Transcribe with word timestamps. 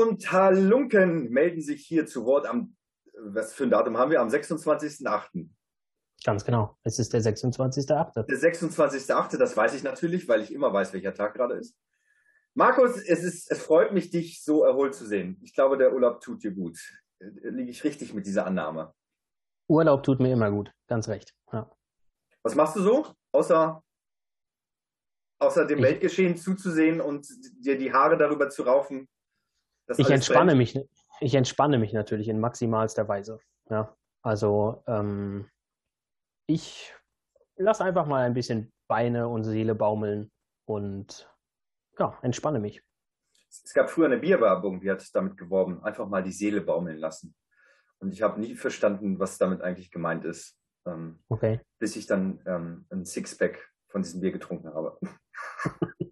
Und 0.00 0.32
Halunken 0.32 1.30
melden 1.30 1.60
sich 1.60 1.84
hier 1.84 2.06
zu 2.06 2.24
Wort 2.24 2.46
am, 2.46 2.74
was 3.22 3.52
für 3.52 3.64
ein 3.64 3.70
Datum 3.70 3.98
haben 3.98 4.10
wir? 4.10 4.20
Am 4.20 4.28
26.08. 4.28 5.48
Ganz 6.24 6.44
genau. 6.44 6.78
Es 6.82 6.98
ist 6.98 7.12
der 7.12 7.20
26.08. 7.20 8.24
Der 8.24 8.38
26.08., 8.38 9.36
das 9.36 9.56
weiß 9.56 9.74
ich 9.74 9.82
natürlich, 9.82 10.26
weil 10.26 10.40
ich 10.40 10.54
immer 10.54 10.72
weiß, 10.72 10.94
welcher 10.94 11.12
Tag 11.12 11.34
gerade 11.34 11.54
ist. 11.54 11.76
Markus, 12.54 12.96
es, 12.96 13.22
ist, 13.22 13.50
es 13.50 13.62
freut 13.62 13.92
mich, 13.92 14.10
dich 14.10 14.42
so 14.42 14.64
erholt 14.64 14.94
zu 14.94 15.06
sehen. 15.06 15.38
Ich 15.42 15.54
glaube, 15.54 15.76
der 15.76 15.92
Urlaub 15.92 16.20
tut 16.20 16.42
dir 16.42 16.52
gut. 16.52 16.78
Liege 17.18 17.70
ich 17.70 17.84
richtig 17.84 18.14
mit 18.14 18.26
dieser 18.26 18.46
Annahme? 18.46 18.94
Urlaub 19.68 20.02
tut 20.02 20.20
mir 20.20 20.32
immer 20.32 20.50
gut, 20.50 20.72
ganz 20.88 21.08
recht. 21.08 21.34
Ja. 21.52 21.70
Was 22.42 22.54
machst 22.54 22.74
du 22.76 22.80
so, 22.80 23.06
außer, 23.32 23.82
außer 25.38 25.66
dem 25.66 25.78
ich, 25.78 25.84
Weltgeschehen 25.84 26.38
zuzusehen 26.38 27.02
und 27.02 27.28
dir 27.64 27.76
die 27.76 27.92
Haare 27.92 28.16
darüber 28.16 28.48
zu 28.48 28.62
raufen? 28.62 29.06
Ich 29.96 30.10
entspanne, 30.10 30.54
mich, 30.54 30.78
ich 31.20 31.34
entspanne 31.34 31.78
mich 31.78 31.92
natürlich 31.92 32.28
in 32.28 32.40
maximalster 32.40 33.08
Weise. 33.08 33.40
Ja. 33.68 33.96
Also 34.22 34.82
ähm, 34.86 35.48
ich 36.46 36.94
lasse 37.56 37.84
einfach 37.84 38.06
mal 38.06 38.24
ein 38.24 38.34
bisschen 38.34 38.72
Beine 38.88 39.28
und 39.28 39.44
Seele 39.44 39.74
baumeln 39.74 40.30
und 40.66 41.30
ja, 41.98 42.18
entspanne 42.22 42.58
mich. 42.58 42.82
Es 43.48 43.74
gab 43.74 43.90
früher 43.90 44.06
eine 44.06 44.18
Bierwerbung, 44.18 44.80
die 44.80 44.90
hat 44.90 45.04
damit 45.14 45.36
geworben, 45.36 45.82
einfach 45.82 46.08
mal 46.08 46.22
die 46.22 46.32
Seele 46.32 46.60
baumeln 46.60 46.98
lassen. 46.98 47.34
Und 47.98 48.12
ich 48.12 48.22
habe 48.22 48.40
nie 48.40 48.54
verstanden, 48.54 49.18
was 49.18 49.38
damit 49.38 49.60
eigentlich 49.60 49.90
gemeint 49.90 50.24
ist. 50.24 50.56
Ähm, 50.86 51.22
okay. 51.28 51.60
Bis 51.78 51.96
ich 51.96 52.06
dann 52.06 52.40
ähm, 52.46 52.86
ein 52.90 53.04
Sixpack 53.04 53.70
von 53.88 54.02
diesem 54.02 54.20
Bier 54.20 54.32
getrunken 54.32 54.72
habe. 54.72 54.98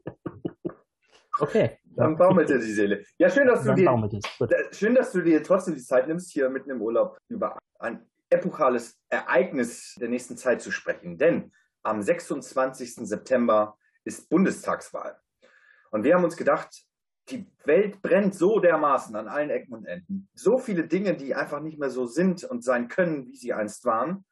okay. 1.39 1.79
Dann 1.85 2.17
baumelte 2.17 2.59
die 2.59 2.73
Seele. 2.73 3.05
Ja, 3.19 3.29
schön, 3.29 3.49
dass 3.49 3.65
du 3.65 3.75
dir, 3.75 3.91
schön, 4.71 4.95
dass 4.95 5.13
du 5.13 5.21
dir 5.21 5.43
trotzdem 5.43 5.75
die 5.75 5.83
Zeit 5.83 6.07
nimmst, 6.07 6.31
hier 6.31 6.49
mitten 6.49 6.71
im 6.71 6.81
Urlaub 6.81 7.19
über 7.29 7.59
ein 7.79 8.07
epochales 8.31 8.99
Ereignis 9.09 9.95
der 10.01 10.09
nächsten 10.09 10.37
Zeit 10.37 10.63
zu 10.63 10.71
sprechen. 10.71 11.19
Denn 11.19 11.53
am 11.83 12.03
26. 12.03 12.97
September 13.09 13.77
ist 14.05 14.29
Bundestagswahl. 14.29 15.19
Und 15.91 16.05
wir 16.05 16.15
haben 16.15 16.25
uns 16.25 16.37
gedacht, 16.37 16.85
die 17.31 17.47
Welt 17.65 18.01
brennt 18.01 18.35
so 18.35 18.59
dermaßen 18.59 19.15
an 19.17 19.29
allen 19.29 19.51
Ecken 19.51 19.75
und 19.75 19.87
Enden. 19.87 20.29
So 20.35 20.59
viele 20.59 20.87
Dinge, 20.87 21.15
die 21.15 21.35
einfach 21.35 21.61
nicht 21.61 21.79
mehr 21.79 21.91
so 21.91 22.07
sind 22.07 22.45
und 22.45 22.65
sein 22.65 22.89
können, 22.89 23.27
wie 23.27 23.37
sie 23.37 23.53
einst 23.53 23.85
waren. 23.85 24.25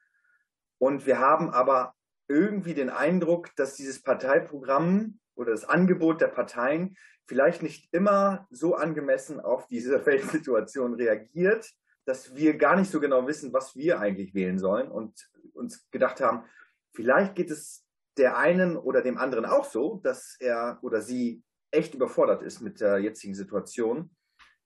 Und 0.78 1.06
wir 1.06 1.18
haben 1.18 1.50
aber 1.50 1.94
irgendwie 2.28 2.74
den 2.74 2.90
Eindruck, 2.90 3.54
dass 3.56 3.74
dieses 3.74 4.02
Parteiprogramm 4.02 5.18
oder 5.36 5.52
das 5.52 5.64
Angebot 5.64 6.20
der 6.20 6.28
Parteien 6.28 6.96
vielleicht 7.26 7.62
nicht 7.62 7.92
immer 7.92 8.46
so 8.50 8.74
angemessen 8.74 9.40
auf 9.40 9.66
diese 9.68 10.04
Weltsituation 10.06 10.94
reagiert, 10.94 11.70
dass 12.04 12.34
wir 12.34 12.56
gar 12.56 12.76
nicht 12.76 12.90
so 12.90 13.00
genau 13.00 13.26
wissen, 13.26 13.52
was 13.52 13.74
wir 13.76 14.00
eigentlich 14.00 14.34
wählen 14.34 14.58
sollen 14.58 14.90
und 14.90 15.28
uns 15.54 15.88
gedacht 15.90 16.20
haben, 16.20 16.44
vielleicht 16.94 17.34
geht 17.34 17.50
es 17.50 17.84
der 18.16 18.38
einen 18.38 18.76
oder 18.76 19.02
dem 19.02 19.18
anderen 19.18 19.44
auch 19.44 19.64
so, 19.64 20.00
dass 20.02 20.36
er 20.40 20.78
oder 20.82 21.02
sie 21.02 21.42
echt 21.70 21.94
überfordert 21.94 22.42
ist 22.42 22.60
mit 22.60 22.80
der 22.80 22.98
jetzigen 22.98 23.34
Situation, 23.34 24.10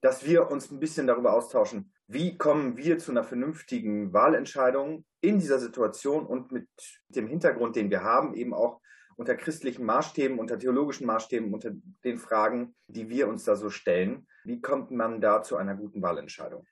dass 0.01 0.25
wir 0.25 0.49
uns 0.49 0.71
ein 0.71 0.79
bisschen 0.79 1.07
darüber 1.07 1.33
austauschen, 1.33 1.93
wie 2.07 2.37
kommen 2.37 2.77
wir 2.77 2.97
zu 2.97 3.11
einer 3.11 3.23
vernünftigen 3.23 4.13
Wahlentscheidung 4.13 5.05
in 5.21 5.39
dieser 5.39 5.59
Situation 5.59 6.25
und 6.25 6.51
mit 6.51 6.67
dem 7.09 7.27
Hintergrund, 7.27 7.75
den 7.75 7.89
wir 7.89 8.03
haben, 8.03 8.33
eben 8.33 8.53
auch 8.53 8.81
unter 9.15 9.35
christlichen 9.35 9.85
Maßstäben, 9.85 10.39
unter 10.39 10.57
theologischen 10.57 11.05
Maßstäben, 11.07 11.53
unter 11.53 11.71
den 12.03 12.17
Fragen, 12.17 12.75
die 12.87 13.09
wir 13.09 13.27
uns 13.27 13.43
da 13.43 13.55
so 13.55 13.69
stellen. 13.69 14.27
Wie 14.43 14.61
kommt 14.61 14.91
man 14.91 15.21
da 15.21 15.43
zu 15.43 15.57
einer 15.57 15.75
guten 15.75 16.01
Wahlentscheidung? 16.01 16.65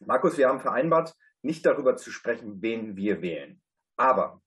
Markus, 0.00 0.38
wir 0.38 0.48
haben 0.48 0.60
vereinbart, 0.60 1.14
nicht 1.42 1.66
darüber 1.66 1.96
zu 1.96 2.10
sprechen, 2.10 2.62
wen 2.62 2.96
wir 2.96 3.22
wählen. 3.22 3.60
Aber 3.96 4.42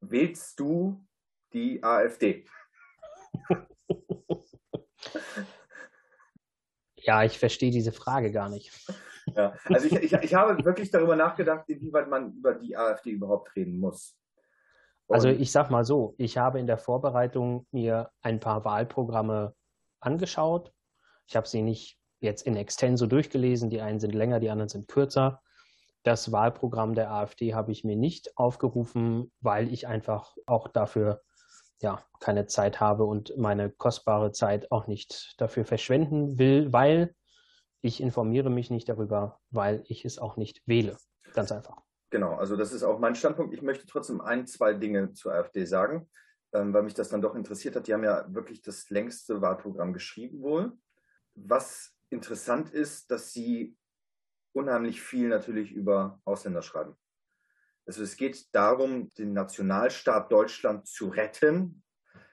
wählst 0.00 0.58
du 0.60 1.04
die 1.52 1.82
AfD? 1.82 2.44
Ja, 7.06 7.22
ich 7.22 7.38
verstehe 7.38 7.70
diese 7.70 7.92
Frage 7.92 8.32
gar 8.32 8.48
nicht. 8.48 8.72
Ja, 9.36 9.54
also 9.66 9.86
ich, 9.86 9.92
ich, 9.92 10.12
ich 10.12 10.34
habe 10.34 10.64
wirklich 10.64 10.90
darüber 10.90 11.14
nachgedacht, 11.14 11.68
inwieweit 11.68 12.08
man 12.08 12.32
über 12.32 12.54
die 12.54 12.76
AfD 12.76 13.10
überhaupt 13.10 13.54
reden 13.54 13.78
muss. 13.78 14.16
Also 15.08 15.28
ich 15.28 15.52
sag 15.52 15.70
mal 15.70 15.84
so, 15.84 16.14
ich 16.18 16.36
habe 16.36 16.58
in 16.58 16.66
der 16.66 16.78
Vorbereitung 16.78 17.66
mir 17.70 18.10
ein 18.22 18.40
paar 18.40 18.64
Wahlprogramme 18.64 19.54
angeschaut. 20.00 20.72
Ich 21.26 21.36
habe 21.36 21.46
sie 21.46 21.62
nicht 21.62 21.98
jetzt 22.20 22.42
in 22.42 22.56
extenso 22.56 23.06
durchgelesen. 23.06 23.70
Die 23.70 23.80
einen 23.80 24.00
sind 24.00 24.14
länger, 24.14 24.40
die 24.40 24.50
anderen 24.50 24.68
sind 24.68 24.88
kürzer. 24.88 25.42
Das 26.02 26.32
Wahlprogramm 26.32 26.94
der 26.94 27.10
AfD 27.10 27.54
habe 27.54 27.72
ich 27.72 27.84
mir 27.84 27.96
nicht 27.96 28.36
aufgerufen, 28.36 29.32
weil 29.40 29.72
ich 29.72 29.86
einfach 29.86 30.34
auch 30.46 30.68
dafür 30.68 31.22
ja, 31.80 32.02
keine 32.20 32.46
Zeit 32.46 32.80
habe 32.80 33.04
und 33.04 33.36
meine 33.36 33.70
kostbare 33.70 34.32
Zeit 34.32 34.70
auch 34.72 34.86
nicht 34.86 35.34
dafür 35.38 35.64
verschwenden 35.64 36.38
will, 36.38 36.72
weil 36.72 37.14
ich 37.82 38.00
informiere 38.00 38.50
mich 38.50 38.70
nicht 38.70 38.88
darüber, 38.88 39.40
weil 39.50 39.84
ich 39.86 40.04
es 40.04 40.18
auch 40.18 40.36
nicht 40.36 40.62
wähle. 40.66 40.96
Ganz 41.34 41.52
einfach. 41.52 41.85
Genau, 42.10 42.34
also 42.36 42.56
das 42.56 42.72
ist 42.72 42.82
auch 42.82 42.98
mein 42.98 43.14
Standpunkt. 43.14 43.52
Ich 43.54 43.62
möchte 43.62 43.86
trotzdem 43.86 44.20
ein, 44.20 44.46
zwei 44.46 44.74
Dinge 44.74 45.12
zur 45.12 45.34
AfD 45.34 45.64
sagen, 45.64 46.08
ähm, 46.52 46.72
weil 46.72 46.84
mich 46.84 46.94
das 46.94 47.08
dann 47.08 47.22
doch 47.22 47.34
interessiert 47.34 47.74
hat. 47.74 47.86
Die 47.86 47.94
haben 47.94 48.04
ja 48.04 48.26
wirklich 48.32 48.62
das 48.62 48.90
längste 48.90 49.40
Wahlprogramm 49.40 49.92
geschrieben 49.92 50.40
wohl. 50.42 50.72
Was 51.34 51.94
interessant 52.10 52.70
ist, 52.70 53.10
dass 53.10 53.32
sie 53.32 53.76
unheimlich 54.52 55.02
viel 55.02 55.28
natürlich 55.28 55.72
über 55.72 56.20
Ausländer 56.24 56.62
schreiben. 56.62 56.96
Also 57.86 58.02
es 58.02 58.16
geht 58.16 58.54
darum, 58.54 59.12
den 59.14 59.32
Nationalstaat 59.32 60.32
Deutschland 60.32 60.86
zu 60.86 61.08
retten, 61.08 61.84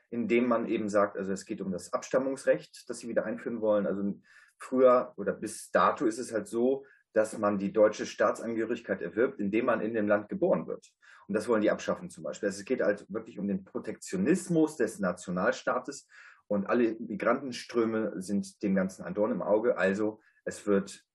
indem 0.09 0.47
man 0.47 0.67
eben 0.67 0.89
sagt, 0.89 1.17
also 1.17 1.31
es 1.31 1.45
geht 1.45 1.61
um 1.61 1.71
das 1.71 1.91
Abstammungsrecht, 1.93 2.89
das 2.89 2.99
sie 2.99 3.07
wieder 3.07 3.25
einführen 3.25 3.61
wollen. 3.61 3.85
Also 3.85 4.19
früher 4.57 5.13
oder 5.17 5.33
bis 5.33 5.69
dato 5.71 6.05
ist 6.05 6.17
es 6.17 6.31
halt 6.31 6.47
so, 6.47 6.85
dass 7.13 7.37
man 7.37 7.59
die 7.59 7.71
deutsche 7.71 8.05
Staatsangehörigkeit 8.05 9.01
erwirbt, 9.01 9.39
indem 9.39 9.65
man 9.65 9.81
in 9.81 9.93
dem 9.93 10.07
Land 10.07 10.29
geboren 10.29 10.67
wird. 10.67 10.91
Und 11.27 11.35
das 11.35 11.47
wollen 11.47 11.61
die 11.61 11.71
abschaffen 11.71 12.09
zum 12.09 12.23
Beispiel. 12.23 12.47
Also 12.47 12.59
es 12.59 12.65
geht 12.65 12.81
halt 12.81 13.05
wirklich 13.09 13.39
um 13.39 13.47
den 13.47 13.63
Protektionismus 13.63 14.75
des 14.77 14.99
Nationalstaates 14.99 16.07
und 16.47 16.67
alle 16.67 16.95
Migrantenströme 16.99 18.21
sind 18.21 18.61
dem 18.61 18.75
Ganzen 18.75 19.03
ein 19.03 19.13
Dorn 19.13 19.31
im 19.31 19.41
Auge. 19.41 19.77
Also 19.77 20.19
es 20.43 20.65
wird 20.67 21.05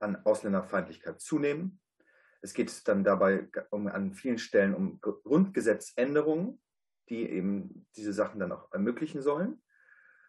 an 0.00 0.16
Ausländerfeindlichkeit 0.24 1.20
zunehmen. 1.20 1.80
Es 2.42 2.54
geht 2.54 2.86
dann 2.88 3.04
dabei 3.04 3.48
um, 3.70 3.86
an 3.86 4.14
vielen 4.14 4.38
Stellen 4.38 4.74
um 4.74 5.00
Grundgesetzänderungen, 5.00 6.60
die 7.08 7.28
eben 7.28 7.86
diese 7.96 8.12
Sachen 8.12 8.40
dann 8.40 8.52
auch 8.52 8.72
ermöglichen 8.72 9.22
sollen. 9.22 9.62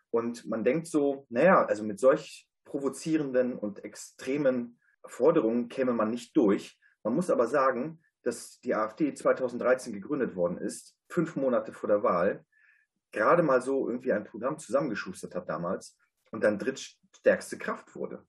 Und 0.10 0.46
man 0.46 0.64
denkt 0.64 0.88
so, 0.88 1.26
naja, 1.30 1.66
also 1.66 1.84
mit 1.84 2.00
solch 2.00 2.50
provozierenden 2.66 3.58
und 3.58 3.84
extremen 3.84 4.78
Forderungen 5.06 5.68
käme 5.68 5.94
man 5.94 6.10
nicht 6.10 6.36
durch. 6.36 6.80
Man 7.04 7.16
muss 7.16 7.30
aber 7.30 7.48
sagen, 7.48 8.02
dass 8.24 8.60
die 8.60 8.76
AfD 8.76 9.14
2013 9.14 9.94
gegründet 9.94 10.36
worden 10.36 10.58
ist, 10.58 10.96
fünf 11.10 11.36
Monate 11.36 11.74
vor 11.74 11.88
der 11.90 12.04
Wahl, 12.04 12.46
gerade 13.12 13.44
mal 13.44 13.62
so 13.62 13.90
irgendwie 13.90 14.14
ein 14.14 14.24
Programm 14.24 14.58
zusammengeschustert 14.60 15.36
hat 15.36 15.50
damals 15.50 15.98
und 16.32 16.44
dann 16.44 16.60
drittstärkste 16.60 17.58
Kraft 17.58 17.96
wurde. 17.96 18.26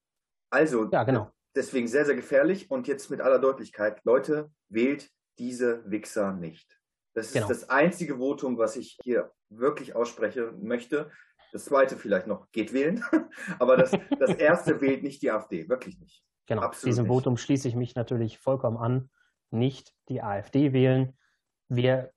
Also 0.50 0.88
ja, 0.90 1.04
genau. 1.04 1.30
deswegen 1.54 1.88
sehr, 1.88 2.04
sehr 2.04 2.16
gefährlich. 2.16 2.70
Und 2.70 2.88
jetzt 2.88 3.10
mit 3.10 3.20
aller 3.20 3.38
Deutlichkeit, 3.38 4.00
Leute, 4.04 4.50
wählt 4.68 5.10
diese 5.38 5.88
Wichser 5.90 6.32
nicht. 6.32 6.78
Das 7.14 7.32
genau. 7.32 7.48
ist 7.48 7.62
das 7.62 7.70
einzige 7.70 8.18
Votum, 8.18 8.58
was 8.58 8.76
ich 8.76 8.98
hier 9.02 9.30
wirklich 9.50 9.94
aussprechen 9.94 10.62
möchte. 10.62 11.10
Das 11.52 11.66
zweite 11.66 11.96
vielleicht 11.96 12.26
noch, 12.26 12.50
geht 12.52 12.72
wählen. 12.72 13.04
Aber 13.58 13.76
das, 13.76 13.92
das 14.18 14.34
erste 14.34 14.80
wählt 14.80 15.02
nicht 15.02 15.22
die 15.22 15.30
AfD, 15.30 15.68
wirklich 15.68 15.98
nicht. 16.00 16.24
Genau, 16.46 16.62
Absolut 16.62 16.88
diesem 16.88 17.04
nicht. 17.04 17.12
Votum 17.12 17.36
schließe 17.36 17.68
ich 17.68 17.76
mich 17.76 17.94
natürlich 17.94 18.38
vollkommen 18.38 18.76
an. 18.76 19.10
Nicht 19.50 19.94
die 20.08 20.22
AfD 20.22 20.72
wählen. 20.72 21.16
Wir 21.68 22.12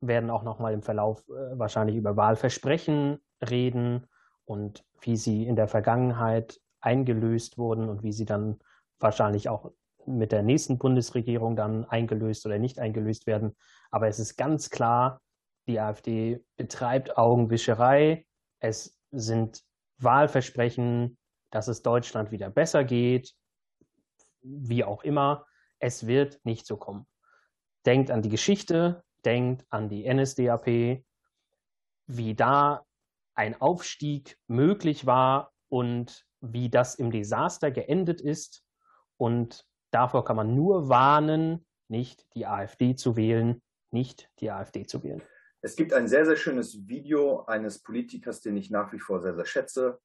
werden 0.00 0.30
auch 0.30 0.42
nochmal 0.42 0.74
im 0.74 0.82
Verlauf 0.82 1.28
äh, 1.28 1.58
wahrscheinlich 1.58 1.96
über 1.96 2.16
Wahlversprechen 2.16 3.18
reden 3.48 4.06
und 4.44 4.84
wie 5.00 5.16
sie 5.16 5.46
in 5.46 5.56
der 5.56 5.68
Vergangenheit 5.68 6.60
eingelöst 6.80 7.58
wurden 7.58 7.88
und 7.88 8.02
wie 8.02 8.12
sie 8.12 8.24
dann 8.24 8.58
wahrscheinlich 8.98 9.48
auch 9.48 9.72
mit 10.04 10.32
der 10.32 10.42
nächsten 10.42 10.78
Bundesregierung 10.78 11.54
dann 11.54 11.84
eingelöst 11.84 12.44
oder 12.46 12.58
nicht 12.58 12.80
eingelöst 12.80 13.26
werden. 13.26 13.56
Aber 13.90 14.08
es 14.08 14.18
ist 14.18 14.36
ganz 14.36 14.70
klar, 14.70 15.20
die 15.68 15.78
AfD 15.78 16.44
betreibt 16.56 17.16
Augenwischerei. 17.16 18.26
Es 18.58 18.98
sind 19.12 19.62
Wahlversprechen, 19.98 21.16
dass 21.50 21.68
es 21.68 21.82
Deutschland 21.82 22.32
wieder 22.32 22.50
besser 22.50 22.82
geht, 22.82 23.32
wie 24.42 24.84
auch 24.84 25.04
immer. 25.04 25.46
Es 25.78 26.06
wird 26.06 26.40
nicht 26.44 26.66
so 26.66 26.76
kommen. 26.76 27.06
Denkt 27.86 28.10
an 28.10 28.22
die 28.22 28.28
Geschichte, 28.28 29.02
denkt 29.24 29.66
an 29.70 29.88
die 29.88 30.12
NSDAP, 30.12 31.04
wie 32.06 32.34
da 32.34 32.84
ein 33.34 33.60
Aufstieg 33.60 34.38
möglich 34.46 35.06
war 35.06 35.52
und 35.68 36.26
wie 36.40 36.68
das 36.68 36.94
im 36.94 37.10
Desaster 37.10 37.70
geendet 37.70 38.20
ist. 38.20 38.64
Und 39.16 39.66
davor 39.90 40.24
kann 40.24 40.36
man 40.36 40.54
nur 40.54 40.88
warnen, 40.88 41.64
nicht 41.88 42.26
die 42.34 42.46
AfD 42.46 42.94
zu 42.94 43.16
wählen, 43.16 43.62
nicht 43.90 44.30
die 44.40 44.50
AfD 44.50 44.86
zu 44.86 45.02
wählen. 45.02 45.22
Es 45.60 45.76
gibt 45.76 45.92
ein 45.92 46.08
sehr, 46.08 46.26
sehr 46.26 46.36
schönes 46.36 46.88
Video 46.88 47.44
eines 47.44 47.80
Politikers, 47.80 48.40
den 48.40 48.56
ich 48.56 48.70
nach 48.70 48.92
wie 48.92 48.98
vor 48.98 49.20
sehr, 49.20 49.34
sehr 49.34 49.44
schätze, 49.44 50.00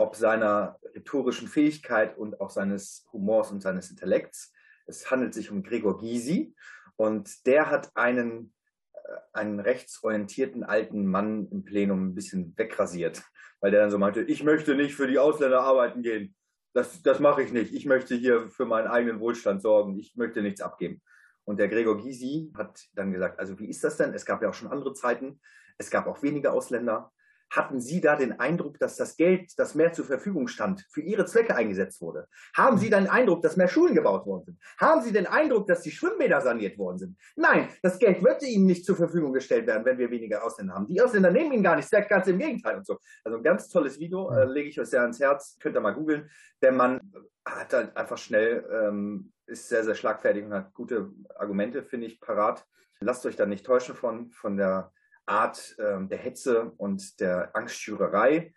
ob 0.00 0.16
seiner 0.16 0.78
rhetorischen 0.94 1.46
Fähigkeit 1.46 2.16
und 2.16 2.40
auch 2.40 2.48
seines 2.48 3.06
Humors 3.12 3.50
und 3.50 3.60
seines 3.60 3.90
Intellekts. 3.90 4.50
Es 4.86 5.10
handelt 5.10 5.34
sich 5.34 5.50
um 5.50 5.62
Gregor 5.62 5.98
Gysi 5.98 6.54
und 6.96 7.46
der 7.46 7.70
hat 7.70 7.94
einen, 7.94 8.54
äh, 8.94 8.98
einen 9.34 9.60
rechtsorientierten 9.60 10.64
alten 10.64 11.04
Mann 11.04 11.48
im 11.50 11.64
Plenum 11.64 12.08
ein 12.08 12.14
bisschen 12.14 12.54
wegrasiert, 12.56 13.22
weil 13.60 13.72
der 13.72 13.82
dann 13.82 13.90
so 13.90 13.98
meinte, 13.98 14.22
ich 14.22 14.42
möchte 14.42 14.74
nicht 14.74 14.94
für 14.94 15.06
die 15.06 15.18
Ausländer 15.18 15.60
arbeiten 15.60 16.00
gehen. 16.00 16.34
Das, 16.72 17.02
das 17.02 17.20
mache 17.20 17.42
ich 17.42 17.52
nicht. 17.52 17.74
Ich 17.74 17.84
möchte 17.84 18.14
hier 18.14 18.48
für 18.48 18.64
meinen 18.64 18.88
eigenen 18.88 19.20
Wohlstand 19.20 19.60
sorgen. 19.60 19.98
Ich 19.98 20.16
möchte 20.16 20.40
nichts 20.40 20.62
abgeben. 20.62 21.02
Und 21.44 21.58
der 21.58 21.68
Gregor 21.68 21.98
Gysi 21.98 22.50
hat 22.56 22.88
dann 22.94 23.12
gesagt, 23.12 23.38
also 23.38 23.58
wie 23.58 23.68
ist 23.68 23.84
das 23.84 23.98
denn? 23.98 24.14
Es 24.14 24.24
gab 24.24 24.40
ja 24.40 24.48
auch 24.48 24.54
schon 24.54 24.72
andere 24.72 24.94
Zeiten. 24.94 25.42
Es 25.76 25.90
gab 25.90 26.06
auch 26.06 26.22
wenige 26.22 26.52
Ausländer. 26.52 27.12
Hatten 27.50 27.80
Sie 27.80 28.00
da 28.00 28.16
den 28.16 28.38
Eindruck, 28.38 28.78
dass 28.78 28.96
das 28.96 29.16
Geld, 29.16 29.58
das 29.58 29.74
mehr 29.74 29.92
zur 29.92 30.04
Verfügung 30.04 30.46
stand, 30.46 30.86
für 30.90 31.00
Ihre 31.00 31.26
Zwecke 31.26 31.56
eingesetzt 31.56 32.00
wurde? 32.00 32.28
Haben 32.56 32.78
Sie 32.78 32.90
den 32.90 33.08
Eindruck, 33.08 33.42
dass 33.42 33.56
mehr 33.56 33.68
Schulen 33.68 33.94
gebaut 33.94 34.24
worden 34.26 34.44
sind? 34.44 34.58
Haben 34.78 35.02
Sie 35.02 35.12
den 35.12 35.26
Eindruck, 35.26 35.66
dass 35.66 35.82
die 35.82 35.90
Schwimmbäder 35.90 36.40
saniert 36.40 36.78
worden 36.78 36.98
sind? 36.98 37.18
Nein, 37.34 37.68
das 37.82 37.98
Geld 37.98 38.22
wird 38.22 38.42
Ihnen 38.42 38.66
nicht 38.66 38.84
zur 38.84 38.96
Verfügung 38.96 39.32
gestellt 39.32 39.66
werden, 39.66 39.84
wenn 39.84 39.98
wir 39.98 40.10
weniger 40.10 40.44
Ausländer 40.44 40.74
haben. 40.74 40.86
Die 40.86 41.00
Ausländer 41.00 41.30
nehmen 41.30 41.52
Ihnen 41.52 41.64
gar 41.64 41.76
nichts 41.76 41.90
weg, 41.92 42.08
ganz 42.08 42.28
im 42.28 42.38
Gegenteil 42.38 42.76
und 42.76 42.86
so. 42.86 42.98
Also 43.24 43.38
ein 43.38 43.42
ganz 43.42 43.68
tolles 43.68 43.98
Video, 43.98 44.30
äh, 44.30 44.44
lege 44.44 44.68
ich 44.68 44.80
euch 44.80 44.88
sehr 44.88 45.02
ans 45.02 45.18
Herz, 45.18 45.58
könnt 45.60 45.76
ihr 45.76 45.80
mal 45.80 45.94
googeln. 45.94 46.30
Der 46.62 46.72
Mann 46.72 47.00
hat 47.44 47.72
halt 47.72 47.96
einfach 47.96 48.18
schnell, 48.18 48.64
ähm, 48.72 49.32
ist 49.46 49.68
sehr, 49.68 49.84
sehr 49.84 49.94
schlagfertig 49.94 50.44
und 50.44 50.54
hat 50.54 50.72
gute 50.74 51.10
Argumente, 51.36 51.82
finde 51.82 52.06
ich, 52.06 52.20
parat. 52.20 52.64
Lasst 53.00 53.24
euch 53.26 53.36
da 53.36 53.46
nicht 53.46 53.66
täuschen 53.66 53.94
von, 53.94 54.30
von 54.30 54.56
der 54.56 54.92
Art 55.30 55.78
äh, 55.78 56.04
der 56.06 56.18
Hetze 56.18 56.72
und 56.76 57.20
der 57.20 57.54
Angstschürerei. 57.54 58.52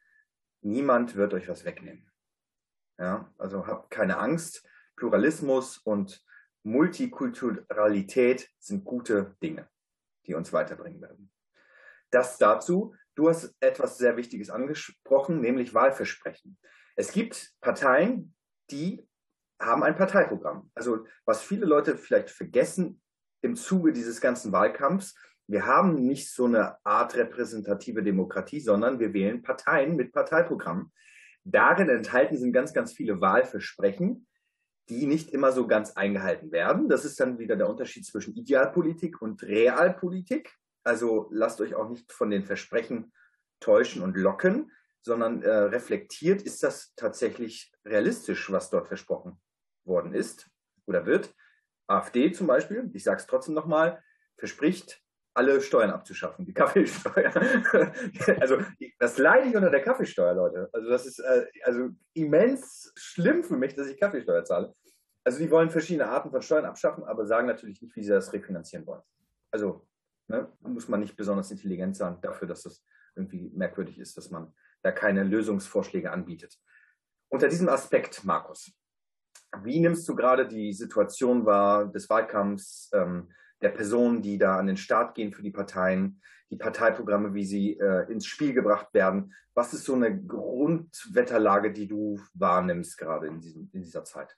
Niemand 0.62 1.16
wird 1.16 1.34
euch 1.34 1.48
was 1.48 1.66
wegnehmen. 1.66 2.10
Ja, 2.98 3.32
also 3.38 3.68
habt 3.68 3.92
keine 3.92 4.18
Angst. 4.18 4.68
Pluralismus 4.96 5.78
und 5.78 6.24
Multikulturalität 6.64 8.50
sind 8.60 8.86
gute 8.86 9.36
Dinge, 9.44 9.70
die 10.26 10.34
uns 10.34 10.52
weiterbringen 10.54 11.02
werden. 11.02 11.32
Das 12.12 12.38
dazu. 12.38 12.96
Du 13.16 13.30
hast 13.30 13.56
etwas 13.60 14.00
sehr 14.00 14.18
Wichtiges 14.18 14.50
angesprochen, 14.50 15.40
nämlich 15.40 15.76
Wahlversprechen. 15.76 16.58
Es 16.96 17.12
gibt 17.12 17.54
Parteien, 17.62 18.34
die 18.72 19.08
haben 19.60 19.84
ein 19.84 19.96
Parteiprogramm. 19.96 20.72
Also 20.74 21.06
was 21.26 21.44
viele 21.44 21.66
Leute 21.66 21.98
vielleicht 21.98 22.32
vergessen 22.32 23.02
im 23.42 23.56
Zuge 23.56 23.94
dieses 23.94 24.22
ganzen 24.22 24.52
Wahlkampfs, 24.52 25.16
wir 25.48 25.66
haben 25.66 26.06
nicht 26.06 26.32
so 26.32 26.46
eine 26.46 26.78
Art 26.86 27.16
repräsentative 27.16 28.02
Demokratie, 28.02 28.60
sondern 28.60 29.00
wir 29.00 29.14
wählen 29.14 29.42
Parteien 29.42 29.96
mit 29.96 30.14
Parteiprogrammen. 30.14 30.92
Darin 31.44 31.90
enthalten 31.90 32.38
sind 32.38 32.54
ganz, 32.54 32.74
ganz 32.74 32.94
viele 32.94 33.20
Wahlversprechen, 33.20 34.28
die 34.90 35.06
nicht 35.06 35.32
immer 35.32 35.52
so 35.52 35.68
ganz 35.68 35.92
eingehalten 35.92 36.52
werden. 36.52 36.90
Das 36.90 37.06
ist 37.06 37.20
dann 37.20 37.40
wieder 37.40 37.56
der 37.56 37.70
Unterschied 37.70 38.06
zwischen 38.06 38.36
Idealpolitik 38.36 39.22
und 39.22 39.44
Realpolitik. 39.44 40.54
Also 40.84 41.30
lasst 41.32 41.62
euch 41.62 41.76
auch 41.76 41.90
nicht 41.90 42.12
von 42.12 42.30
den 42.30 42.44
Versprechen 42.44 43.14
täuschen 43.60 44.02
und 44.02 44.18
locken, 44.18 44.72
sondern 45.02 45.42
äh, 45.42 45.50
reflektiert, 45.50 46.42
ist 46.42 46.64
das 46.64 46.94
tatsächlich 46.96 47.74
realistisch, 47.86 48.52
was 48.52 48.70
dort 48.70 48.88
versprochen 48.88 49.42
worden 49.86 50.14
ist 50.14 50.50
oder 50.86 51.06
wird. 51.06 51.34
AfD 51.88 52.32
zum 52.32 52.48
Beispiel, 52.48 52.90
ich 52.94 53.04
sage 53.04 53.18
es 53.18 53.28
trotzdem 53.28 53.54
nochmal, 53.54 54.02
verspricht 54.38 55.03
alle 55.34 55.62
Steuern 55.62 55.92
abzuschaffen, 55.92 56.46
die 56.46 56.54
Kaffeesteuer. 56.54 57.34
also 58.40 58.58
das 59.00 59.18
leide 59.18 59.50
ich 59.50 59.56
unter 59.56 59.70
der 59.70 59.82
Kaffeesteuer, 59.82 60.34
Leute. 60.34 60.70
Also 60.74 60.90
das 60.90 61.06
ist 61.06 61.20
äh, 61.20 61.46
also 61.64 61.90
immens 62.14 62.94
schlimm 62.96 63.44
für 63.44 63.58
mich, 63.58 63.76
dass 63.76 63.88
ich 63.88 64.00
Kaffeesteuer 64.00 64.44
zahle. 64.44 64.74
Also 65.24 65.40
die 65.40 65.50
wollen 65.50 65.70
verschiedene 65.70 66.10
Arten 66.10 66.32
von 66.32 66.42
Steuern 66.42 66.66
abschaffen, 66.66 67.04
aber 67.06 67.26
sagen 67.26 67.48
natürlich 67.48 67.82
nicht, 67.82 67.96
wie 67.96 68.04
sie 68.04 68.12
das 68.12 68.34
refinanzieren 68.34 68.86
wollen. 68.86 69.02
Also 69.52 69.88
ne, 70.28 70.52
muss 70.62 70.88
man 70.88 71.00
nicht 71.00 71.16
besonders 71.16 71.50
intelligent 71.52 71.96
sein 71.96 72.20
dafür, 72.22 72.48
dass 72.48 72.64
das 72.64 72.84
irgendwie 73.16 73.50
merkwürdig 73.56 74.00
ist, 74.00 74.18
dass 74.18 74.30
man 74.30 74.54
da 74.82 74.92
keine 74.92 75.24
Lösungsvorschläge 75.24 76.12
anbietet. 76.12 76.58
Unter 77.30 77.48
diesem 77.48 77.70
Aspekt, 77.70 78.24
Markus, 78.26 78.72
wie 79.62 79.80
nimmst 79.80 80.08
du 80.10 80.16
gerade 80.16 80.48
die 80.48 80.74
Situation 80.74 81.46
wahr 81.46 81.86
des 81.86 82.10
Wahlkampfs? 82.10 82.90
Ähm, 82.94 83.32
der 83.64 83.70
Personen, 83.70 84.22
die 84.22 84.38
da 84.38 84.58
an 84.58 84.68
den 84.68 84.78
Start 84.78 85.16
gehen 85.16 85.32
für 85.32 85.42
die 85.42 85.52
Parteien, 85.52 86.22
die 86.50 86.58
Parteiprogramme, 86.58 87.34
wie 87.34 87.46
sie 87.46 87.80
äh, 87.80 88.12
ins 88.12 88.26
Spiel 88.26 88.54
gebracht 88.54 88.94
werden. 88.94 89.34
Was 89.56 89.74
ist 89.74 89.86
so 89.86 89.96
eine 89.96 90.24
Grundwetterlage, 90.24 91.72
die 91.72 91.88
du 91.88 92.20
wahrnimmst 92.34 92.98
gerade 92.98 93.28
in, 93.28 93.40
diesem, 93.40 93.70
in 93.74 93.82
dieser 93.82 94.04
Zeit? 94.04 94.38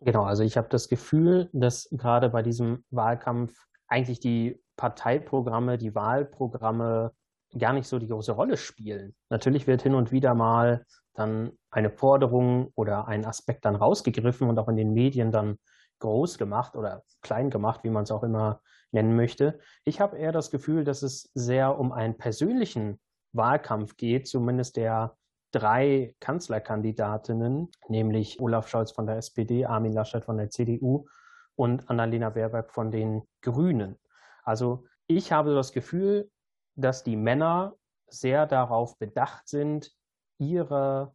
Genau, 0.00 0.24
also 0.24 0.44
ich 0.44 0.56
habe 0.56 0.68
das 0.68 0.88
Gefühl, 0.88 1.50
dass 1.52 1.88
gerade 1.90 2.28
bei 2.28 2.42
diesem 2.42 2.84
Wahlkampf 2.90 3.66
eigentlich 3.88 4.20
die 4.20 4.60
Parteiprogramme, 4.76 5.76
die 5.76 5.94
Wahlprogramme 5.94 7.12
gar 7.58 7.72
nicht 7.72 7.88
so 7.88 7.98
die 7.98 8.08
große 8.08 8.32
Rolle 8.32 8.56
spielen. 8.56 9.14
Natürlich 9.30 9.66
wird 9.66 9.82
hin 9.82 9.94
und 9.94 10.12
wieder 10.12 10.34
mal 10.34 10.84
dann 11.14 11.52
eine 11.70 11.90
Forderung 11.90 12.70
oder 12.74 13.08
ein 13.08 13.24
Aspekt 13.24 13.64
dann 13.64 13.74
rausgegriffen 13.74 14.48
und 14.48 14.58
auch 14.58 14.68
in 14.68 14.76
den 14.76 14.92
Medien 14.92 15.32
dann 15.32 15.58
groß 15.98 16.38
gemacht 16.38 16.76
oder 16.76 17.04
klein 17.22 17.50
gemacht, 17.50 17.84
wie 17.84 17.90
man 17.90 18.04
es 18.04 18.10
auch 18.10 18.22
immer 18.22 18.60
nennen 18.90 19.16
möchte. 19.16 19.58
Ich 19.84 20.00
habe 20.00 20.16
eher 20.16 20.32
das 20.32 20.50
Gefühl, 20.50 20.84
dass 20.84 21.02
es 21.02 21.30
sehr 21.34 21.78
um 21.78 21.92
einen 21.92 22.16
persönlichen 22.16 23.00
Wahlkampf 23.32 23.96
geht, 23.96 24.26
zumindest 24.26 24.76
der 24.76 25.16
drei 25.50 26.14
Kanzlerkandidatinnen, 26.20 27.70
nämlich 27.88 28.40
Olaf 28.40 28.68
Scholz 28.68 28.92
von 28.92 29.06
der 29.06 29.16
SPD, 29.16 29.64
Armin 29.64 29.92
Laschet 29.92 30.24
von 30.24 30.36
der 30.36 30.50
CDU 30.50 31.06
und 31.56 31.88
Annalena 31.88 32.30
Baerbock 32.30 32.70
von 32.70 32.90
den 32.90 33.22
Grünen. 33.42 33.98
Also 34.44 34.84
ich 35.06 35.32
habe 35.32 35.54
das 35.54 35.72
Gefühl, 35.72 36.30
dass 36.76 37.02
die 37.02 37.16
Männer 37.16 37.74
sehr 38.08 38.46
darauf 38.46 38.98
bedacht 38.98 39.48
sind, 39.48 39.92
ihre 40.38 41.14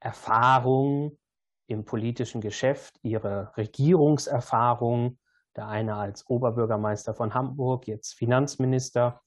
Erfahrung 0.00 1.18
im 1.66 1.84
politischen 1.84 2.40
Geschäft, 2.40 2.98
ihre 3.02 3.52
Regierungserfahrung, 3.56 5.18
der 5.56 5.68
eine 5.68 5.96
als 5.96 6.28
Oberbürgermeister 6.28 7.14
von 7.14 7.34
Hamburg, 7.34 7.86
jetzt 7.86 8.14
Finanzminister, 8.14 9.22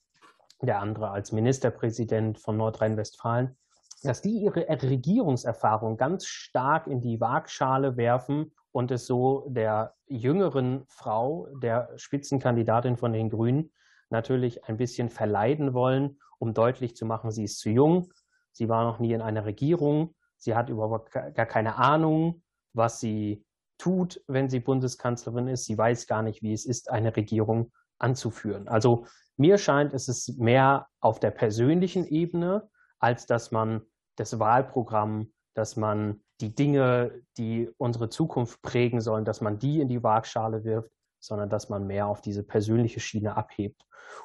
der 0.62 0.80
andere 0.80 1.12
als 1.12 1.32
Ministerpräsident 1.32 2.40
von 2.40 2.58
Nordrhein-Westfalen, 2.58 3.58
dass 4.04 4.22
die 4.22 4.38
ihre 4.40 4.68
Regierungserfahrung 4.68 5.98
ganz 5.98 6.26
stark 6.26 6.88
in 6.88 7.02
die 7.02 7.20
Waagschale 7.20 7.98
werfen 7.98 8.54
und 8.72 8.92
es 8.92 9.08
so 9.08 9.48
der 9.50 9.96
jüngeren 10.08 10.84
Frau, 10.88 11.48
der 11.62 11.90
Spitzenkandidatin 11.96 12.98
von 12.98 13.14
den 13.14 13.30
Grünen, 13.30 13.72
natürlich 14.10 14.66
ein 14.66 14.78
bisschen 14.78 15.10
verleiden 15.10 15.74
wollen, 15.74 16.20
um 16.40 16.54
deutlich 16.54 16.96
zu 16.96 17.06
machen, 17.06 17.32
sie 17.32 17.44
ist 17.44 17.60
zu 17.60 17.70
jung, 17.70 18.10
sie 18.52 18.70
war 18.70 18.84
noch 18.84 19.00
nie 19.00 19.14
in 19.14 19.22
einer 19.22 19.46
Regierung, 19.46 20.16
Sie 20.38 20.56
hat 20.56 20.70
überhaupt 20.70 21.12
gar 21.12 21.46
keine 21.46 21.78
Ahnung, 21.78 22.44
was 22.74 23.00
sie 23.00 23.46
tut, 23.78 24.22
wenn 24.28 24.50
sie 24.50 24.60
Bundeskanzlerin 24.60 25.48
ist. 25.48 25.66
Sie 25.66 25.78
weiß 25.78 26.08
gar 26.08 26.22
nicht, 26.22 26.42
wie 26.42 26.54
es 26.54 26.66
ist, 26.66 26.90
eine 26.90 27.16
Regierung 27.16 27.72
anzuführen. 28.00 28.68
Also 28.68 29.06
mir 29.38 29.58
scheint, 29.58 29.94
es 29.94 30.08
ist 30.08 30.40
mehr 30.40 30.88
auf 31.00 31.20
der 31.20 31.32
persönlichen 31.32 32.06
Ebene, 32.06 32.70
als 33.00 33.26
dass 33.26 33.52
man 33.52 33.82
das 34.16 34.40
Wahlprogramm, 34.40 35.32
dass 35.54 35.76
man 35.76 36.24
die 36.42 36.54
Dinge, 36.54 37.22
die 37.38 37.70
unsere 37.78 38.10
Zukunft 38.10 38.62
prägen 38.62 39.02
sollen, 39.02 39.26
dass 39.26 39.42
man 39.42 39.60
die 39.60 39.80
in 39.80 39.90
die 39.90 40.04
Waagschale 40.04 40.64
wirft, 40.64 40.92
sondern 41.20 41.50
dass 41.50 41.70
man 41.70 41.88
mehr 41.88 42.08
auf 42.08 42.22
diese 42.22 42.44
persönliche 42.44 43.00
Schiene 43.00 43.36
abhebt. 43.36 43.84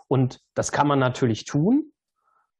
Und 0.09 0.41
das 0.55 0.73
kann 0.73 0.87
man 0.87 0.99
natürlich 0.99 1.45
tun. 1.45 1.93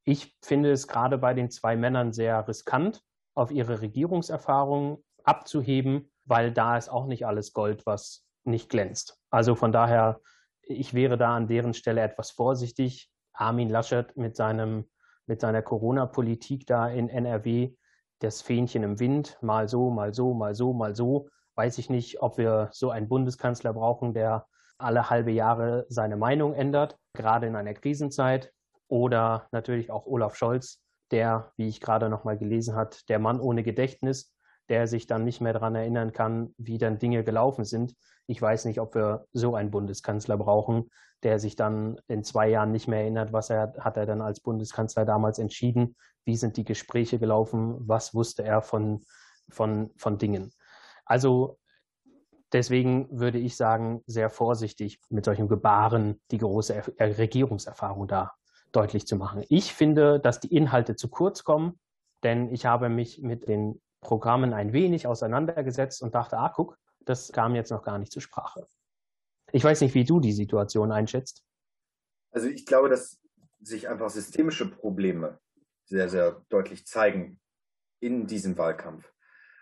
Ich 0.05 0.37
finde 0.43 0.73
es 0.73 0.89
gerade 0.89 1.19
bei 1.19 1.35
den 1.35 1.51
zwei 1.51 1.77
Männern 1.77 2.13
sehr 2.13 2.47
riskant, 2.49 3.03
auf 3.35 3.51
ihre 3.51 3.81
Regierungserfahrung 3.81 5.03
abzuheben, 5.25 6.11
weil 6.25 6.53
da 6.53 6.77
ist 6.77 6.89
auch 6.89 7.07
nicht 7.07 7.27
alles 7.27 7.53
Gold, 7.53 7.87
was 7.87 8.27
nicht 8.45 8.69
glänzt. 8.69 9.19
Also 9.31 9.55
von 9.55 9.73
daher, 9.73 10.21
ich 10.63 10.95
wäre 10.95 11.17
da 11.17 11.37
an 11.37 11.47
deren 11.47 11.75
Stelle 11.75 12.03
etwas 12.03 12.31
vorsichtig. 12.31 13.11
Armin 13.33 13.71
Laschet 13.71 14.17
mit 14.17 14.37
seinem, 14.37 14.91
mit 15.27 15.41
seiner 15.41 15.63
Corona-Politik 15.63 16.67
da 16.67 16.89
in 16.89 17.09
NRW, 17.09 17.75
das 18.19 18.43
Fähnchen 18.43 18.83
im 18.83 19.01
Wind, 19.01 19.39
mal 19.41 19.69
so, 19.69 19.91
mal 19.91 20.15
so, 20.15 20.35
mal 20.35 20.55
so, 20.55 20.73
mal 20.73 20.95
so. 20.95 21.29
Weiß 21.55 21.79
ich 21.79 21.91
nicht, 21.91 22.23
ob 22.23 22.39
wir 22.39 22.69
so 22.73 22.91
einen 22.91 23.09
Bundeskanzler 23.09 23.73
brauchen, 23.73 24.15
der 24.15 24.47
alle 24.79 25.11
halbe 25.11 25.31
Jahre 25.31 25.87
seine 25.89 26.17
Meinung 26.17 26.55
ändert, 26.55 26.99
gerade 27.15 27.47
in 27.47 27.57
einer 27.57 27.75
Krisenzeit. 27.75 28.53
Oder 28.89 29.49
natürlich 29.53 29.91
auch 29.91 30.07
Olaf 30.07 30.37
Scholz, 30.37 30.83
der, 31.13 31.53
wie 31.57 31.69
ich 31.69 31.81
gerade 31.81 32.09
nochmal 32.09 32.39
gelesen 32.39 32.75
hat, 32.75 33.09
der 33.09 33.19
Mann 33.19 33.41
ohne 33.41 33.63
Gedächtnis, 33.63 34.35
der 34.69 34.87
sich 34.87 35.07
dann 35.07 35.25
nicht 35.25 35.41
mehr 35.41 35.53
daran 35.53 35.75
erinnern 35.75 36.13
kann, 36.13 36.55
wie 36.57 36.79
dann 36.79 36.99
Dinge 36.99 37.25
gelaufen 37.25 37.65
sind. 37.65 37.95
Ich 38.27 38.41
weiß 38.41 38.65
nicht, 38.65 38.81
ob 38.81 38.95
wir 38.95 39.27
so 39.33 39.55
einen 39.55 39.71
Bundeskanzler 39.71 40.39
brauchen, 40.39 40.91
der 41.23 41.39
sich 41.39 41.55
dann 41.55 42.01
in 42.09 42.25
zwei 42.25 42.49
Jahren 42.49 42.73
nicht 42.73 42.89
mehr 42.89 43.01
erinnert, 43.01 43.33
was 43.33 43.51
er 43.51 43.75
hat 43.79 43.97
er 43.97 44.07
dann 44.07 44.23
als 44.23 44.41
Bundeskanzler 44.41 45.05
damals 45.05 45.39
entschieden, 45.39 45.97
wie 46.25 46.37
sind 46.37 46.57
die 46.57 46.65
Gespräche 46.65 47.19
gelaufen, 47.19 47.77
was 47.81 48.15
wusste 48.15 48.45
er 48.45 48.63
von, 48.63 49.05
von, 49.51 49.91
von 49.97 50.19
Dingen. 50.19 50.53
Also 51.05 51.59
deswegen 52.53 53.09
würde 53.11 53.39
ich 53.39 53.57
sagen, 53.57 54.03
sehr 54.07 54.31
vorsichtig 54.31 55.01
mit 55.11 55.25
solchen 55.25 55.49
Gebaren 55.49 56.21
die 56.31 56.39
große 56.39 56.83
Regierungserfahrung 56.99 58.09
da 58.09 58.33
deutlich 58.73 59.07
zu 59.07 59.17
machen. 59.17 59.45
Ich 59.49 59.73
finde, 59.75 60.19
dass 60.19 60.41
die 60.41 60.55
Inhalte 60.55 60.97
zu 60.97 61.09
kurz 61.09 61.45
kommen, 61.45 61.79
denn 62.23 62.53
ich 62.53 62.67
habe 62.67 62.89
mich 62.89 63.21
mit 63.23 63.49
den 63.49 63.81
Programmen 64.01 64.53
ein 64.53 64.73
wenig 64.73 65.07
auseinandergesetzt 65.07 66.03
und 66.03 66.15
dachte, 66.15 66.39
ah, 66.39 66.53
guck, 66.55 66.79
das 67.05 67.33
kam 67.33 67.55
jetzt 67.55 67.71
noch 67.71 67.83
gar 67.83 67.99
nicht 67.99 68.13
zur 68.13 68.23
Sprache. 68.23 68.67
Ich 69.53 69.63
weiß 69.63 69.81
nicht, 69.81 69.95
wie 69.95 70.05
du 70.05 70.21
die 70.21 70.33
Situation 70.33 70.93
einschätzt. 70.93 71.45
Also 72.33 72.49
ich 72.49 72.65
glaube, 72.65 72.89
dass 72.89 73.21
sich 73.61 73.89
einfach 73.89 74.11
systemische 74.11 74.71
Probleme 74.71 75.39
sehr, 75.85 76.09
sehr 76.09 76.43
deutlich 76.49 76.87
zeigen 76.87 77.39
in 78.01 78.27
diesem 78.27 78.57
Wahlkampf. 78.57 79.13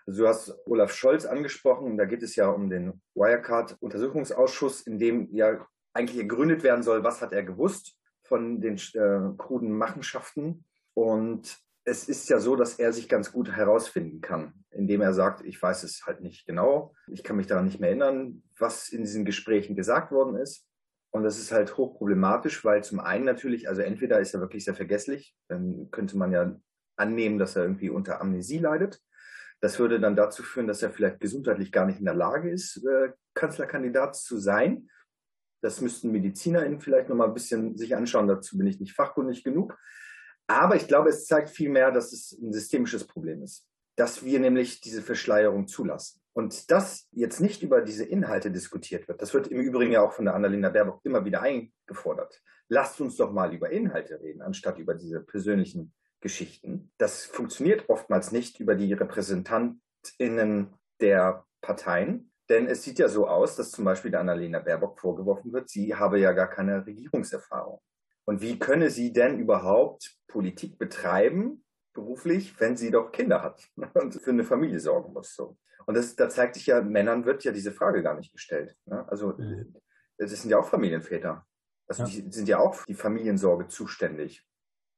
Also 0.06 0.22
du 0.22 0.28
hast 0.28 0.54
Olaf 0.66 0.94
Scholz 0.94 1.26
angesprochen, 1.26 1.98
da 1.98 2.04
geht 2.04 2.22
es 2.22 2.36
ja 2.36 2.48
um 2.48 2.70
den 2.70 3.02
Wirecard-Untersuchungsausschuss, 3.14 4.82
in 4.82 4.98
dem 4.98 5.34
ja 5.34 5.66
eigentlich 5.92 6.20
gegründet 6.20 6.62
werden 6.62 6.82
soll, 6.82 7.02
was 7.04 7.20
hat 7.20 7.32
er 7.32 7.42
gewusst 7.42 7.99
von 8.30 8.60
den 8.60 8.76
äh, 8.76 9.36
kruden 9.36 9.76
Machenschaften. 9.76 10.64
Und 10.94 11.58
es 11.84 12.08
ist 12.08 12.28
ja 12.28 12.38
so, 12.38 12.54
dass 12.54 12.78
er 12.78 12.92
sich 12.92 13.08
ganz 13.08 13.32
gut 13.32 13.50
herausfinden 13.50 14.20
kann, 14.20 14.54
indem 14.70 15.00
er 15.00 15.12
sagt, 15.12 15.44
ich 15.44 15.60
weiß 15.60 15.82
es 15.82 16.06
halt 16.06 16.20
nicht 16.20 16.46
genau, 16.46 16.94
ich 17.08 17.24
kann 17.24 17.36
mich 17.36 17.48
daran 17.48 17.64
nicht 17.64 17.80
mehr 17.80 17.88
erinnern, 17.90 18.44
was 18.56 18.90
in 18.90 19.02
diesen 19.02 19.24
Gesprächen 19.24 19.74
gesagt 19.74 20.12
worden 20.12 20.36
ist. 20.36 20.68
Und 21.10 21.24
das 21.24 21.40
ist 21.40 21.50
halt 21.50 21.76
hochproblematisch, 21.76 22.64
weil 22.64 22.84
zum 22.84 23.00
einen 23.00 23.24
natürlich, 23.24 23.68
also 23.68 23.82
entweder 23.82 24.20
ist 24.20 24.32
er 24.32 24.40
wirklich 24.40 24.64
sehr 24.64 24.76
vergesslich, 24.76 25.36
dann 25.48 25.90
könnte 25.90 26.16
man 26.16 26.30
ja 26.30 26.54
annehmen, 26.96 27.38
dass 27.38 27.56
er 27.56 27.64
irgendwie 27.64 27.90
unter 27.90 28.20
Amnesie 28.20 28.58
leidet. 28.58 29.00
Das 29.60 29.80
würde 29.80 29.98
dann 29.98 30.14
dazu 30.14 30.44
führen, 30.44 30.68
dass 30.68 30.82
er 30.82 30.90
vielleicht 30.90 31.18
gesundheitlich 31.18 31.72
gar 31.72 31.84
nicht 31.84 31.98
in 31.98 32.04
der 32.04 32.14
Lage 32.14 32.48
ist, 32.48 32.76
äh, 32.86 33.10
Kanzlerkandidat 33.34 34.14
zu 34.14 34.38
sein. 34.38 34.88
Das 35.60 35.80
müssten 35.80 36.10
MedizinerInnen 36.10 36.80
vielleicht 36.80 37.08
nochmal 37.08 37.28
ein 37.28 37.34
bisschen 37.34 37.76
sich 37.76 37.94
anschauen. 37.96 38.28
Dazu 38.28 38.56
bin 38.56 38.66
ich 38.66 38.80
nicht 38.80 38.94
fachkundig 38.94 39.44
genug. 39.44 39.78
Aber 40.46 40.76
ich 40.76 40.88
glaube, 40.88 41.10
es 41.10 41.26
zeigt 41.26 41.50
vielmehr, 41.50 41.92
dass 41.92 42.12
es 42.12 42.32
ein 42.32 42.52
systemisches 42.52 43.06
Problem 43.06 43.42
ist, 43.42 43.68
dass 43.96 44.24
wir 44.24 44.40
nämlich 44.40 44.80
diese 44.80 45.02
Verschleierung 45.02 45.68
zulassen. 45.68 46.20
Und 46.32 46.70
dass 46.70 47.08
jetzt 47.12 47.40
nicht 47.40 47.62
über 47.62 47.82
diese 47.82 48.04
Inhalte 48.04 48.50
diskutiert 48.50 49.08
wird, 49.08 49.20
das 49.20 49.34
wird 49.34 49.48
im 49.48 49.60
Übrigen 49.60 49.92
ja 49.92 50.02
auch 50.02 50.12
von 50.12 50.24
der 50.24 50.34
Annalena 50.34 50.70
Baerbock 50.70 51.00
immer 51.04 51.24
wieder 51.24 51.42
eingefordert. 51.42 52.40
Lasst 52.68 53.00
uns 53.00 53.16
doch 53.16 53.32
mal 53.32 53.52
über 53.52 53.70
Inhalte 53.70 54.20
reden, 54.20 54.42
anstatt 54.42 54.78
über 54.78 54.94
diese 54.94 55.20
persönlichen 55.20 55.92
Geschichten. 56.20 56.92
Das 56.98 57.24
funktioniert 57.24 57.88
oftmals 57.88 58.30
nicht 58.30 58.60
über 58.60 58.74
die 58.74 58.92
RepräsentantInnen 58.92 60.74
der 61.00 61.44
Parteien. 61.60 62.29
Denn 62.50 62.66
es 62.66 62.82
sieht 62.82 62.98
ja 62.98 63.08
so 63.08 63.28
aus, 63.28 63.54
dass 63.54 63.70
zum 63.70 63.84
Beispiel 63.84 64.10
der 64.10 64.20
Annalena 64.20 64.58
Baerbock 64.58 64.98
vorgeworfen 65.00 65.52
wird, 65.52 65.70
sie 65.70 65.94
habe 65.94 66.18
ja 66.18 66.32
gar 66.32 66.48
keine 66.48 66.84
Regierungserfahrung. 66.84 67.80
Und 68.24 68.42
wie 68.42 68.58
könne 68.58 68.90
sie 68.90 69.12
denn 69.12 69.38
überhaupt 69.38 70.16
Politik 70.26 70.76
betreiben, 70.76 71.64
beruflich, 71.94 72.58
wenn 72.60 72.76
sie 72.76 72.90
doch 72.90 73.12
Kinder 73.12 73.42
hat 73.42 73.68
und 73.94 74.14
für 74.14 74.30
eine 74.30 74.42
Familie 74.44 74.80
sorgen 74.80 75.12
muss? 75.12 75.34
So. 75.34 75.56
Und 75.86 75.96
das, 75.96 76.16
da 76.16 76.28
zeigt 76.28 76.56
sich 76.56 76.66
ja, 76.66 76.82
Männern 76.82 77.24
wird 77.24 77.44
ja 77.44 77.52
diese 77.52 77.70
Frage 77.70 78.02
gar 78.02 78.16
nicht 78.16 78.32
gestellt. 78.32 78.76
Ne? 78.84 79.08
Also, 79.08 79.28
mhm. 79.38 79.76
das 80.18 80.32
sind 80.32 80.50
ja 80.50 80.58
auch 80.58 80.68
Familienväter. 80.68 81.46
Also, 81.86 82.02
ja. 82.02 82.08
die 82.08 82.32
sind 82.32 82.48
ja 82.48 82.58
auch 82.58 82.84
die 82.84 82.94
Familiensorge 82.94 83.68
zuständig 83.68 84.44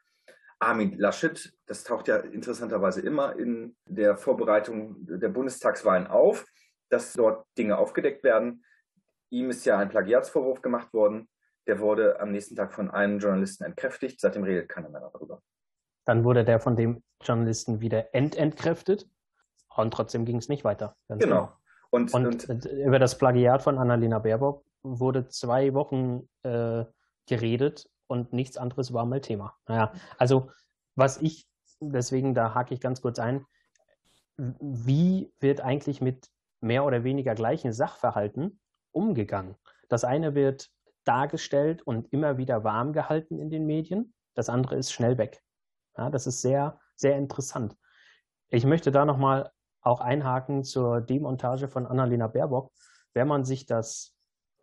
Armin 0.59 0.97
Laschet, 0.97 1.53
das 1.65 1.83
taucht 1.83 2.07
ja 2.07 2.15
interessanterweise 2.15 3.01
immer 3.01 3.37
in 3.37 3.75
der 3.85 4.15
Vorbereitung 4.15 4.95
der 5.05 5.27
Bundestagswahlen 5.27 6.07
auf, 6.07 6.45
dass 6.87 7.11
dort 7.11 7.45
Dinge 7.57 7.77
aufgedeckt 7.77 8.23
werden. 8.23 8.63
Ihm 9.29 9.49
ist 9.49 9.65
ja 9.65 9.77
ein 9.77 9.89
Plagiatsvorwurf 9.89 10.61
gemacht 10.61 10.93
worden. 10.93 11.27
Der 11.67 11.81
wurde 11.81 12.17
am 12.21 12.31
nächsten 12.31 12.55
Tag 12.55 12.73
von 12.73 12.89
einem 12.89 13.19
Journalisten 13.19 13.65
entkräftigt. 13.65 14.21
Seitdem 14.21 14.43
redet 14.43 14.69
keiner 14.69 14.87
mehr 14.87 15.01
darüber. 15.01 15.41
Dann 16.05 16.23
wurde 16.23 16.45
der 16.45 16.61
von 16.61 16.77
dem 16.77 17.03
Journalisten 17.21 17.81
wieder 17.81 18.15
ententkräftet 18.15 19.09
und 19.75 19.93
trotzdem 19.93 20.23
ging 20.23 20.37
es 20.37 20.47
nicht 20.47 20.63
weiter. 20.63 20.95
Genau. 21.09 21.19
genau. 21.19 21.51
Und, 21.89 22.13
und, 22.13 22.49
und, 22.49 22.65
über 22.65 22.99
das 22.99 23.17
Plagiat 23.17 23.63
von 23.63 23.77
Annalena 23.77 24.19
Baerbock 24.19 24.63
wurde 24.85 25.27
zwei 25.27 25.73
Wochen 25.73 26.29
äh, 26.43 26.85
geredet 27.27 27.89
und 28.07 28.33
nichts 28.33 28.57
anderes 28.57 28.93
war 28.93 29.05
mal 29.05 29.21
Thema. 29.21 29.55
Naja, 29.67 29.91
also 30.17 30.49
was 30.95 31.21
ich, 31.21 31.47
deswegen 31.79 32.33
da 32.33 32.53
hake 32.53 32.73
ich 32.73 32.79
ganz 32.79 33.01
kurz 33.01 33.19
ein, 33.19 33.45
wie 34.37 35.33
wird 35.39 35.61
eigentlich 35.61 36.01
mit 36.01 36.29
mehr 36.61 36.85
oder 36.85 37.03
weniger 37.03 37.35
gleichen 37.35 37.73
Sachverhalten 37.73 38.59
umgegangen? 38.91 39.55
Das 39.89 40.03
eine 40.03 40.35
wird 40.35 40.69
dargestellt 41.03 41.81
und 41.83 42.11
immer 42.11 42.37
wieder 42.37 42.63
warm 42.63 42.93
gehalten 42.93 43.39
in 43.39 43.49
den 43.49 43.65
Medien, 43.65 44.13
das 44.33 44.49
andere 44.49 44.75
ist 44.75 44.91
schnell 44.91 45.17
weg. 45.17 45.41
Ja, 45.97 46.09
das 46.09 46.27
ist 46.27 46.41
sehr, 46.41 46.79
sehr 46.95 47.17
interessant. 47.17 47.75
Ich 48.49 48.65
möchte 48.65 48.91
da 48.91 49.05
nochmal 49.05 49.51
auch 49.81 50.01
einhaken 50.01 50.63
zur 50.63 51.01
Demontage 51.01 51.67
von 51.67 51.85
Annalena 51.85 52.27
Baerbock. 52.27 52.71
Wenn 53.13 53.27
man 53.27 53.45
sich 53.45 53.65
das 53.65 54.14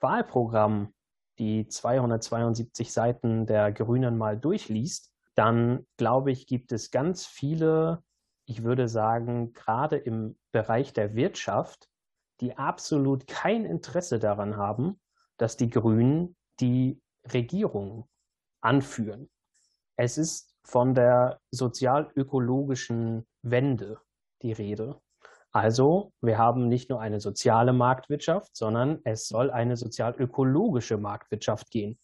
Wahlprogramm 0.03 0.93
die 1.39 1.67
272 1.67 2.93
Seiten 2.93 3.47
der 3.47 3.73
Grünen 3.73 4.19
mal 4.19 4.39
durchliest, 4.39 5.13
dann 5.35 5.87
glaube 5.97 6.31
ich, 6.31 6.47
gibt 6.47 6.73
es 6.73 6.91
ganz 6.91 7.27
viele, 7.27 8.03
ich 8.45 8.63
würde 8.63 8.89
sagen, 8.89 9.53
gerade 9.53 9.97
im 9.97 10.39
Bereich 10.53 10.93
der 10.93 11.15
Wirtschaft, 11.15 11.89
die 12.41 12.57
absolut 12.57 13.27
kein 13.27 13.65
Interesse 13.65 14.19
daran 14.19 14.57
haben, 14.57 15.01
dass 15.39 15.57
die 15.57 15.71
Grünen 15.71 16.37
die 16.61 17.01
Regierung 17.33 18.09
anführen. 18.61 19.31
Es 19.97 20.19
ist 20.19 20.55
von 20.65 20.95
der 20.95 21.41
sozialökologischen 21.51 23.27
Wende 23.43 24.01
die 24.43 24.53
Rede. 24.53 25.01
Also, 25.53 26.13
wir 26.23 26.39
haben 26.39 26.69
nicht 26.69 26.89
nur 26.89 27.01
eine 27.01 27.21
soziale 27.21 27.75
Marktwirtschaft, 27.75 28.57
sondern 28.57 29.01
es 29.05 29.29
soll 29.29 29.51
eine 29.51 29.77
sozial-ökologische 29.77 30.97
Marktwirtschaft 30.97 31.71
gehen. 31.71 31.99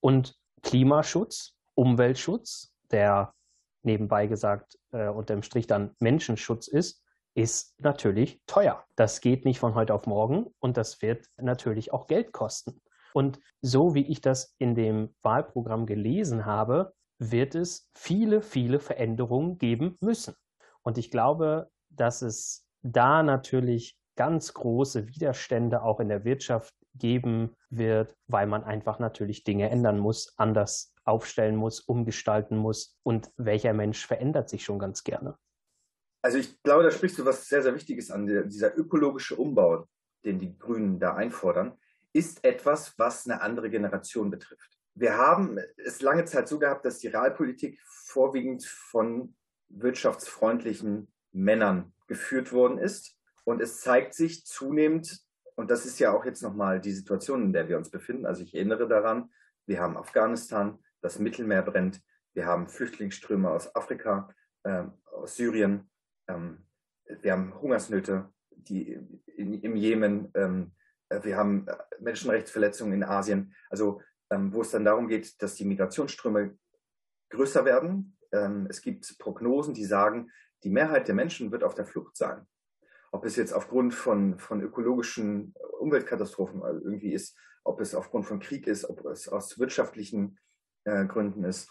Und 0.00 0.36
Klimaschutz, 0.62 1.56
Umweltschutz, 1.74 2.72
der 2.92 3.34
nebenbei 3.82 4.28
gesagt 4.28 4.78
äh, 4.92 5.08
unterm 5.08 5.42
Strich 5.42 5.66
dann 5.66 5.94
Menschenschutz 5.98 6.68
ist, 6.68 7.02
ist 7.34 7.74
natürlich 7.80 8.40
teuer. 8.46 8.84
Das 8.94 9.20
geht 9.20 9.44
nicht 9.44 9.58
von 9.58 9.74
heute 9.74 9.92
auf 9.92 10.06
morgen 10.06 10.46
und 10.60 10.76
das 10.76 11.02
wird 11.02 11.26
natürlich 11.36 11.92
auch 11.92 12.06
Geld 12.06 12.32
kosten. 12.32 12.80
Und 13.12 13.40
so 13.60 13.94
wie 13.94 14.06
ich 14.06 14.20
das 14.20 14.54
in 14.58 14.74
dem 14.74 15.14
Wahlprogramm 15.22 15.86
gelesen 15.86 16.46
habe, 16.46 16.94
wird 17.18 17.54
es 17.54 17.88
viele, 17.94 18.40
viele 18.40 18.78
Veränderungen 18.78 19.58
geben 19.58 19.96
müssen. 20.00 20.34
Und 20.82 20.98
ich 20.98 21.10
glaube, 21.10 21.70
dass 21.90 22.22
es 22.22 22.63
da 22.84 23.22
natürlich 23.22 23.98
ganz 24.16 24.54
große 24.54 25.08
Widerstände 25.08 25.82
auch 25.82 25.98
in 25.98 26.08
der 26.08 26.24
Wirtschaft 26.24 26.74
geben 26.94 27.56
wird, 27.70 28.14
weil 28.28 28.46
man 28.46 28.62
einfach 28.62 29.00
natürlich 29.00 29.42
Dinge 29.42 29.70
ändern 29.70 29.98
muss, 29.98 30.34
anders 30.36 30.94
aufstellen 31.04 31.56
muss, 31.56 31.80
umgestalten 31.80 32.56
muss. 32.56 32.96
Und 33.02 33.32
welcher 33.36 33.72
Mensch 33.72 34.06
verändert 34.06 34.48
sich 34.48 34.64
schon 34.64 34.78
ganz 34.78 35.02
gerne? 35.02 35.36
Also 36.22 36.38
ich 36.38 36.62
glaube, 36.62 36.84
da 36.84 36.90
sprichst 36.90 37.18
du 37.18 37.24
was 37.24 37.48
sehr, 37.48 37.62
sehr 37.62 37.74
Wichtiges 37.74 38.10
an. 38.10 38.26
Dieser 38.26 38.76
ökologische 38.78 39.36
Umbau, 39.36 39.86
den 40.24 40.38
die 40.38 40.56
Grünen 40.56 40.98
da 40.98 41.14
einfordern, 41.14 41.76
ist 42.12 42.44
etwas, 42.44 42.96
was 42.98 43.26
eine 43.26 43.42
andere 43.42 43.68
Generation 43.68 44.30
betrifft. 44.30 44.78
wir 44.94 45.16
haben 45.16 45.58
es 45.76 46.00
lange 46.00 46.24
Zeit 46.24 46.46
so 46.46 46.58
gehabt, 46.60 46.84
dass 46.84 47.00
die 47.00 47.08
Realpolitik 47.08 47.80
vorwiegend 47.84 48.64
von 48.64 49.34
wirtschaftsfreundlichen 49.68 51.12
Männern 51.34 51.92
geführt 52.06 52.52
worden 52.52 52.78
ist. 52.78 53.18
Und 53.44 53.60
es 53.60 53.80
zeigt 53.80 54.14
sich 54.14 54.46
zunehmend, 54.46 55.20
und 55.56 55.70
das 55.70 55.86
ist 55.86 56.00
ja 56.00 56.12
auch 56.12 56.24
jetzt 56.24 56.42
nochmal 56.42 56.80
die 56.80 56.92
Situation, 56.92 57.42
in 57.42 57.52
der 57.52 57.68
wir 57.68 57.76
uns 57.76 57.90
befinden. 57.90 58.26
Also 58.26 58.42
ich 58.42 58.54
erinnere 58.54 58.88
daran, 58.88 59.30
wir 59.66 59.80
haben 59.80 59.96
Afghanistan, 59.96 60.78
das 61.00 61.18
Mittelmeer 61.18 61.62
brennt, 61.62 62.00
wir 62.32 62.46
haben 62.46 62.68
Flüchtlingsströme 62.68 63.50
aus 63.50 63.74
Afrika, 63.76 64.34
äh, 64.64 64.84
aus 65.12 65.36
Syrien, 65.36 65.90
ähm, 66.26 66.66
wir 67.20 67.32
haben 67.32 67.54
Hungersnöte 67.60 68.32
die 68.68 68.98
in, 69.36 69.60
im 69.60 69.76
Jemen, 69.76 70.30
ähm, 70.34 70.72
wir 71.22 71.36
haben 71.36 71.66
Menschenrechtsverletzungen 72.00 72.94
in 72.94 73.04
Asien. 73.04 73.54
Also 73.70 74.00
ähm, 74.30 74.52
wo 74.52 74.62
es 74.62 74.70
dann 74.70 74.84
darum 74.84 75.08
geht, 75.08 75.40
dass 75.42 75.54
die 75.54 75.64
Migrationsströme 75.64 76.56
größer 77.30 77.64
werden. 77.64 78.16
Ähm, 78.32 78.66
es 78.68 78.80
gibt 78.80 79.18
Prognosen, 79.18 79.74
die 79.74 79.84
sagen, 79.84 80.30
die 80.64 80.70
Mehrheit 80.70 81.06
der 81.08 81.14
Menschen 81.14 81.52
wird 81.52 81.62
auf 81.62 81.74
der 81.74 81.84
Flucht 81.84 82.16
sein. 82.16 82.46
Ob 83.12 83.24
es 83.24 83.36
jetzt 83.36 83.52
aufgrund 83.52 83.94
von, 83.94 84.38
von 84.38 84.60
ökologischen 84.60 85.54
Umweltkatastrophen 85.78 86.62
irgendwie 86.62 87.12
ist, 87.12 87.38
ob 87.62 87.80
es 87.80 87.94
aufgrund 87.94 88.26
von 88.26 88.40
Krieg 88.40 88.66
ist, 88.66 88.84
ob 88.84 89.04
es 89.06 89.28
aus 89.28 89.58
wirtschaftlichen 89.58 90.38
äh, 90.84 91.06
Gründen 91.06 91.44
ist. 91.44 91.70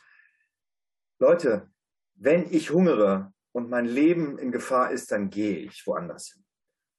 Leute, 1.19 1.69
wenn 2.15 2.51
ich 2.51 2.71
hungere 2.71 3.33
und 3.51 3.69
mein 3.69 3.85
Leben 3.85 4.37
in 4.37 4.51
Gefahr 4.51 4.91
ist, 4.91 5.11
dann 5.11 5.29
gehe 5.29 5.57
ich 5.57 5.85
woanders 5.85 6.31
hin. 6.33 6.45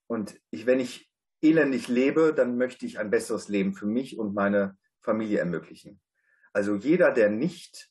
Und 0.07 0.41
ich, 0.51 0.67
wenn 0.67 0.81
ich 0.81 1.11
elendig 1.41 1.89
lebe, 1.89 2.33
dann 2.35 2.57
möchte 2.57 2.87
ich 2.87 2.99
ein 2.99 3.11
besseres 3.11 3.49
Leben 3.49 3.75
für 3.75 3.87
mich 3.87 4.19
und 4.19 4.35
meine 4.35 4.77
Familie 5.01 5.39
ermöglichen. 5.39 6.01
Also 6.53 6.75
jeder, 6.75 7.11
der 7.11 7.31
nicht 7.31 7.91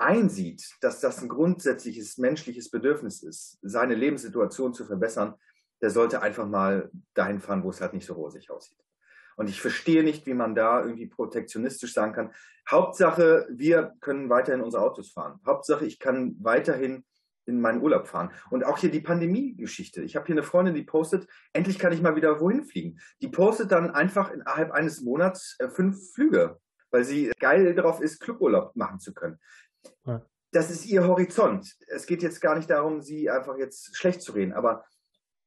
einsieht, 0.00 0.76
dass 0.80 1.00
das 1.00 1.22
ein 1.22 1.28
grundsätzliches 1.28 2.18
menschliches 2.18 2.70
Bedürfnis 2.70 3.22
ist, 3.22 3.58
seine 3.62 3.94
Lebenssituation 3.94 4.74
zu 4.74 4.84
verbessern, 4.84 5.34
der 5.82 5.90
sollte 5.90 6.22
einfach 6.22 6.46
mal 6.46 6.90
dahin 7.14 7.40
fahren, 7.40 7.62
wo 7.62 7.70
es 7.70 7.80
halt 7.80 7.94
nicht 7.94 8.06
so 8.06 8.14
rosig 8.14 8.50
aussieht. 8.50 8.78
Und 9.36 9.48
ich 9.48 9.60
verstehe 9.60 10.02
nicht, 10.02 10.26
wie 10.26 10.34
man 10.34 10.54
da 10.54 10.82
irgendwie 10.82 11.06
protektionistisch 11.06 11.94
sagen 11.94 12.12
kann. 12.12 12.32
Hauptsache, 12.70 13.46
wir 13.50 13.94
können 14.00 14.28
weiterhin 14.28 14.60
unsere 14.60 14.82
Autos 14.82 15.12
fahren. 15.12 15.40
Hauptsache, 15.46 15.86
ich 15.86 15.98
kann 15.98 16.36
weiterhin 16.40 17.04
in 17.46 17.60
meinen 17.60 17.82
Urlaub 17.82 18.06
fahren. 18.06 18.30
Und 18.50 18.64
auch 18.64 18.78
hier 18.78 18.90
die 18.90 19.00
Pandemie-Geschichte. 19.00 20.02
Ich 20.02 20.16
habe 20.16 20.26
hier 20.26 20.34
eine 20.34 20.42
Freundin, 20.42 20.74
die 20.74 20.82
postet, 20.82 21.26
endlich 21.52 21.78
kann 21.78 21.92
ich 21.92 22.02
mal 22.02 22.16
wieder 22.16 22.40
wohin 22.40 22.64
fliegen. 22.64 23.00
Die 23.22 23.28
postet 23.28 23.72
dann 23.72 23.90
einfach 23.90 24.30
innerhalb 24.30 24.72
eines 24.72 25.00
Monats 25.00 25.56
äh, 25.58 25.68
fünf 25.68 26.12
Flüge, 26.12 26.58
weil 26.90 27.04
sie 27.04 27.32
geil 27.38 27.74
darauf 27.74 28.00
ist, 28.00 28.20
Cluburlaub 28.20 28.76
machen 28.76 29.00
zu 29.00 29.14
können. 29.14 29.38
Ja. 30.04 30.24
Das 30.52 30.70
ist 30.70 30.86
ihr 30.86 31.06
Horizont. 31.06 31.76
Es 31.88 32.06
geht 32.06 32.22
jetzt 32.22 32.40
gar 32.40 32.56
nicht 32.56 32.70
darum, 32.70 33.00
sie 33.00 33.30
einfach 33.30 33.56
jetzt 33.56 33.96
schlecht 33.96 34.22
zu 34.22 34.32
reden, 34.32 34.52
aber 34.52 34.84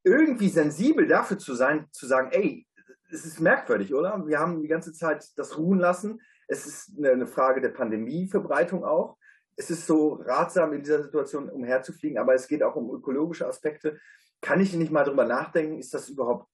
irgendwie 0.03 0.49
sensibel 0.49 1.07
dafür 1.07 1.37
zu 1.37 1.55
sein, 1.55 1.87
zu 1.91 2.05
sagen, 2.07 2.29
ey, 2.31 2.67
es 3.11 3.25
ist 3.25 3.39
merkwürdig, 3.39 3.93
oder? 3.93 4.25
Wir 4.25 4.39
haben 4.39 4.61
die 4.61 4.67
ganze 4.67 4.93
Zeit 4.93 5.25
das 5.35 5.57
ruhen 5.57 5.79
lassen. 5.79 6.19
Es 6.47 6.65
ist 6.65 6.97
eine 6.97 7.27
Frage 7.27 7.61
der 7.61 7.69
Pandemieverbreitung 7.69 8.83
auch 8.83 9.17
es 9.55 9.69
ist 9.69 9.85
so 9.85 10.13
ratsam, 10.13 10.73
in 10.73 10.81
dieser 10.81 11.03
Situation 11.03 11.49
umherzufliegen, 11.49 12.17
aber 12.17 12.33
es 12.33 12.47
geht 12.47 12.63
auch 12.63 12.75
um 12.75 12.93
ökologische 12.93 13.47
Aspekte. 13.47 13.99
Kann 14.41 14.59
ich 14.59 14.73
nicht 14.73 14.91
mal 14.91 15.03
drüber 15.03 15.25
nachdenken, 15.25 15.77
ist 15.77 15.93
das 15.93 16.09
überhaupt, 16.09 16.50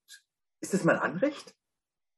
ist 0.59 0.73
das 0.73 0.83
mein 0.83 0.97
Anrecht, 0.97 1.55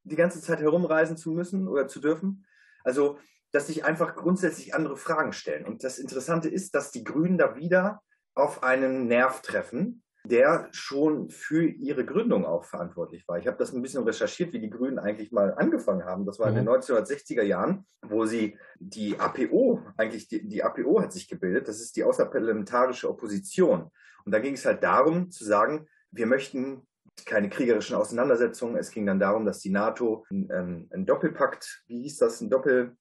die 0.04 0.16
ganze 0.16 0.42
Zeit 0.42 0.60
herumreisen 0.60 1.18
zu 1.18 1.32
müssen 1.32 1.68
oder 1.68 1.88
zu 1.88 2.00
dürfen? 2.00 2.46
Also, 2.84 3.20
dass 3.52 3.68
sich 3.68 3.86
einfach 3.86 4.16
grundsätzlich 4.16 4.74
andere 4.74 4.98
Fragen 4.98 5.34
stellen. 5.34 5.66
Und 5.66 5.84
das 5.84 6.00
Interessante 6.00 6.50
ist, 6.50 6.74
dass 6.76 6.92
die 6.92 7.04
Grünen 7.04 7.38
da 7.38 7.56
wieder 7.56 8.02
auf 8.34 8.64
einen 8.64 9.08
Nerv 9.08 9.42
treffen, 9.42 10.04
der 10.24 10.68
schon 10.72 11.30
für 11.30 11.66
ihre 11.66 12.06
Gründung 12.06 12.46
auch 12.46 12.64
verantwortlich 12.64 13.28
war. 13.28 13.40
Ich 13.40 13.48
habe 13.48 13.58
das 13.58 13.74
ein 13.74 13.82
bisschen 13.82 14.04
recherchiert, 14.04 14.54
wie 14.54 14.60
die 14.60 14.70
Grünen 14.70 15.00
eigentlich 15.00 15.32
mal 15.32 15.54
angefangen 15.56 16.06
haben. 16.06 16.26
Das 16.26 16.38
war 16.38 16.50
in 16.50 16.56
den 16.56 16.70
1960er 16.70 17.42
mhm. 17.42 17.48
Jahren, 17.48 17.86
wo 18.04 18.26
sie 18.26 18.58
die 18.80 19.20
APO, 19.20 19.82
eigentlich 19.98 20.28
die, 20.28 20.48
die 20.48 20.64
APO 20.64 21.02
hat 21.02 21.12
sich 21.12 21.28
gebildet, 21.28 21.68
das 21.68 21.82
ist 21.82 21.96
die 21.96 22.04
außerparlamentarische 22.04 23.10
Opposition. 23.10 23.90
Und 24.24 24.32
da 24.32 24.40
ging 24.40 24.54
es 24.54 24.66
halt 24.66 24.84
darum 24.84 25.32
zu 25.32 25.44
sagen, 25.44 25.88
wir 26.12 26.28
möchten 26.28 26.88
keine 27.26 27.50
kriegerischen 27.50 27.96
Auseinandersetzungen. 27.96 28.78
Es 28.78 28.92
ging 28.92 29.06
dann 29.06 29.20
darum, 29.20 29.46
dass 29.46 29.60
die 29.60 29.72
NATO 29.72 30.26
ein, 30.30 30.88
ein 30.92 31.06
Doppelpakt, 31.06 31.84
wie 31.88 32.04
hieß 32.04 32.18
das, 32.18 32.42
ein 32.42 32.50
Doppel, 32.50 32.96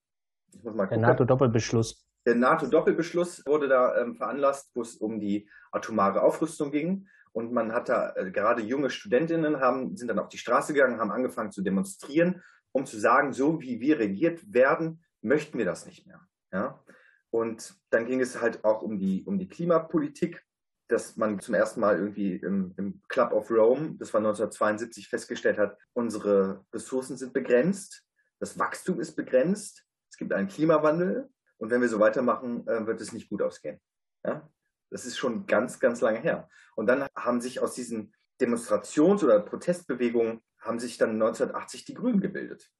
ich 0.54 0.64
muss 0.64 0.74
mal 0.74 0.86
gucken. 0.86 1.02
Der 1.02 1.10
NATO-Doppelbeschluss. 1.10 2.06
Der 2.26 2.34
NATO-Doppelbeschluss 2.34 3.42
wurde 3.46 3.68
da 3.68 3.96
ähm, 4.00 4.14
veranlasst, 4.14 4.70
wo 4.74 4.82
es 4.82 4.96
um 4.96 5.20
die 5.20 5.48
atomare 5.72 6.22
Aufrüstung 6.22 6.70
ging. 6.70 7.08
Und 7.32 7.52
man 7.52 7.72
hat 7.72 7.88
da 7.88 8.14
äh, 8.16 8.30
gerade 8.30 8.62
junge 8.62 8.90
Studentinnen 8.90 9.60
haben, 9.60 9.96
sind 9.96 10.08
dann 10.08 10.18
auf 10.18 10.28
die 10.28 10.38
Straße 10.38 10.74
gegangen, 10.74 11.00
haben 11.00 11.12
angefangen 11.12 11.52
zu 11.52 11.62
demonstrieren, 11.62 12.42
um 12.72 12.86
zu 12.86 12.98
sagen, 12.98 13.32
so 13.32 13.60
wie 13.60 13.80
wir 13.80 13.98
regiert 13.98 14.52
werden, 14.52 15.02
möchten 15.22 15.58
wir 15.58 15.64
das 15.64 15.86
nicht 15.86 16.06
mehr. 16.06 16.20
Ja? 16.52 16.82
Und 17.30 17.74
dann 17.90 18.06
ging 18.06 18.20
es 18.20 18.40
halt 18.40 18.64
auch 18.64 18.82
um 18.82 18.98
die, 18.98 19.24
um 19.24 19.38
die 19.38 19.48
Klimapolitik, 19.48 20.44
dass 20.88 21.16
man 21.16 21.38
zum 21.38 21.54
ersten 21.54 21.80
Mal 21.80 21.96
irgendwie 21.96 22.34
im, 22.34 22.74
im 22.76 23.00
Club 23.08 23.32
of 23.32 23.50
Rome, 23.50 23.94
das 23.98 24.12
war 24.12 24.18
1972, 24.18 25.08
festgestellt 25.08 25.56
hat, 25.56 25.78
unsere 25.92 26.64
Ressourcen 26.74 27.16
sind 27.16 27.32
begrenzt, 27.32 28.04
das 28.40 28.58
Wachstum 28.58 28.98
ist 28.98 29.14
begrenzt, 29.14 29.84
gibt 30.20 30.32
einen 30.32 30.48
Klimawandel 30.48 31.28
und 31.56 31.70
wenn 31.70 31.80
wir 31.80 31.88
so 31.88 31.98
weitermachen, 31.98 32.66
äh, 32.68 32.86
wird 32.86 33.00
es 33.00 33.12
nicht 33.12 33.28
gut 33.28 33.42
ausgehen. 33.42 33.80
Ja? 34.24 34.48
Das 34.90 35.06
ist 35.06 35.18
schon 35.18 35.46
ganz, 35.46 35.80
ganz 35.80 36.00
lange 36.00 36.20
her. 36.20 36.48
Und 36.76 36.86
dann 36.86 37.06
haben 37.16 37.40
sich 37.40 37.60
aus 37.60 37.74
diesen 37.74 38.14
Demonstrations- 38.40 39.24
oder 39.24 39.40
Protestbewegungen 39.40 40.40
haben 40.58 40.78
sich 40.78 40.98
dann 40.98 41.12
1980 41.12 41.86
die 41.86 41.94
Grünen 41.94 42.20
gebildet. 42.20 42.70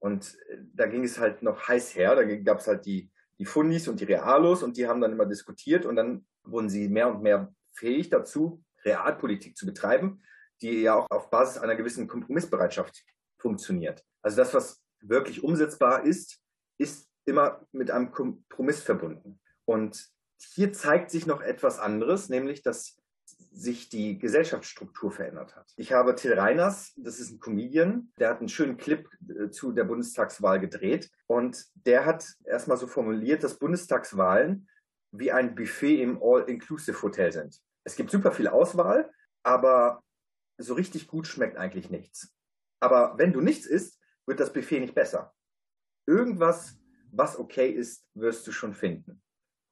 Und 0.00 0.36
äh, 0.48 0.58
da 0.74 0.86
ging 0.86 1.04
es 1.04 1.18
halt 1.18 1.42
noch 1.42 1.68
heiß 1.68 1.94
her. 1.94 2.14
Da 2.16 2.24
gab 2.24 2.58
es 2.58 2.66
halt 2.66 2.84
die, 2.84 3.10
die 3.38 3.46
Fundis 3.46 3.88
und 3.88 4.00
die 4.00 4.04
Realos 4.04 4.62
und 4.62 4.76
die 4.76 4.88
haben 4.88 5.00
dann 5.00 5.12
immer 5.12 5.26
diskutiert 5.26 5.86
und 5.86 5.96
dann 5.96 6.26
wurden 6.42 6.68
sie 6.68 6.88
mehr 6.88 7.08
und 7.08 7.22
mehr 7.22 7.54
fähig 7.72 8.10
dazu, 8.10 8.64
Realpolitik 8.84 9.56
zu 9.56 9.66
betreiben, 9.66 10.22
die 10.60 10.82
ja 10.82 10.94
auch 10.94 11.06
auf 11.10 11.30
Basis 11.30 11.58
einer 11.58 11.76
gewissen 11.76 12.08
Kompromissbereitschaft 12.08 13.04
funktioniert. 13.38 14.04
Also 14.22 14.36
das, 14.36 14.52
was 14.54 14.82
wirklich 15.00 15.44
umsetzbar 15.44 16.04
ist, 16.04 16.40
ist 16.78 17.08
immer 17.24 17.66
mit 17.72 17.90
einem 17.90 18.10
Kompromiss 18.10 18.80
verbunden. 18.80 19.40
Und 19.64 20.08
hier 20.38 20.72
zeigt 20.72 21.10
sich 21.10 21.26
noch 21.26 21.42
etwas 21.42 21.78
anderes, 21.78 22.28
nämlich 22.28 22.62
dass 22.62 22.96
sich 23.52 23.88
die 23.88 24.18
Gesellschaftsstruktur 24.18 25.10
verändert 25.10 25.56
hat. 25.56 25.72
Ich 25.76 25.92
habe 25.92 26.14
Till 26.14 26.32
Reiners, 26.32 26.92
das 26.96 27.18
ist 27.18 27.30
ein 27.32 27.40
Comedian, 27.40 28.12
der 28.18 28.30
hat 28.30 28.38
einen 28.38 28.48
schönen 28.48 28.76
Clip 28.76 29.08
äh, 29.28 29.50
zu 29.50 29.72
der 29.72 29.84
Bundestagswahl 29.84 30.60
gedreht 30.60 31.10
und 31.26 31.66
der 31.74 32.06
hat 32.06 32.26
erstmal 32.44 32.76
so 32.76 32.86
formuliert, 32.86 33.42
dass 33.42 33.58
Bundestagswahlen 33.58 34.68
wie 35.10 35.32
ein 35.32 35.54
Buffet 35.54 36.02
im 36.02 36.22
All-Inclusive-Hotel 36.22 37.32
sind. 37.32 37.60
Es 37.84 37.96
gibt 37.96 38.10
super 38.10 38.32
viel 38.32 38.48
Auswahl, 38.48 39.10
aber 39.42 40.02
so 40.58 40.74
richtig 40.74 41.08
gut 41.08 41.26
schmeckt 41.26 41.56
eigentlich 41.56 41.90
nichts. 41.90 42.34
Aber 42.80 43.14
wenn 43.18 43.32
du 43.32 43.40
nichts 43.40 43.66
isst, 43.66 43.98
wird 44.26 44.40
das 44.40 44.52
Buffet 44.52 44.80
nicht 44.80 44.94
besser. 44.94 45.34
Irgendwas, 46.08 46.78
was 47.12 47.38
okay 47.38 47.68
ist, 47.68 48.06
wirst 48.14 48.46
du 48.46 48.52
schon 48.52 48.72
finden. 48.72 49.20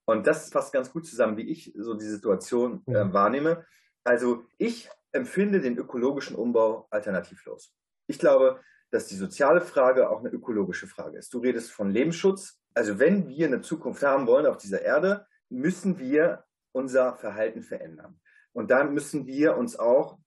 Und 0.05 0.27
das 0.27 0.51
passt 0.51 0.73
ganz 0.73 0.93
gut 0.93 1.07
zusammen, 1.07 1.39
wie 1.39 1.49
ich 1.49 1.73
so 1.77 1.95
die 1.95 2.05
Situation 2.05 2.83
äh, 2.87 3.13
wahrnehme. 3.13 3.65
Also 4.05 4.45
ich 4.59 4.91
empfinde 5.13 5.61
den 5.61 5.79
ökologischen 5.79 6.37
Umbau 6.37 6.87
alternativlos. 6.91 7.75
Ich 8.07 8.19
glaube, 8.19 8.61
dass 8.91 9.09
die 9.09 9.17
soziale 9.17 9.63
Frage 9.63 10.11
auch 10.11 10.21
eine 10.21 10.29
ökologische 10.29 10.87
Frage 10.87 11.19
ist. 11.19 11.33
Du 11.33 11.39
redest 11.39 11.73
von 11.73 11.91
Lebensschutz. 11.91 12.61
Also 12.75 12.99
wenn 12.99 13.29
wir 13.29 13.47
eine 13.47 13.63
Zukunft 13.63 14.03
haben 14.03 14.27
wollen 14.27 14.47
auf 14.47 14.59
dieser 14.59 14.83
Erde, 14.83 15.27
müssen 15.49 15.99
wir 15.99 16.45
unser 16.73 17.15
Verhalten 17.15 17.63
verändern. 17.63 18.21
Und 18.53 18.71
da 18.71 18.85
müssen 18.85 19.27
wir 19.27 19.57
uns 19.57 19.79
auch 19.79 20.19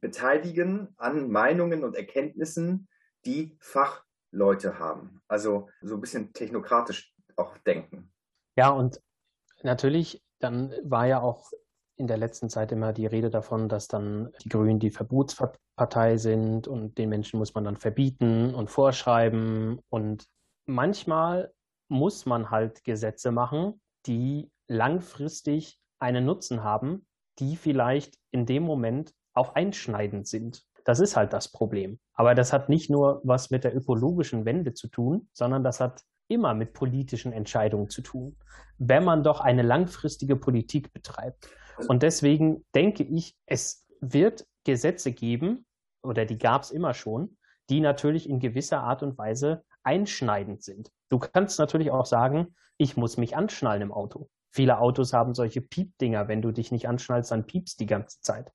beteiligen 0.00 0.94
an 0.96 1.30
Meinungen 1.30 1.84
und 1.84 1.94
Erkenntnissen, 1.94 2.88
die 3.24 3.56
Fachleute 4.30 4.78
haben. 4.78 5.20
Also 5.28 5.68
so 5.82 5.94
ein 5.94 6.00
bisschen 6.00 6.32
technokratisch 6.32 7.12
auch 7.36 7.56
denken. 7.58 8.10
Ja, 8.56 8.70
und 8.70 9.00
Natürlich, 9.62 10.22
dann 10.38 10.72
war 10.84 11.06
ja 11.06 11.20
auch 11.20 11.50
in 11.96 12.06
der 12.06 12.16
letzten 12.16 12.48
Zeit 12.48 12.70
immer 12.70 12.92
die 12.92 13.06
Rede 13.06 13.30
davon, 13.30 13.68
dass 13.68 13.88
dann 13.88 14.32
die 14.44 14.48
Grünen 14.48 14.78
die 14.78 14.90
Verbotspartei 14.90 16.16
sind 16.16 16.68
und 16.68 16.96
den 16.96 17.08
Menschen 17.08 17.38
muss 17.38 17.54
man 17.54 17.64
dann 17.64 17.76
verbieten 17.76 18.54
und 18.54 18.70
vorschreiben. 18.70 19.80
Und 19.88 20.26
manchmal 20.66 21.52
muss 21.88 22.24
man 22.24 22.50
halt 22.50 22.84
Gesetze 22.84 23.32
machen, 23.32 23.80
die 24.06 24.50
langfristig 24.68 25.80
einen 25.98 26.24
Nutzen 26.24 26.62
haben, 26.62 27.06
die 27.40 27.56
vielleicht 27.56 28.16
in 28.30 28.46
dem 28.46 28.62
Moment 28.62 29.12
auch 29.34 29.54
einschneidend 29.56 30.28
sind. 30.28 30.64
Das 30.88 31.00
ist 31.00 31.16
halt 31.16 31.34
das 31.34 31.52
Problem. 31.52 31.98
Aber 32.14 32.34
das 32.34 32.54
hat 32.54 32.70
nicht 32.70 32.88
nur 32.88 33.20
was 33.22 33.50
mit 33.50 33.62
der 33.62 33.76
ökologischen 33.76 34.46
Wende 34.46 34.72
zu 34.72 34.88
tun, 34.88 35.28
sondern 35.34 35.62
das 35.62 35.80
hat 35.80 36.02
immer 36.28 36.54
mit 36.54 36.72
politischen 36.72 37.30
Entscheidungen 37.30 37.90
zu 37.90 38.00
tun, 38.00 38.38
wenn 38.78 39.04
man 39.04 39.22
doch 39.22 39.40
eine 39.40 39.60
langfristige 39.60 40.34
Politik 40.34 40.94
betreibt. 40.94 41.50
Und 41.88 42.02
deswegen 42.02 42.64
denke 42.74 43.02
ich, 43.02 43.36
es 43.44 43.86
wird 44.00 44.46
Gesetze 44.64 45.12
geben, 45.12 45.66
oder 46.02 46.24
die 46.24 46.38
gab 46.38 46.62
es 46.62 46.70
immer 46.70 46.94
schon, 46.94 47.36
die 47.68 47.80
natürlich 47.80 48.26
in 48.26 48.40
gewisser 48.40 48.80
Art 48.80 49.02
und 49.02 49.18
Weise 49.18 49.64
einschneidend 49.82 50.62
sind. 50.62 50.90
Du 51.10 51.18
kannst 51.18 51.58
natürlich 51.58 51.90
auch 51.90 52.06
sagen, 52.06 52.54
ich 52.78 52.96
muss 52.96 53.18
mich 53.18 53.36
anschnallen 53.36 53.82
im 53.82 53.92
Auto. 53.92 54.30
Viele 54.52 54.78
Autos 54.78 55.12
haben 55.12 55.34
solche 55.34 55.60
Piepdinger. 55.60 56.28
Wenn 56.28 56.40
du 56.40 56.50
dich 56.50 56.72
nicht 56.72 56.88
anschnallst, 56.88 57.30
dann 57.30 57.44
piepst 57.44 57.78
die 57.78 57.86
ganze 57.86 58.22
Zeit. 58.22 58.50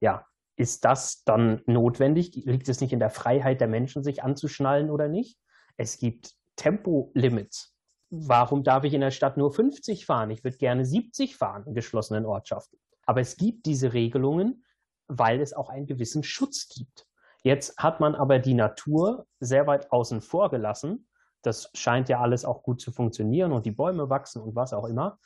Ja, 0.00 0.26
ist 0.56 0.84
das 0.84 1.22
dann 1.24 1.62
notwendig? 1.66 2.34
Liegt 2.34 2.68
es 2.68 2.80
nicht 2.80 2.92
in 2.92 2.98
der 2.98 3.10
Freiheit 3.10 3.60
der 3.60 3.68
Menschen, 3.68 4.02
sich 4.02 4.22
anzuschnallen 4.24 4.90
oder 4.90 5.08
nicht? 5.08 5.38
Es 5.76 5.98
gibt 5.98 6.34
Tempolimits. 6.56 7.74
Warum 8.08 8.62
darf 8.62 8.84
ich 8.84 8.94
in 8.94 9.02
der 9.02 9.10
Stadt 9.10 9.36
nur 9.36 9.52
50 9.52 10.06
fahren? 10.06 10.30
Ich 10.30 10.44
würde 10.44 10.56
gerne 10.56 10.86
70 10.86 11.36
fahren 11.36 11.64
in 11.66 11.74
geschlossenen 11.74 12.24
Ortschaften. 12.24 12.78
Aber 13.04 13.20
es 13.20 13.36
gibt 13.36 13.66
diese 13.66 13.92
Regelungen, 13.92 14.64
weil 15.08 15.40
es 15.40 15.52
auch 15.52 15.68
einen 15.68 15.86
gewissen 15.86 16.22
Schutz 16.22 16.68
gibt. 16.68 17.06
Jetzt 17.42 17.78
hat 17.78 18.00
man 18.00 18.14
aber 18.14 18.38
die 18.38 18.54
Natur 18.54 19.26
sehr 19.38 19.66
weit 19.66 19.92
außen 19.92 20.20
vor 20.20 20.50
gelassen. 20.50 21.06
Das 21.42 21.70
scheint 21.74 22.08
ja 22.08 22.20
alles 22.20 22.44
auch 22.44 22.62
gut 22.62 22.80
zu 22.80 22.90
funktionieren 22.90 23.52
und 23.52 23.66
die 23.66 23.70
Bäume 23.70 24.08
wachsen 24.08 24.42
und 24.42 24.56
was 24.56 24.72
auch 24.72 24.86
immer. 24.86 25.18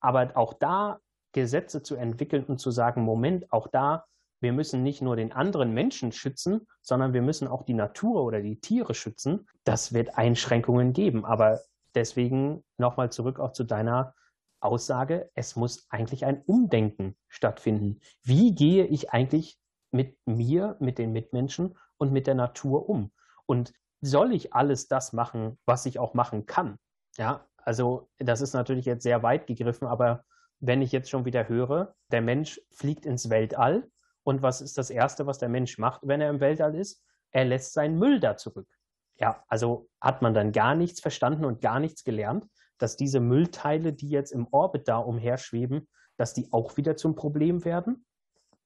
Aber 0.00 0.30
auch 0.34 0.54
da 0.54 1.00
Gesetze 1.32 1.82
zu 1.82 1.96
entwickeln 1.96 2.44
und 2.44 2.58
zu 2.58 2.70
sagen, 2.70 3.02
Moment, 3.02 3.52
auch 3.52 3.68
da, 3.68 4.06
wir 4.40 4.52
müssen 4.52 4.82
nicht 4.82 5.02
nur 5.02 5.16
den 5.16 5.32
anderen 5.32 5.72
Menschen 5.72 6.12
schützen, 6.12 6.66
sondern 6.82 7.12
wir 7.12 7.22
müssen 7.22 7.48
auch 7.48 7.64
die 7.64 7.74
Natur 7.74 8.22
oder 8.22 8.40
die 8.40 8.60
Tiere 8.60 8.94
schützen. 8.94 9.46
Das 9.64 9.92
wird 9.92 10.16
Einschränkungen 10.16 10.92
geben. 10.92 11.24
Aber 11.24 11.60
deswegen 11.94 12.64
nochmal 12.76 13.10
zurück 13.10 13.40
auch 13.40 13.52
zu 13.52 13.64
deiner 13.64 14.14
Aussage, 14.60 15.30
es 15.34 15.56
muss 15.56 15.86
eigentlich 15.90 16.24
ein 16.24 16.42
Umdenken 16.42 17.16
stattfinden. 17.28 18.00
Wie 18.22 18.54
gehe 18.54 18.86
ich 18.86 19.10
eigentlich 19.10 19.58
mit 19.90 20.16
mir, 20.26 20.76
mit 20.80 20.98
den 20.98 21.12
Mitmenschen 21.12 21.76
und 21.96 22.12
mit 22.12 22.26
der 22.26 22.34
Natur 22.34 22.88
um? 22.88 23.12
Und 23.46 23.72
soll 24.00 24.32
ich 24.32 24.54
alles 24.54 24.88
das 24.88 25.12
machen, 25.12 25.58
was 25.64 25.86
ich 25.86 25.98
auch 25.98 26.14
machen 26.14 26.46
kann? 26.46 26.78
Ja, 27.16 27.46
also 27.56 28.08
das 28.18 28.40
ist 28.40 28.52
natürlich 28.52 28.84
jetzt 28.84 29.02
sehr 29.02 29.22
weit 29.22 29.46
gegriffen, 29.46 29.88
aber 29.88 30.24
wenn 30.60 30.82
ich 30.82 30.92
jetzt 30.92 31.10
schon 31.10 31.24
wieder 31.24 31.48
höre, 31.48 31.94
der 32.10 32.20
Mensch 32.20 32.60
fliegt 32.70 33.06
ins 33.06 33.30
Weltall 33.30 33.88
und 34.28 34.42
was 34.42 34.60
ist 34.60 34.76
das 34.76 34.90
Erste, 34.90 35.26
was 35.26 35.38
der 35.38 35.48
Mensch 35.48 35.78
macht, 35.78 36.02
wenn 36.04 36.20
er 36.20 36.28
im 36.28 36.40
Weltall 36.40 36.74
ist? 36.74 37.02
Er 37.30 37.46
lässt 37.46 37.72
seinen 37.72 37.98
Müll 37.98 38.20
da 38.20 38.36
zurück. 38.36 38.68
Ja, 39.16 39.42
also 39.48 39.88
hat 40.02 40.20
man 40.20 40.34
dann 40.34 40.52
gar 40.52 40.74
nichts 40.74 41.00
verstanden 41.00 41.46
und 41.46 41.62
gar 41.62 41.80
nichts 41.80 42.04
gelernt, 42.04 42.44
dass 42.76 42.96
diese 42.96 43.20
Müllteile, 43.20 43.94
die 43.94 44.10
jetzt 44.10 44.30
im 44.32 44.46
Orbit 44.50 44.86
da 44.86 44.98
umherschweben, 44.98 45.88
dass 46.18 46.34
die 46.34 46.52
auch 46.52 46.76
wieder 46.76 46.94
zum 46.94 47.14
Problem 47.14 47.64
werden? 47.64 48.04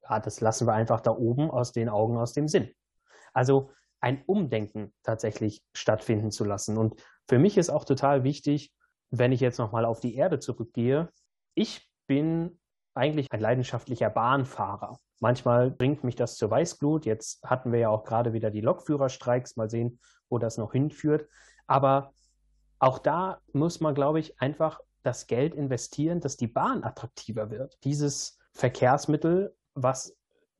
Ja, 0.02 0.18
das 0.18 0.40
lassen 0.40 0.66
wir 0.66 0.74
einfach 0.74 1.00
da 1.00 1.12
oben 1.12 1.48
aus 1.48 1.70
den 1.70 1.88
Augen, 1.88 2.18
aus 2.18 2.32
dem 2.32 2.48
Sinn. 2.48 2.72
Also 3.32 3.70
ein 4.00 4.24
Umdenken 4.26 4.92
tatsächlich 5.04 5.62
stattfinden 5.74 6.32
zu 6.32 6.44
lassen. 6.44 6.76
Und 6.76 7.00
für 7.28 7.38
mich 7.38 7.56
ist 7.56 7.70
auch 7.70 7.84
total 7.84 8.24
wichtig, 8.24 8.74
wenn 9.10 9.30
ich 9.30 9.38
jetzt 9.38 9.58
nochmal 9.58 9.84
auf 9.84 10.00
die 10.00 10.16
Erde 10.16 10.40
zurückgehe, 10.40 11.08
ich 11.54 11.88
bin 12.08 12.58
eigentlich 12.94 13.28
ein 13.30 13.40
leidenschaftlicher 13.40 14.10
Bahnfahrer. 14.10 14.98
Manchmal 15.22 15.70
bringt 15.70 16.02
mich 16.02 16.16
das 16.16 16.36
zur 16.36 16.50
Weißglut. 16.50 17.06
Jetzt 17.06 17.44
hatten 17.44 17.70
wir 17.70 17.78
ja 17.78 17.90
auch 17.90 18.02
gerade 18.02 18.32
wieder 18.32 18.50
die 18.50 18.60
Lokführerstreiks. 18.60 19.54
Mal 19.54 19.70
sehen, 19.70 20.00
wo 20.28 20.38
das 20.38 20.58
noch 20.58 20.72
hinführt. 20.72 21.28
Aber 21.68 22.12
auch 22.80 22.98
da 22.98 23.40
muss 23.52 23.80
man, 23.80 23.94
glaube 23.94 24.18
ich, 24.18 24.40
einfach 24.40 24.80
das 25.04 25.28
Geld 25.28 25.54
investieren, 25.54 26.18
dass 26.18 26.36
die 26.36 26.48
Bahn 26.48 26.82
attraktiver 26.82 27.52
wird. 27.52 27.78
Dieses 27.84 28.40
Verkehrsmittel, 28.52 29.54
was 29.74 30.16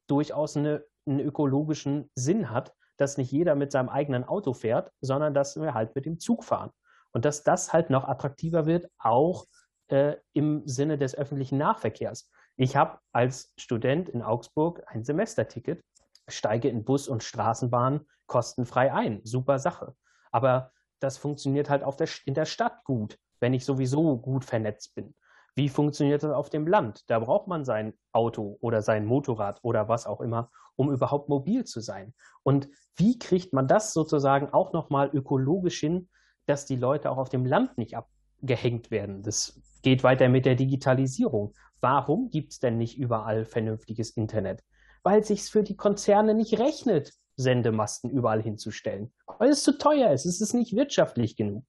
durchaus 0.07 0.57
eine, 0.57 0.85
einen 1.07 1.18
ökologischen 1.18 2.09
Sinn 2.14 2.48
hat, 2.48 2.72
dass 2.98 3.18
nicht 3.18 3.33
jeder 3.33 3.57
mit 3.57 3.72
seinem 3.72 3.88
eigenen 3.88 4.22
Auto 4.22 4.53
fährt, 4.53 4.92
sondern 5.01 5.35
dass 5.35 5.61
wir 5.61 5.75
halt 5.75 5.96
mit 5.96 6.07
dem 6.07 6.20
Zug 6.20 6.44
fahren. 6.44 6.70
Und 7.11 7.25
dass 7.25 7.42
das 7.42 7.72
halt 7.72 7.90
noch 7.90 8.05
attraktiver 8.05 8.64
wird, 8.66 8.88
auch 8.96 9.46
äh, 9.88 10.18
im 10.35 10.62
Sinne 10.68 10.98
des 10.98 11.16
öffentlichen 11.16 11.59
Nahverkehrs. 11.59 12.31
Ich 12.57 12.77
habe 12.77 12.99
als 13.12 13.53
Student 13.57 14.09
in 14.09 14.23
Augsburg 14.23 14.83
ein 14.87 15.05
Semesterticket, 15.05 15.83
steige 16.29 16.69
in 16.69 16.85
Bus 16.85 17.09
und 17.09 17.23
Straßenbahn 17.23 18.07
kostenfrei 18.27 18.93
ein. 18.93 19.21
Super 19.25 19.59
Sache. 19.59 19.95
Aber 20.31 20.73
das 21.01 21.19
funktioniert 21.19 21.69
halt 21.69 21.83
auf 21.83 21.97
der, 21.97 22.09
in 22.27 22.35
der 22.35 22.45
Stadt 22.47 22.85
gut, 22.85 23.19
wenn 23.41 23.55
ich 23.55 23.65
sowieso 23.65 24.19
gut 24.19 24.45
vernetzt 24.45 24.95
bin. 24.95 25.15
Wie 25.55 25.69
funktioniert 25.69 26.23
das 26.23 26.33
auf 26.33 26.49
dem 26.49 26.67
Land? 26.67 27.03
Da 27.11 27.19
braucht 27.19 27.47
man 27.47 27.65
sein 27.65 27.93
Auto 28.12 28.57
oder 28.61 28.81
sein 28.81 29.05
Motorrad 29.05 29.59
oder 29.62 29.88
was 29.88 30.07
auch 30.07 30.21
immer, 30.21 30.51
um 30.77 30.91
überhaupt 30.91 31.29
mobil 31.29 31.65
zu 31.65 31.81
sein. 31.81 32.15
Und 32.43 32.69
wie 32.97 33.19
kriegt 33.19 33.53
man 33.53 33.69
das 33.69 33.93
sozusagen 33.93 34.51
auch 34.51 34.73
nochmal 34.73 35.11
ökologisch 35.12 35.81
hin, 35.81 36.09
dass 36.47 36.65
die 36.65 36.77
Leute 36.77 37.11
auch 37.11 37.19
auf 37.19 37.29
dem 37.29 37.45
Land 37.45 37.77
nicht 37.77 37.97
abgehängt 38.42 38.90
werden? 38.90 39.22
Das 39.22 39.61
geht 39.83 40.02
weiter 40.02 40.28
mit 40.28 40.44
der 40.44 40.57
Digitalisierung. 40.57 41.55
Warum 41.81 42.31
gibt 42.31 42.52
es 42.52 42.59
denn 42.59 42.76
nicht 42.76 42.98
überall 42.98 43.44
vernünftiges 43.44 44.11
Internet? 44.11 44.62
Weil 45.02 45.24
sich 45.24 45.42
für 45.44 45.62
die 45.62 45.76
Konzerne 45.76 46.35
nicht 46.35 46.59
rechnet, 46.59 47.12
Sendemasten 47.37 48.11
überall 48.11 48.42
hinzustellen. 48.42 49.12
Weil 49.38 49.50
es 49.50 49.62
zu 49.62 49.78
teuer 49.78 50.12
ist. 50.12 50.26
Es 50.26 50.40
ist 50.40 50.55
nicht 50.55 50.76
wirtschaftlich 50.76 51.37
genug. 51.37 51.64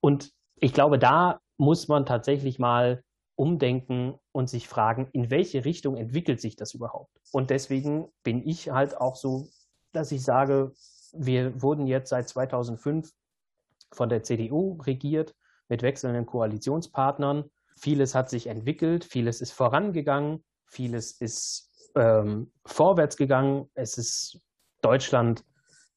Und 0.00 0.30
ich 0.56 0.72
glaube, 0.72 0.98
da 0.98 1.40
muss 1.56 1.88
man 1.88 2.06
tatsächlich 2.06 2.58
mal 2.58 3.02
umdenken 3.36 4.14
und 4.32 4.48
sich 4.48 4.68
fragen, 4.68 5.08
in 5.12 5.30
welche 5.30 5.64
Richtung 5.64 5.96
entwickelt 5.96 6.40
sich 6.40 6.56
das 6.56 6.72
überhaupt? 6.72 7.10
Und 7.32 7.50
deswegen 7.50 8.08
bin 8.22 8.46
ich 8.46 8.70
halt 8.70 8.96
auch 8.96 9.16
so, 9.16 9.48
dass 9.92 10.12
ich 10.12 10.22
sage, 10.22 10.72
wir 11.12 11.60
wurden 11.60 11.86
jetzt 11.86 12.10
seit 12.10 12.28
2005 12.28 13.10
von 13.92 14.08
der 14.08 14.22
CDU 14.22 14.80
regiert 14.82 15.34
mit 15.68 15.82
wechselnden 15.82 16.26
Koalitionspartnern. 16.26 17.50
Vieles 17.76 18.14
hat 18.14 18.30
sich 18.30 18.46
entwickelt, 18.46 19.04
vieles 19.04 19.40
ist 19.40 19.52
vorangegangen, 19.52 20.44
vieles 20.66 21.12
ist 21.12 21.70
ähm, 21.96 22.52
vorwärts 22.64 23.16
gegangen. 23.16 23.70
Es 23.74 23.98
ist 23.98 24.40
Deutschland 24.80 25.44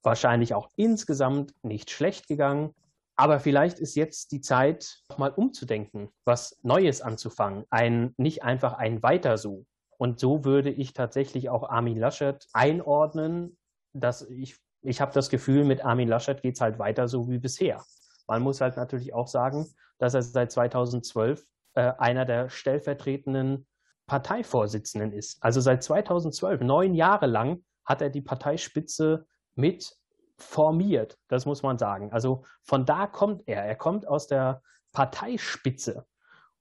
wahrscheinlich 0.04 0.54
auch 0.54 0.70
insgesamt 0.76 1.54
nicht 1.64 1.92
schlecht 1.92 2.28
gegangen. 2.28 2.74
Aber 3.16 3.40
vielleicht 3.40 3.80
ist 3.80 3.96
jetzt 3.96 4.32
die 4.32 4.42
Zeit, 4.42 5.00
mal 5.18 5.32
umzudenken, 5.32 6.10
was 6.24 6.60
Neues 6.62 7.02
anzufangen, 7.02 7.66
ein, 7.72 8.14
nicht 8.18 8.44
einfach 8.44 8.74
ein 8.74 9.02
Weiter 9.02 9.38
so. 9.38 9.66
Und 9.98 10.20
so 10.20 10.46
würde 10.46 10.70
ich 10.70 10.94
tatsächlich 10.94 11.50
auch 11.50 11.68
Armin 11.68 11.98
Laschet 11.98 12.48
einordnen, 12.54 13.58
dass 13.94 14.22
ich, 14.22 14.58
ich 14.84 15.02
habe 15.02 15.14
das 15.14 15.30
Gefühl, 15.30 15.66
mit 15.66 15.84
Armin 15.84 16.08
Laschet 16.08 16.42
geht 16.44 16.56
es 16.56 16.62
halt 16.62 16.78
weiter 16.78 17.08
so 17.08 17.28
wie 17.28 17.40
bisher. 17.40 17.84
Man 18.28 18.42
muss 18.42 18.62
halt 18.62 18.78
natürlich 18.78 19.14
auch 19.14 19.28
sagen, 19.28 19.68
dass 19.98 20.14
er 20.14 20.22
seit 20.22 20.52
2012 20.52 21.46
äh, 21.74 21.94
einer 21.98 22.26
der 22.26 22.50
stellvertretenden 22.50 23.66
Parteivorsitzenden 24.06 25.12
ist. 25.12 25.42
Also 25.42 25.62
seit 25.62 25.84
2012, 25.84 26.62
neun 26.62 26.94
Jahre 26.94 27.28
lang, 27.28 27.64
hat 27.86 28.02
er 28.02 28.10
die 28.10 28.22
Parteispitze 28.22 29.26
mit 29.56 29.98
formiert, 30.38 31.18
das 31.30 31.46
muss 31.46 31.64
man 31.64 31.78
sagen. 31.78 32.12
Also 32.12 32.44
von 32.62 32.86
da 32.86 33.08
kommt 33.08 33.48
er. 33.48 33.64
Er 33.64 33.76
kommt 33.76 34.08
aus 34.08 34.28
der 34.28 34.62
Parteispitze. 34.92 36.06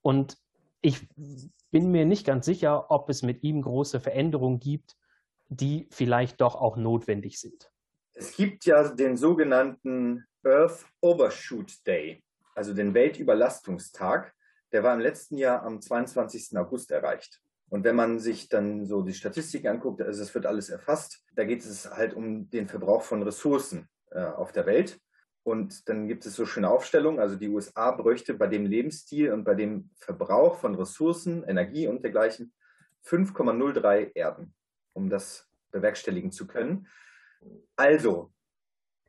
Und 0.01 0.37
ich 0.81 1.07
bin 1.71 1.91
mir 1.91 2.05
nicht 2.05 2.25
ganz 2.25 2.45
sicher, 2.45 2.89
ob 2.91 3.09
es 3.09 3.23
mit 3.23 3.43
ihm 3.43 3.61
große 3.61 3.99
Veränderungen 3.99 4.59
gibt, 4.59 4.95
die 5.49 5.87
vielleicht 5.91 6.41
doch 6.41 6.55
auch 6.55 6.77
notwendig 6.77 7.39
sind. 7.39 7.71
Es 8.13 8.35
gibt 8.35 8.65
ja 8.65 8.87
den 8.89 9.15
sogenannten 9.15 10.26
Earth 10.43 10.85
Overshoot 11.01 11.85
Day, 11.85 12.23
also 12.55 12.73
den 12.73 12.93
Weltüberlastungstag. 12.93 14.33
Der 14.71 14.83
war 14.83 14.93
im 14.93 14.99
letzten 14.99 15.37
Jahr 15.37 15.63
am 15.63 15.81
22. 15.81 16.57
August 16.57 16.91
erreicht. 16.91 17.41
Und 17.69 17.83
wenn 17.83 17.95
man 17.95 18.19
sich 18.19 18.47
dann 18.47 18.85
so 18.85 19.01
die 19.01 19.13
Statistiken 19.13 19.67
anguckt, 19.67 20.01
also 20.01 20.21
es 20.21 20.33
wird 20.33 20.45
alles 20.45 20.69
erfasst, 20.69 21.23
da 21.35 21.43
geht 21.43 21.65
es 21.65 21.89
halt 21.89 22.13
um 22.13 22.49
den 22.49 22.67
Verbrauch 22.67 23.01
von 23.01 23.23
Ressourcen 23.23 23.89
äh, 24.11 24.23
auf 24.23 24.51
der 24.51 24.65
Welt. 24.65 24.99
Und 25.43 25.87
dann 25.87 26.07
gibt 26.07 26.25
es 26.25 26.35
so 26.35 26.45
schöne 26.45 26.69
Aufstellungen. 26.69 27.19
Also 27.19 27.35
die 27.35 27.49
USA 27.49 27.91
bräuchte 27.91 28.33
bei 28.33 28.47
dem 28.47 28.65
Lebensstil 28.65 29.31
und 29.31 29.43
bei 29.43 29.55
dem 29.55 29.89
Verbrauch 29.95 30.59
von 30.59 30.75
Ressourcen, 30.75 31.43
Energie 31.43 31.87
und 31.87 32.03
dergleichen 32.03 32.53
5,03 33.05 34.11
Erden, 34.13 34.53
um 34.93 35.09
das 35.09 35.49
bewerkstelligen 35.71 36.31
zu 36.31 36.47
können. 36.47 36.87
Also, 37.75 38.33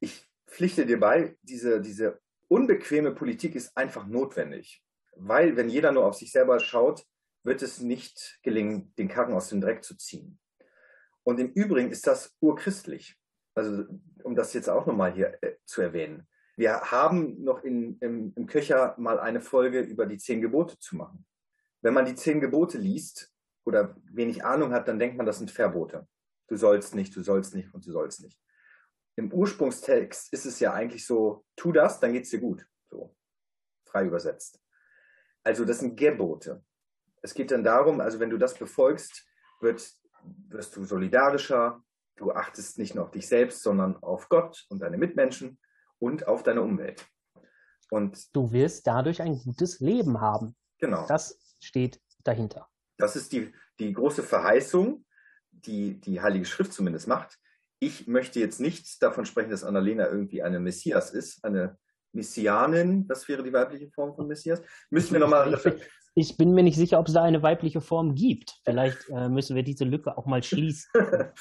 ich 0.01 0.28
pflichte 0.49 0.87
dir 0.87 0.99
bei, 0.99 1.37
diese, 1.43 1.81
diese 1.81 2.21
unbequeme 2.49 3.13
Politik 3.13 3.55
ist 3.55 3.77
einfach 3.77 4.07
notwendig. 4.07 4.83
Weil, 5.15 5.57
wenn 5.57 5.69
jeder 5.69 5.93
nur 5.93 6.07
auf 6.07 6.15
sich 6.15 6.33
selber 6.33 6.61
schaut, 6.61 7.05
wird 7.45 7.63
es 7.63 7.81
nicht 7.81 8.39
gelingen, 8.43 8.93
den 8.97 9.09
Karren 9.09 9.35
aus 9.35 9.49
dem 9.49 9.61
Dreck 9.61 9.85
zu 9.85 9.97
ziehen. 9.97 10.39
Und 11.25 11.39
im 11.41 11.53
Übrigen 11.53 11.91
ist 11.91 12.07
das 12.07 12.37
urchristlich. 12.41 13.17
Also, 13.55 13.85
um 14.23 14.35
das 14.35 14.53
jetzt 14.55 14.69
auch 14.69 14.87
nochmal 14.87 15.13
hier 15.13 15.37
äh, 15.43 15.55
zu 15.65 15.83
erwähnen. 15.83 16.27
Wir 16.57 16.81
haben 16.81 17.43
noch 17.43 17.63
in, 17.63 17.99
im, 18.01 18.33
im 18.35 18.47
Köcher 18.47 18.95
mal 18.99 19.19
eine 19.21 19.41
Folge 19.41 19.81
über 19.81 20.07
die 20.07 20.19
zehn 20.19 20.41
Gebote 20.41 20.79
zu 20.79 20.97
machen. 20.97 21.25
Wenn 21.83 21.95
man 21.95 22.07
die 22.07 22.15
zehn 22.15 22.41
Gebote 22.41 22.79
liest 22.79 23.33
oder 23.65 23.97
wenig 24.11 24.45
Ahnung 24.45 24.73
hat, 24.73 24.89
dann 24.89 24.99
denkt 24.99 25.17
man, 25.17 25.27
das 25.27 25.39
sind 25.39 25.51
Verbote. 25.51 26.07
Du 26.49 26.57
sollst 26.57 26.95
nicht, 26.95 27.15
du 27.15 27.23
sollst 27.23 27.55
nicht 27.55 27.73
und 27.75 27.87
du 27.87 27.93
sollst 27.93 28.23
nicht. 28.23 28.39
Im 29.19 29.33
Ursprungstext 29.33 30.33
ist 30.33 30.47
es 30.47 30.61
ja 30.61 30.73
eigentlich 30.73 31.05
so, 31.05 31.45
tu 31.57 31.73
das, 31.73 31.99
dann 31.99 32.13
geht's 32.13 32.31
dir 32.31 32.39
gut. 32.39 32.65
So, 32.89 33.17
frei 33.85 34.05
übersetzt. 34.05 34.61
Also 35.43 35.65
das 35.65 35.81
sind 35.81 35.97
Gebote. 35.97 36.63
Es 37.21 37.35
geht 37.35 37.51
dann 37.51 37.65
darum, 37.65 38.01
also 38.01 38.21
wenn 38.21 38.31
du 38.31 38.39
das 38.39 38.55
befolgst, 38.55 39.27
wird, 39.61 39.93
wirst 40.23 40.77
du 40.77 40.85
solidarischer, 40.85 41.83
du 42.15 42.31
achtest 42.31 42.79
nicht 42.79 42.95
nur 42.95 43.07
auf 43.07 43.11
dich 43.11 43.27
selbst, 43.27 43.65
sondern 43.65 43.97
auf 44.05 44.29
Gott 44.29 44.65
und 44.69 44.83
deine 44.83 44.99
Mitmenschen 44.99 45.59
und 45.99 46.29
auf 46.29 46.45
deine 46.45 46.63
Umwelt. 46.63 47.05
Und 47.91 48.37
du 48.37 48.53
wirst 48.53 48.87
dadurch 48.87 49.21
ein 49.21 49.37
gutes 49.41 49.81
Leben 49.81 50.21
haben. 50.21 50.55
Genau. 50.79 51.09
Das 51.09 51.57
steht 51.59 52.01
dahinter. 52.23 52.69
Das 52.99 53.17
ist 53.17 53.33
die, 53.33 53.53
die 53.81 53.93
große 53.93 54.23
Verheißung, 54.23 55.05
die 55.51 55.99
die 55.99 56.21
Heilige 56.21 56.45
Schrift 56.45 56.73
zumindest 56.73 57.09
macht. 57.09 57.37
Ich 57.81 58.07
möchte 58.07 58.41
jetzt 58.41 58.61
nicht 58.61 59.03
davon 59.03 59.25
sprechen, 59.25 59.51
dass 59.51 59.65
Annalena 59.65 60.09
irgendwie 60.09 60.43
eine 60.43 60.61
Messias 60.61 61.11
ist, 61.11 61.45
eine 61.45 61.79
Messianin, 62.13 63.07
das 63.07 63.29
wäre 63.29 63.43
die 63.43 63.53
weibliche 63.53 63.89
Form 63.91 64.15
von 64.15 64.27
Messias. 64.27 64.63
Müssen 64.91 65.13
wir 65.13 65.21
nochmal. 65.21 65.61
Ich 66.15 66.37
bin 66.37 66.53
mir 66.53 66.65
nicht 66.65 66.77
sicher, 66.77 66.99
ob 66.99 67.07
es 67.07 67.15
da 67.15 67.23
eine 67.23 67.43
weibliche 67.45 67.81
Form 67.81 68.17
gibt. 68.17 68.61
Vielleicht 68.65 69.09
äh, 69.11 69.29
müssen 69.29 69.55
wir 69.55 69.63
diese 69.63 69.85
Lücke 69.85 70.19
auch 70.19 70.27
mal 70.27 70.43
schließen. 70.43 70.91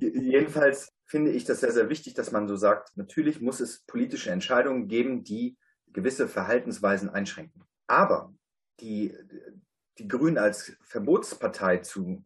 Jedenfalls 0.00 0.92
finde 1.06 1.30
ich 1.30 1.44
das 1.44 1.60
sehr, 1.60 1.72
sehr 1.72 1.88
wichtig, 1.88 2.12
dass 2.14 2.30
man 2.30 2.46
so 2.46 2.56
sagt, 2.56 2.96
natürlich 2.96 3.40
muss 3.40 3.60
es 3.60 3.82
politische 3.86 4.30
Entscheidungen 4.30 4.88
geben, 4.88 5.24
die 5.24 5.56
gewisse 5.92 6.28
Verhaltensweisen 6.28 7.08
einschränken. 7.08 7.64
Aber 7.86 8.34
die, 8.80 9.16
die 9.98 10.06
Grünen 10.06 10.38
als 10.38 10.76
Verbotspartei 10.82 11.78
zu 11.78 12.24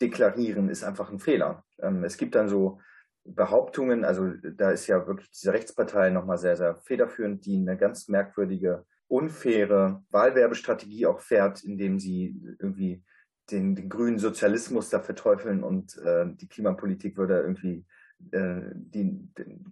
deklarieren, 0.00 0.68
ist 0.68 0.84
einfach 0.84 1.10
ein 1.10 1.20
Fehler. 1.20 1.64
Ähm, 1.78 2.04
es 2.04 2.16
gibt 2.16 2.34
dann 2.34 2.48
so 2.48 2.80
Behauptungen, 3.26 4.04
also 4.04 4.30
da 4.56 4.70
ist 4.70 4.86
ja 4.86 5.06
wirklich 5.06 5.30
diese 5.30 5.52
Rechtspartei 5.52 6.10
nochmal 6.10 6.38
sehr, 6.38 6.56
sehr 6.56 6.76
federführend, 6.76 7.44
die 7.44 7.56
eine 7.56 7.76
ganz 7.76 8.08
merkwürdige, 8.08 8.84
unfaire 9.08 10.02
Wahlwerbestrategie 10.10 11.06
auch 11.06 11.20
fährt, 11.20 11.62
indem 11.62 11.98
sie 11.98 12.40
irgendwie 12.58 13.04
den, 13.50 13.74
den 13.74 13.88
grünen 13.88 14.18
Sozialismus 14.18 14.90
da 14.90 15.00
verteufeln 15.00 15.62
und 15.62 15.96
äh, 15.98 16.26
die 16.28 16.48
Klimapolitik 16.48 17.16
würde 17.16 17.40
irgendwie 17.40 17.86
äh, 18.32 18.62
die, 18.74 19.28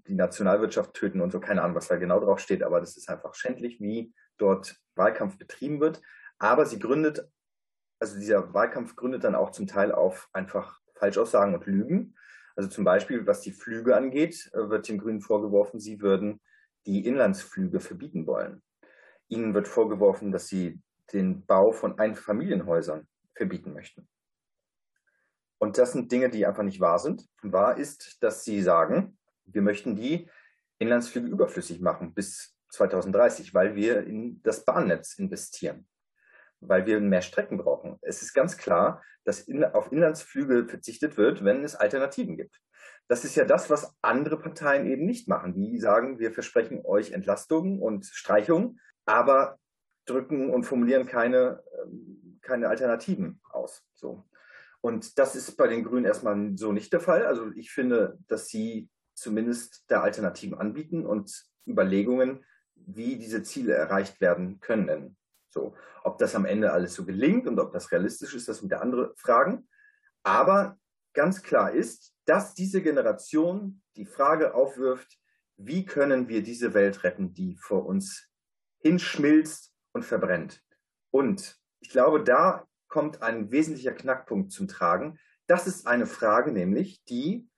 die 0.06 0.14
Nationalwirtschaft 0.14 0.94
töten 0.94 1.20
und 1.20 1.32
so. 1.32 1.40
Keine 1.40 1.62
Ahnung, 1.62 1.76
was 1.76 1.88
da 1.88 1.96
genau 1.96 2.20
drauf 2.20 2.38
steht, 2.38 2.62
aber 2.62 2.80
das 2.80 2.96
ist 2.96 3.08
einfach 3.08 3.34
schändlich, 3.34 3.80
wie 3.80 4.12
dort 4.38 4.76
Wahlkampf 4.94 5.38
betrieben 5.38 5.80
wird. 5.80 6.00
Aber 6.38 6.66
sie 6.66 6.78
gründet, 6.78 7.26
also 7.98 8.18
dieser 8.18 8.52
Wahlkampf 8.54 8.96
gründet 8.96 9.24
dann 9.24 9.34
auch 9.34 9.50
zum 9.50 9.66
Teil 9.66 9.92
auf 9.92 10.28
einfach 10.32 10.80
Falschaussagen 10.94 11.54
und 11.54 11.66
Lügen. 11.66 12.14
Also 12.56 12.68
zum 12.68 12.84
Beispiel, 12.84 13.26
was 13.26 13.40
die 13.40 13.52
Flüge 13.52 13.96
angeht, 13.96 14.50
äh, 14.52 14.68
wird 14.68 14.88
den 14.88 14.98
Grünen 14.98 15.20
vorgeworfen, 15.20 15.80
sie 15.80 16.00
würden 16.00 16.40
die 16.86 17.06
Inlandsflüge 17.06 17.80
verbieten 17.80 18.26
wollen. 18.26 18.62
Ihnen 19.28 19.54
wird 19.54 19.68
vorgeworfen, 19.68 20.32
dass 20.32 20.48
sie 20.48 20.80
den 21.12 21.44
Bau 21.46 21.72
von 21.72 21.98
Einfamilienhäusern 21.98 23.06
verbieten 23.34 23.72
möchten. 23.72 24.08
Und 25.58 25.78
das 25.78 25.92
sind 25.92 26.12
Dinge, 26.12 26.30
die 26.30 26.46
einfach 26.46 26.62
nicht 26.62 26.80
wahr 26.80 26.98
sind. 26.98 27.26
Wahr 27.42 27.78
ist, 27.78 28.22
dass 28.22 28.44
sie 28.44 28.60
sagen, 28.62 29.16
wir 29.46 29.62
möchten 29.62 29.96
die 29.96 30.28
Inlandsflüge 30.78 31.28
überflüssig 31.28 31.80
machen 31.80 32.12
bis 32.12 32.54
2030, 32.70 33.54
weil 33.54 33.74
wir 33.74 34.04
in 34.04 34.42
das 34.42 34.64
Bahnnetz 34.64 35.14
investieren 35.18 35.86
weil 36.68 36.86
wir 36.86 37.00
mehr 37.00 37.22
Strecken 37.22 37.58
brauchen. 37.58 37.98
Es 38.02 38.22
ist 38.22 38.34
ganz 38.34 38.56
klar, 38.56 39.02
dass 39.24 39.40
in, 39.40 39.64
auf 39.64 39.92
Inlandsflüge 39.92 40.66
verzichtet 40.68 41.16
wird, 41.16 41.44
wenn 41.44 41.64
es 41.64 41.74
Alternativen 41.74 42.36
gibt. 42.36 42.60
Das 43.08 43.24
ist 43.24 43.34
ja 43.34 43.44
das, 43.44 43.68
was 43.68 43.94
andere 44.00 44.38
Parteien 44.38 44.86
eben 44.86 45.04
nicht 45.04 45.28
machen. 45.28 45.54
Die 45.54 45.78
sagen, 45.78 46.18
wir 46.18 46.32
versprechen 46.32 46.82
euch 46.84 47.12
Entlastungen 47.12 47.80
und 47.80 48.06
Streichungen, 48.06 48.80
aber 49.04 49.58
drücken 50.06 50.50
und 50.50 50.64
formulieren 50.64 51.06
keine, 51.06 51.62
ähm, 51.82 52.38
keine 52.42 52.68
Alternativen 52.68 53.40
aus. 53.50 53.84
So. 53.94 54.24
Und 54.80 55.18
das 55.18 55.34
ist 55.34 55.56
bei 55.56 55.66
den 55.66 55.84
Grünen 55.84 56.04
erstmal 56.04 56.56
so 56.56 56.72
nicht 56.72 56.92
der 56.92 57.00
Fall. 57.00 57.26
Also 57.26 57.50
ich 57.54 57.70
finde, 57.70 58.18
dass 58.28 58.48
sie 58.48 58.88
zumindest 59.14 59.88
der 59.90 60.02
Alternativen 60.02 60.58
anbieten 60.58 61.06
und 61.06 61.46
Überlegungen, 61.66 62.44
wie 62.74 63.16
diese 63.16 63.42
Ziele 63.42 63.74
erreicht 63.74 64.20
werden 64.20 64.60
können. 64.60 65.16
So, 65.54 65.76
ob 66.02 66.18
das 66.18 66.34
am 66.34 66.46
Ende 66.46 66.72
alles 66.72 66.94
so 66.94 67.04
gelingt 67.04 67.46
und 67.46 67.60
ob 67.60 67.72
das 67.72 67.92
realistisch 67.92 68.34
ist, 68.34 68.48
das 68.48 68.58
sind 68.58 68.66
wieder 68.66 68.82
andere 68.82 69.14
Fragen. 69.16 69.68
Aber 70.24 70.76
ganz 71.14 71.42
klar 71.42 71.70
ist, 71.70 72.12
dass 72.24 72.54
diese 72.54 72.82
Generation 72.82 73.80
die 73.94 74.04
Frage 74.04 74.54
aufwirft, 74.54 75.16
wie 75.56 75.84
können 75.84 76.28
wir 76.28 76.42
diese 76.42 76.74
Welt 76.74 77.04
retten, 77.04 77.34
die 77.34 77.54
vor 77.54 77.86
uns 77.86 78.28
hinschmilzt 78.80 79.72
und 79.92 80.04
verbrennt. 80.04 80.60
Und 81.12 81.56
ich 81.78 81.90
glaube, 81.90 82.24
da 82.24 82.66
kommt 82.88 83.22
ein 83.22 83.52
wesentlicher 83.52 83.92
Knackpunkt 83.92 84.50
zum 84.50 84.66
Tragen. 84.66 85.20
Das 85.46 85.68
ist 85.68 85.86
eine 85.86 86.06
Frage 86.06 86.50
nämlich, 86.50 87.04
die 87.04 87.48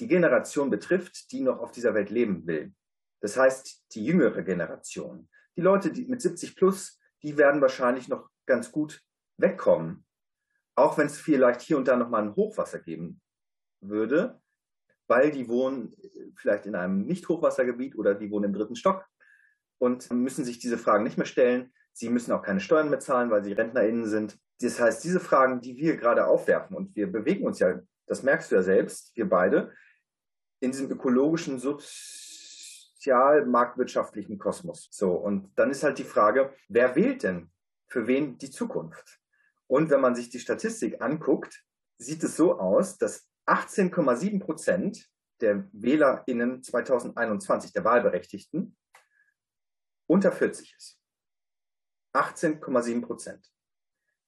die 0.00 0.08
Generation 0.08 0.70
betrifft, 0.70 1.30
die 1.30 1.40
noch 1.40 1.60
auf 1.60 1.70
dieser 1.70 1.94
Welt 1.94 2.10
leben 2.10 2.48
will. 2.48 2.74
Das 3.20 3.36
heißt, 3.36 3.94
die 3.94 4.04
jüngere 4.04 4.42
Generation. 4.42 5.28
Die 5.56 5.60
Leute, 5.60 5.92
die 5.92 6.06
mit 6.06 6.20
70 6.20 6.56
plus 6.56 6.98
die 7.24 7.36
werden 7.38 7.60
wahrscheinlich 7.60 8.08
noch 8.08 8.28
ganz 8.46 8.70
gut 8.70 9.02
wegkommen. 9.38 10.04
Auch 10.76 10.98
wenn 10.98 11.06
es 11.06 11.18
vielleicht 11.18 11.62
hier 11.62 11.78
und 11.78 11.88
da 11.88 11.96
nochmal 11.96 12.22
ein 12.22 12.36
Hochwasser 12.36 12.78
geben 12.78 13.20
würde, 13.80 14.40
weil 15.06 15.30
die 15.30 15.48
wohnen 15.48 15.94
vielleicht 16.36 16.66
in 16.66 16.74
einem 16.74 17.06
Nicht-Hochwassergebiet 17.06 17.96
oder 17.96 18.14
die 18.14 18.30
wohnen 18.30 18.46
im 18.46 18.52
dritten 18.52 18.76
Stock 18.76 19.06
und 19.78 20.10
müssen 20.12 20.44
sich 20.44 20.58
diese 20.58 20.78
Fragen 20.78 21.04
nicht 21.04 21.16
mehr 21.16 21.26
stellen. 21.26 21.72
Sie 21.92 22.10
müssen 22.10 22.32
auch 22.32 22.42
keine 22.42 22.60
Steuern 22.60 22.90
mehr 22.90 23.00
zahlen, 23.00 23.30
weil 23.30 23.44
sie 23.44 23.52
RentnerInnen 23.52 24.06
sind. 24.06 24.38
Das 24.60 24.80
heißt, 24.80 25.02
diese 25.02 25.20
Fragen, 25.20 25.60
die 25.60 25.76
wir 25.76 25.96
gerade 25.96 26.26
aufwerfen, 26.26 26.76
und 26.76 26.94
wir 26.94 27.10
bewegen 27.10 27.46
uns 27.46 27.58
ja, 27.58 27.80
das 28.06 28.22
merkst 28.22 28.50
du 28.50 28.56
ja 28.56 28.62
selbst, 28.62 29.16
wir 29.16 29.28
beide, 29.28 29.72
in 30.60 30.72
diesem 30.72 30.90
ökologischen, 30.90 31.58
sozial-marktwirtschaftlichen 33.04 34.38
Kosmos. 34.38 34.88
So, 34.90 35.12
und 35.12 35.52
dann 35.56 35.70
ist 35.70 35.82
halt 35.82 35.98
die 35.98 36.04
Frage, 36.04 36.54
wer 36.68 36.96
wählt 36.96 37.22
denn 37.22 37.50
für 37.86 38.06
wen 38.06 38.38
die 38.38 38.50
Zukunft? 38.50 39.20
Und 39.66 39.90
wenn 39.90 40.00
man 40.00 40.14
sich 40.14 40.30
die 40.30 40.40
Statistik 40.40 41.00
anguckt, 41.00 41.64
sieht 41.98 42.22
es 42.24 42.36
so 42.36 42.58
aus, 42.58 42.98
dass 42.98 43.28
18,7 43.46 44.40
Prozent 44.40 45.08
der 45.40 45.68
WählerInnen 45.72 46.62
2021, 46.62 47.72
der 47.72 47.84
Wahlberechtigten, 47.84 48.76
unter 50.06 50.32
40 50.32 50.74
ist. 50.76 50.98
18,7 52.14 53.02
Prozent. 53.02 53.50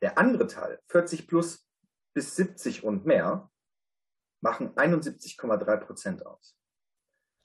Der 0.03 0.19
andere 0.19 0.47
Teil, 0.47 0.81
40 0.89 1.27
plus 1.27 1.67
bis 2.15 2.37
70 2.37 2.85
und 2.85 3.07
mehr, 3.07 3.51
machen 4.43 4.75
71,3 4.75 5.77
Prozent 5.79 6.27
aus. 6.27 6.59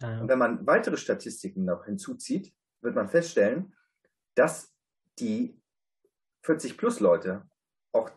Ja. 0.01 0.19
Und 0.19 0.27
wenn 0.27 0.39
man 0.39 0.65
weitere 0.65 0.97
Statistiken 0.97 1.65
noch 1.65 1.85
hinzuzieht, 1.85 2.53
wird 2.81 2.95
man 2.95 3.09
feststellen, 3.09 3.73
dass 4.35 4.73
die 5.19 5.61
40-Plus-Leute 6.45 7.47
auch 7.93 8.11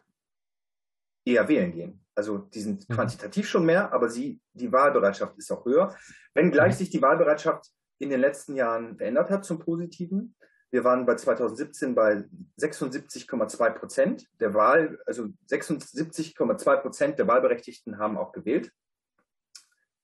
eher 1.25 1.49
wählen 1.49 1.73
gehen. 1.73 2.05
Also 2.15 2.39
die 2.39 2.61
sind 2.61 2.89
mhm. 2.89 2.95
quantitativ 2.95 3.49
schon 3.49 3.67
mehr, 3.67 3.93
aber 3.93 4.09
sie, 4.09 4.41
die 4.53 4.73
Wahlbereitschaft 4.73 5.37
ist 5.37 5.51
auch 5.51 5.65
höher. 5.65 5.97
Wenngleich 6.35 6.75
mhm. 6.75 6.79
sich 6.79 6.91
die 6.91 7.03
Wahlbereitschaft 7.03 7.71
in 7.99 8.11
den 8.11 8.21
letzten 8.21 8.55
Jahren 8.57 8.97
verändert 8.97 9.31
hat 9.31 9.45
zum 9.45 9.59
Positiven. 9.59 10.35
Wir 10.71 10.83
waren 10.83 11.07
bei 11.07 11.15
2017 11.15 11.95
bei 11.95 12.25
76,2 12.61 13.71
Prozent 13.71 14.27
der 14.41 14.55
Wahl, 14.55 14.99
also 15.07 15.29
76,2 15.49 16.77
Prozent 16.79 17.19
der 17.19 17.29
Wahlberechtigten 17.29 17.99
haben 17.99 18.19
auch 18.19 18.33
gewählt. 18.33 18.73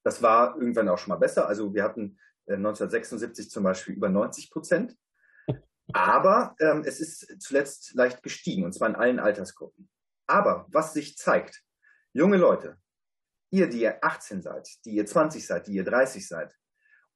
Das 0.03 0.23
war 0.23 0.57
irgendwann 0.57 0.89
auch 0.89 0.99
schon 0.99 1.11
mal 1.11 1.19
besser. 1.19 1.47
Also 1.47 1.75
wir 1.75 1.85
hatten 1.85 2.19
1976 2.47 3.47
äh, 3.47 3.49
zum 3.49 3.65
Beispiel 3.65 3.95
über 3.95 4.09
90 4.09 4.51
Prozent. 4.51 4.97
Aber 5.93 6.55
ähm, 6.61 6.85
es 6.85 7.01
ist 7.01 7.43
zuletzt 7.43 7.95
leicht 7.95 8.23
gestiegen, 8.23 8.65
und 8.65 8.73
zwar 8.73 8.89
in 8.89 8.95
allen 8.95 9.19
Altersgruppen. 9.19 9.91
Aber 10.27 10.67
was 10.69 10.93
sich 10.93 11.17
zeigt, 11.17 11.65
junge 12.13 12.37
Leute, 12.37 12.79
ihr, 13.51 13.69
die 13.69 13.81
ihr 13.81 14.03
18 14.05 14.43
seid, 14.43 14.69
die 14.85 14.93
ihr 14.93 15.07
20 15.07 15.45
seid, 15.45 15.67
die 15.67 15.73
ihr 15.73 15.85
30 15.85 16.27
seid 16.27 16.57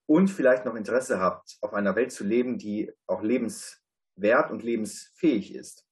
und 0.07 0.29
vielleicht 0.29 0.64
noch 0.64 0.75
Interesse 0.75 1.20
habt, 1.20 1.57
auf 1.61 1.73
einer 1.75 1.94
Welt 1.94 2.12
zu 2.12 2.25
leben, 2.25 2.59
die 2.59 2.92
auch 3.07 3.23
lebenswert 3.23 4.51
und 4.51 4.64
lebensfähig 4.64 5.55
ist, 5.55 5.87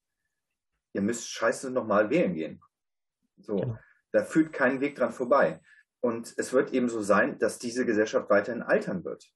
ihr 0.93 1.03
müsst 1.03 1.29
scheiße 1.29 1.71
nochmal 1.71 2.11
wählen 2.11 2.35
gehen. 2.35 2.61
So, 3.39 3.57
genau. 3.57 3.79
da 4.11 4.25
führt 4.25 4.53
kein 4.53 4.81
Weg 4.81 4.97
dran 4.97 5.13
vorbei. 5.13 5.61
Und 6.03 6.35
es 6.37 6.53
wird 6.53 6.73
eben 6.73 6.89
so 6.89 7.01
sein, 7.01 7.39
dass 7.39 7.59
diese 7.59 7.87
Gesellschaft 7.87 8.29
weiterhin 8.29 8.63
altern 8.63 9.05
wird. 9.05 9.33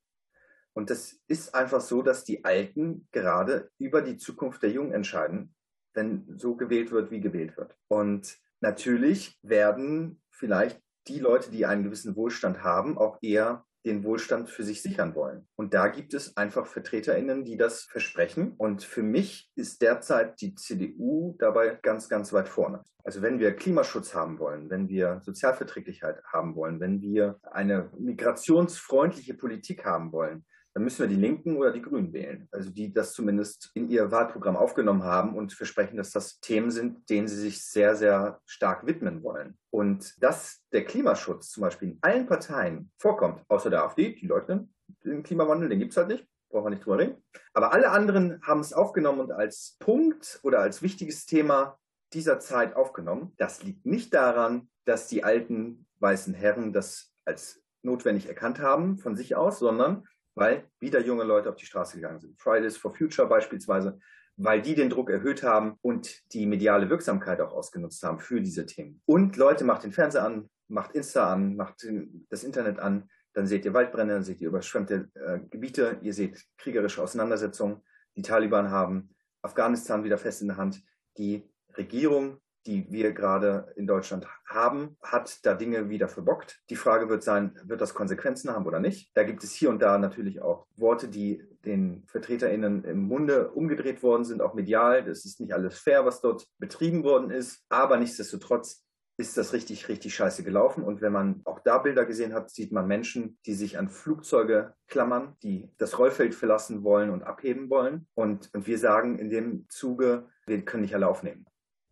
Und 0.74 0.90
das 0.90 1.18
ist 1.28 1.54
einfach 1.54 1.80
so, 1.80 2.02
dass 2.02 2.24
die 2.24 2.44
Alten 2.44 3.08
gerade 3.12 3.70
über 3.78 4.02
die 4.02 4.18
Zukunft 4.18 4.62
der 4.62 4.70
Jungen 4.70 4.92
entscheiden, 4.92 5.54
wenn 5.94 6.38
so 6.38 6.56
gewählt 6.56 6.90
wird, 6.90 7.10
wie 7.10 7.20
gewählt 7.20 7.56
wird. 7.56 7.74
Und 7.88 8.36
natürlich 8.60 9.38
werden 9.42 10.20
vielleicht 10.30 10.82
die 11.06 11.20
Leute, 11.20 11.50
die 11.50 11.66
einen 11.66 11.84
gewissen 11.84 12.16
Wohlstand 12.16 12.62
haben, 12.62 12.98
auch 12.98 13.18
eher 13.22 13.64
den 13.86 14.04
Wohlstand 14.04 14.50
für 14.50 14.64
sich 14.64 14.82
sichern 14.82 15.14
wollen. 15.14 15.46
Und 15.54 15.72
da 15.72 15.86
gibt 15.86 16.12
es 16.12 16.36
einfach 16.36 16.66
VertreterInnen, 16.66 17.44
die 17.44 17.56
das 17.56 17.84
versprechen. 17.84 18.52
Und 18.58 18.82
für 18.82 19.02
mich 19.02 19.50
ist 19.54 19.80
derzeit 19.80 20.40
die 20.40 20.54
CDU 20.56 21.36
dabei 21.38 21.78
ganz, 21.82 22.08
ganz 22.08 22.32
weit 22.32 22.48
vorne. 22.48 22.82
Also 23.04 23.22
wenn 23.22 23.38
wir 23.38 23.54
Klimaschutz 23.54 24.14
haben 24.14 24.40
wollen, 24.40 24.68
wenn 24.68 24.88
wir 24.88 25.20
Sozialverträglichkeit 25.22 26.22
haben 26.24 26.56
wollen, 26.56 26.80
wenn 26.80 27.00
wir 27.00 27.38
eine 27.52 27.90
migrationsfreundliche 27.96 29.34
Politik 29.34 29.84
haben 29.84 30.10
wollen, 30.10 30.44
dann 30.76 30.84
müssen 30.84 30.98
wir 30.98 31.06
die 31.06 31.14
Linken 31.14 31.56
oder 31.56 31.72
die 31.72 31.80
Grünen 31.80 32.12
wählen. 32.12 32.48
Also 32.52 32.68
die 32.68 32.92
das 32.92 33.14
zumindest 33.14 33.70
in 33.72 33.88
ihr 33.88 34.10
Wahlprogramm 34.10 34.58
aufgenommen 34.58 35.04
haben 35.04 35.34
und 35.34 35.54
versprechen, 35.54 35.96
dass 35.96 36.10
das 36.10 36.38
Themen 36.40 36.70
sind, 36.70 37.08
denen 37.08 37.28
sie 37.28 37.40
sich 37.40 37.64
sehr, 37.64 37.96
sehr 37.96 38.42
stark 38.44 38.86
widmen 38.86 39.22
wollen. 39.22 39.56
Und 39.70 40.22
dass 40.22 40.66
der 40.72 40.84
Klimaschutz 40.84 41.48
zum 41.48 41.62
Beispiel 41.62 41.92
in 41.92 41.98
allen 42.02 42.26
Parteien 42.26 42.90
vorkommt, 42.98 43.42
außer 43.48 43.70
der 43.70 43.84
AfD, 43.84 44.16
die 44.16 44.26
leugnen 44.26 44.74
den 45.02 45.22
Klimawandel, 45.22 45.70
den 45.70 45.78
gibt 45.78 45.92
es 45.92 45.96
halt 45.96 46.08
nicht, 46.08 46.26
brauchen 46.50 46.66
wir 46.66 46.70
nicht 46.70 46.84
drüber 46.84 46.98
reden. 46.98 47.24
Aber 47.54 47.72
alle 47.72 47.90
anderen 47.90 48.42
haben 48.42 48.60
es 48.60 48.74
aufgenommen 48.74 49.20
und 49.20 49.32
als 49.32 49.78
Punkt 49.78 50.40
oder 50.42 50.60
als 50.60 50.82
wichtiges 50.82 51.24
Thema 51.24 51.78
dieser 52.12 52.38
Zeit 52.38 52.76
aufgenommen. 52.76 53.32
Das 53.38 53.62
liegt 53.62 53.86
nicht 53.86 54.12
daran, 54.12 54.68
dass 54.84 55.08
die 55.08 55.24
alten 55.24 55.86
weißen 56.00 56.34
Herren 56.34 56.74
das 56.74 57.14
als 57.24 57.62
notwendig 57.82 58.28
erkannt 58.28 58.60
haben 58.60 58.98
von 58.98 59.16
sich 59.16 59.36
aus, 59.36 59.58
sondern 59.58 60.04
weil 60.36 60.68
wieder 60.78 61.00
junge 61.00 61.24
Leute 61.24 61.48
auf 61.48 61.56
die 61.56 61.66
Straße 61.66 61.96
gegangen 61.96 62.20
sind. 62.20 62.38
Fridays 62.38 62.76
for 62.76 62.94
Future 62.94 63.26
beispielsweise, 63.26 63.98
weil 64.36 64.60
die 64.60 64.74
den 64.74 64.90
Druck 64.90 65.10
erhöht 65.10 65.42
haben 65.42 65.78
und 65.80 66.32
die 66.34 66.46
mediale 66.46 66.88
Wirksamkeit 66.90 67.40
auch 67.40 67.52
ausgenutzt 67.52 68.02
haben 68.02 68.20
für 68.20 68.40
diese 68.40 68.66
Themen. 68.66 69.00
Und 69.06 69.36
Leute, 69.36 69.64
macht 69.64 69.82
den 69.82 69.92
Fernseher 69.92 70.24
an, 70.24 70.48
macht 70.68 70.92
Insta 70.92 71.32
an, 71.32 71.56
macht 71.56 71.86
das 72.28 72.44
Internet 72.44 72.78
an, 72.78 73.08
dann 73.32 73.46
seht 73.46 73.64
ihr 73.64 73.74
Waldbrände, 73.74 74.14
dann 74.14 74.24
seht 74.24 74.40
ihr 74.40 74.48
überschwemmte 74.48 75.10
äh, 75.14 75.40
Gebiete, 75.50 75.98
ihr 76.02 76.12
seht 76.12 76.44
kriegerische 76.58 77.02
Auseinandersetzungen. 77.02 77.82
Die 78.16 78.22
Taliban 78.22 78.70
haben 78.70 79.14
Afghanistan 79.42 80.04
wieder 80.04 80.18
fest 80.18 80.42
in 80.42 80.48
der 80.48 80.56
Hand. 80.56 80.82
Die 81.18 81.48
Regierung 81.76 82.40
die 82.66 82.90
wir 82.90 83.12
gerade 83.12 83.72
in 83.76 83.86
Deutschland 83.86 84.26
haben, 84.46 84.96
hat 85.02 85.44
da 85.44 85.54
Dinge 85.54 85.88
wieder 85.88 86.08
verbockt. 86.08 86.60
Die 86.70 86.76
Frage 86.76 87.08
wird 87.08 87.22
sein, 87.22 87.58
wird 87.64 87.80
das 87.80 87.94
Konsequenzen 87.94 88.50
haben 88.50 88.66
oder 88.66 88.80
nicht? 88.80 89.10
Da 89.14 89.22
gibt 89.22 89.44
es 89.44 89.52
hier 89.52 89.70
und 89.70 89.80
da 89.80 89.98
natürlich 89.98 90.42
auch 90.42 90.66
Worte, 90.76 91.08
die 91.08 91.42
den 91.64 92.04
VertreterInnen 92.06 92.84
im 92.84 93.02
Munde 93.02 93.50
umgedreht 93.50 94.02
worden 94.02 94.24
sind, 94.24 94.40
auch 94.42 94.54
medial. 94.54 95.04
Das 95.04 95.24
ist 95.24 95.40
nicht 95.40 95.52
alles 95.52 95.78
fair, 95.78 96.04
was 96.04 96.20
dort 96.20 96.46
betrieben 96.58 97.04
worden 97.04 97.30
ist. 97.30 97.64
Aber 97.68 97.96
nichtsdestotrotz 97.96 98.86
ist 99.18 99.36
das 99.36 99.52
richtig, 99.52 99.88
richtig 99.88 100.14
scheiße 100.14 100.44
gelaufen. 100.44 100.84
Und 100.84 101.00
wenn 101.00 101.12
man 101.12 101.40
auch 101.44 101.60
da 101.60 101.78
Bilder 101.78 102.04
gesehen 102.04 102.34
hat, 102.34 102.50
sieht 102.50 102.72
man 102.72 102.86
Menschen, 102.86 103.38
die 103.46 103.54
sich 103.54 103.78
an 103.78 103.88
Flugzeuge 103.88 104.74
klammern, 104.88 105.36
die 105.42 105.72
das 105.78 105.98
Rollfeld 105.98 106.34
verlassen 106.34 106.82
wollen 106.82 107.10
und 107.10 107.22
abheben 107.22 107.70
wollen. 107.70 108.06
Und, 108.14 108.50
und 108.52 108.66
wir 108.66 108.78
sagen 108.78 109.18
in 109.18 109.30
dem 109.30 109.66
Zuge, 109.68 110.28
wir 110.46 110.64
können 110.64 110.82
nicht 110.82 110.94
alle 110.94 111.08
aufnehmen. 111.08 111.46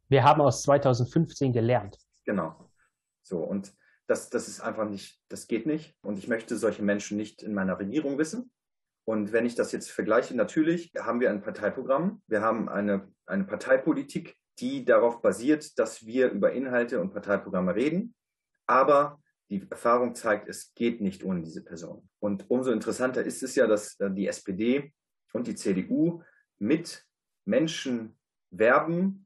Wir 0.08 0.24
haben 0.24 0.40
aus 0.40 0.62
2015 0.62 1.52
gelernt. 1.52 1.98
Genau. 2.24 2.70
So, 3.22 3.38
und 3.38 3.72
das, 4.06 4.30
das 4.30 4.48
ist 4.48 4.60
einfach 4.60 4.88
nicht, 4.88 5.20
das 5.28 5.46
geht 5.46 5.66
nicht. 5.66 5.96
Und 6.02 6.18
ich 6.18 6.28
möchte 6.28 6.56
solche 6.56 6.82
Menschen 6.82 7.16
nicht 7.16 7.42
in 7.42 7.54
meiner 7.54 7.78
Regierung 7.78 8.18
wissen. 8.18 8.50
Und 9.06 9.32
wenn 9.32 9.46
ich 9.46 9.54
das 9.54 9.72
jetzt 9.72 9.90
vergleiche, 9.90 10.34
natürlich 10.34 10.92
haben 10.98 11.20
wir 11.20 11.30
ein 11.30 11.42
Parteiprogramm, 11.42 12.22
wir 12.26 12.40
haben 12.40 12.68
eine, 12.68 13.12
eine 13.26 13.44
Parteipolitik, 13.44 14.36
die 14.58 14.84
darauf 14.84 15.20
basiert, 15.20 15.78
dass 15.78 16.06
wir 16.06 16.30
über 16.30 16.52
Inhalte 16.52 17.00
und 17.00 17.12
Parteiprogramme 17.12 17.74
reden. 17.74 18.14
Aber 18.66 19.20
die 19.50 19.66
Erfahrung 19.70 20.14
zeigt, 20.14 20.48
es 20.48 20.72
geht 20.74 21.00
nicht 21.00 21.22
ohne 21.22 21.42
diese 21.42 21.62
Person. 21.62 22.08
Und 22.18 22.48
umso 22.50 22.70
interessanter 22.70 23.22
ist 23.22 23.42
es 23.42 23.54
ja, 23.56 23.66
dass 23.66 23.98
äh, 24.00 24.10
die 24.10 24.26
SPD 24.26 24.92
und 25.32 25.46
die 25.46 25.54
CDU 25.54 26.22
mit 26.58 27.04
Menschen 27.44 28.16
werben, 28.50 29.23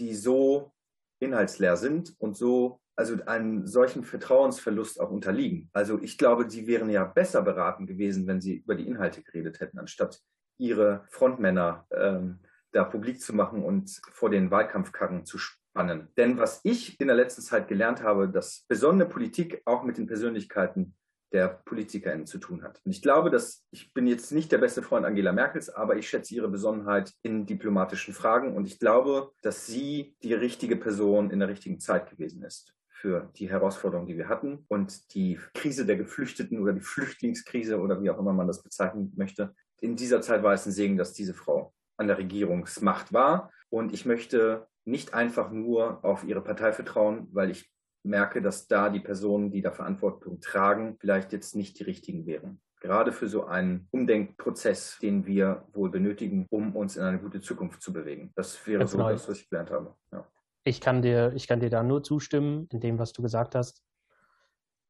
die 0.00 0.14
so 0.14 0.72
inhaltsleer 1.20 1.76
sind 1.76 2.14
und 2.18 2.36
so, 2.36 2.80
also 2.96 3.16
einen 3.26 3.66
solchen 3.66 4.04
Vertrauensverlust 4.04 5.00
auch 5.00 5.10
unterliegen. 5.10 5.70
Also 5.72 6.00
ich 6.00 6.18
glaube, 6.18 6.50
sie 6.50 6.66
wären 6.66 6.90
ja 6.90 7.04
besser 7.04 7.42
beraten 7.42 7.86
gewesen, 7.86 8.26
wenn 8.26 8.40
sie 8.40 8.56
über 8.56 8.74
die 8.74 8.88
Inhalte 8.88 9.22
geredet 9.22 9.60
hätten, 9.60 9.78
anstatt 9.78 10.20
ihre 10.58 11.04
Frontmänner 11.10 11.86
ähm, 11.92 12.40
da 12.72 12.84
publik 12.84 13.20
zu 13.20 13.34
machen 13.34 13.64
und 13.64 14.00
vor 14.12 14.30
den 14.30 14.50
Wahlkampfkarren 14.50 15.24
zu 15.24 15.38
spannen. 15.38 16.08
Denn 16.16 16.38
was 16.38 16.60
ich 16.64 17.00
in 17.00 17.06
der 17.06 17.16
letzten 17.16 17.42
Zeit 17.42 17.68
gelernt 17.68 18.02
habe, 18.02 18.28
dass 18.28 18.64
besondere 18.68 19.08
Politik 19.08 19.62
auch 19.64 19.82
mit 19.82 19.98
den 19.98 20.06
Persönlichkeiten 20.06 20.94
der 21.32 21.48
PolitikerInnen 21.64 22.26
zu 22.26 22.38
tun 22.38 22.62
hat. 22.62 22.80
Und 22.84 22.90
ich 22.90 23.02
glaube, 23.02 23.30
dass 23.30 23.64
ich 23.70 23.92
bin 23.92 24.06
jetzt 24.06 24.32
nicht 24.32 24.50
der 24.50 24.58
beste 24.58 24.82
Freund 24.82 25.06
Angela 25.06 25.32
Merkels, 25.32 25.70
aber 25.70 25.96
ich 25.96 26.08
schätze 26.08 26.34
ihre 26.34 26.48
Besonnenheit 26.48 27.12
in 27.22 27.46
diplomatischen 27.46 28.14
Fragen 28.14 28.56
und 28.56 28.66
ich 28.66 28.78
glaube, 28.78 29.30
dass 29.42 29.66
sie 29.66 30.16
die 30.22 30.34
richtige 30.34 30.76
Person 30.76 31.30
in 31.30 31.38
der 31.38 31.48
richtigen 31.48 31.78
Zeit 31.78 32.10
gewesen 32.10 32.42
ist 32.42 32.74
für 32.88 33.30
die 33.36 33.48
Herausforderungen, 33.48 34.08
die 34.08 34.18
wir 34.18 34.28
hatten 34.28 34.64
und 34.68 35.14
die 35.14 35.38
Krise 35.54 35.86
der 35.86 35.96
Geflüchteten 35.96 36.58
oder 36.60 36.74
die 36.74 36.82
Flüchtlingskrise 36.82 37.80
oder 37.80 38.02
wie 38.02 38.10
auch 38.10 38.18
immer 38.18 38.34
man 38.34 38.46
das 38.46 38.62
bezeichnen 38.62 39.12
möchte. 39.16 39.54
In 39.80 39.96
dieser 39.96 40.20
Zeit 40.20 40.42
war 40.42 40.52
es 40.52 40.66
ein 40.66 40.72
Segen, 40.72 40.98
dass 40.98 41.14
diese 41.14 41.32
Frau 41.32 41.72
an 41.96 42.08
der 42.08 42.18
Regierungsmacht 42.18 43.12
war 43.12 43.50
und 43.70 43.94
ich 43.94 44.04
möchte 44.04 44.66
nicht 44.84 45.14
einfach 45.14 45.50
nur 45.50 46.04
auf 46.04 46.24
ihre 46.24 46.42
Partei 46.42 46.72
vertrauen, 46.72 47.28
weil 47.32 47.50
ich 47.50 47.70
merke, 48.02 48.42
dass 48.42 48.66
da 48.66 48.88
die 48.88 49.00
Personen, 49.00 49.50
die 49.50 49.62
da 49.62 49.70
Verantwortung 49.70 50.40
tragen, 50.40 50.96
vielleicht 50.98 51.32
jetzt 51.32 51.54
nicht 51.54 51.78
die 51.78 51.84
richtigen 51.84 52.26
wären. 52.26 52.60
Gerade 52.80 53.12
für 53.12 53.28
so 53.28 53.44
einen 53.44 53.88
Umdenkprozess, 53.90 54.98
den 55.02 55.26
wir 55.26 55.66
wohl 55.74 55.90
benötigen, 55.90 56.46
um 56.50 56.74
uns 56.74 56.96
in 56.96 57.02
eine 57.02 57.18
gute 57.18 57.40
Zukunft 57.40 57.82
zu 57.82 57.92
bewegen. 57.92 58.32
Das 58.36 58.66
wäre 58.66 58.78
Ganz 58.78 58.92
so 58.92 58.98
neu. 58.98 59.12
das, 59.12 59.28
was 59.28 59.38
ich 59.38 59.50
gelernt 59.50 59.70
habe. 59.70 59.94
Ja. 60.12 60.26
Ich 60.64 60.80
kann 60.80 61.02
dir, 61.02 61.32
ich 61.34 61.46
kann 61.46 61.60
dir 61.60 61.68
da 61.68 61.82
nur 61.82 62.02
zustimmen 62.02 62.68
in 62.70 62.80
dem, 62.80 62.98
was 62.98 63.12
du 63.12 63.22
gesagt 63.22 63.54
hast. 63.54 63.84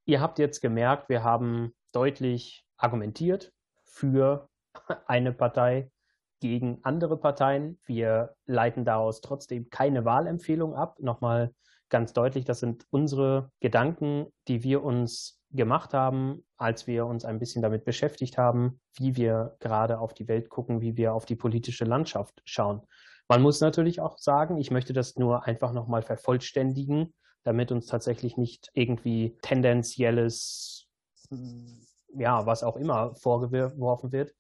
Ihr 0.04 0.20
habt 0.20 0.38
jetzt 0.38 0.60
gemerkt, 0.60 1.08
wir 1.08 1.24
haben 1.24 1.74
deutlich 1.92 2.64
argumentiert 2.76 3.52
für 3.84 4.48
eine 5.06 5.32
Partei 5.32 5.90
gegen 6.40 6.78
andere 6.82 7.18
Parteien. 7.18 7.78
Wir 7.86 8.34
leiten 8.46 8.84
daraus 8.84 9.20
trotzdem 9.20 9.68
keine 9.68 10.04
Wahlempfehlung 10.04 10.74
ab. 10.74 10.98
Nochmal 11.00 11.54
ganz 11.90 12.12
deutlich, 12.12 12.44
das 12.44 12.60
sind 12.60 12.86
unsere 12.90 13.50
Gedanken, 13.60 14.26
die 14.48 14.62
wir 14.62 14.82
uns 14.82 15.40
gemacht 15.50 15.92
haben, 15.94 16.44
als 16.56 16.86
wir 16.86 17.06
uns 17.06 17.24
ein 17.24 17.38
bisschen 17.38 17.62
damit 17.62 17.84
beschäftigt 17.84 18.38
haben, 18.38 18.80
wie 18.94 19.16
wir 19.16 19.56
gerade 19.60 19.98
auf 19.98 20.14
die 20.14 20.28
Welt 20.28 20.48
gucken, 20.48 20.80
wie 20.80 20.96
wir 20.96 21.12
auf 21.12 21.26
die 21.26 21.36
politische 21.36 21.84
Landschaft 21.84 22.40
schauen. 22.44 22.82
Man 23.28 23.42
muss 23.42 23.60
natürlich 23.60 24.00
auch 24.00 24.18
sagen, 24.18 24.58
ich 24.58 24.70
möchte 24.70 24.92
das 24.92 25.16
nur 25.16 25.46
einfach 25.46 25.72
nochmal 25.72 26.02
vervollständigen, 26.02 27.14
damit 27.42 27.72
uns 27.72 27.86
tatsächlich 27.86 28.36
nicht 28.36 28.70
irgendwie 28.74 29.36
tendenzielles, 29.42 30.88
ja, 32.14 32.46
was 32.46 32.62
auch 32.62 32.76
immer 32.76 33.14
vorgeworfen 33.16 34.12
wird. 34.12 34.34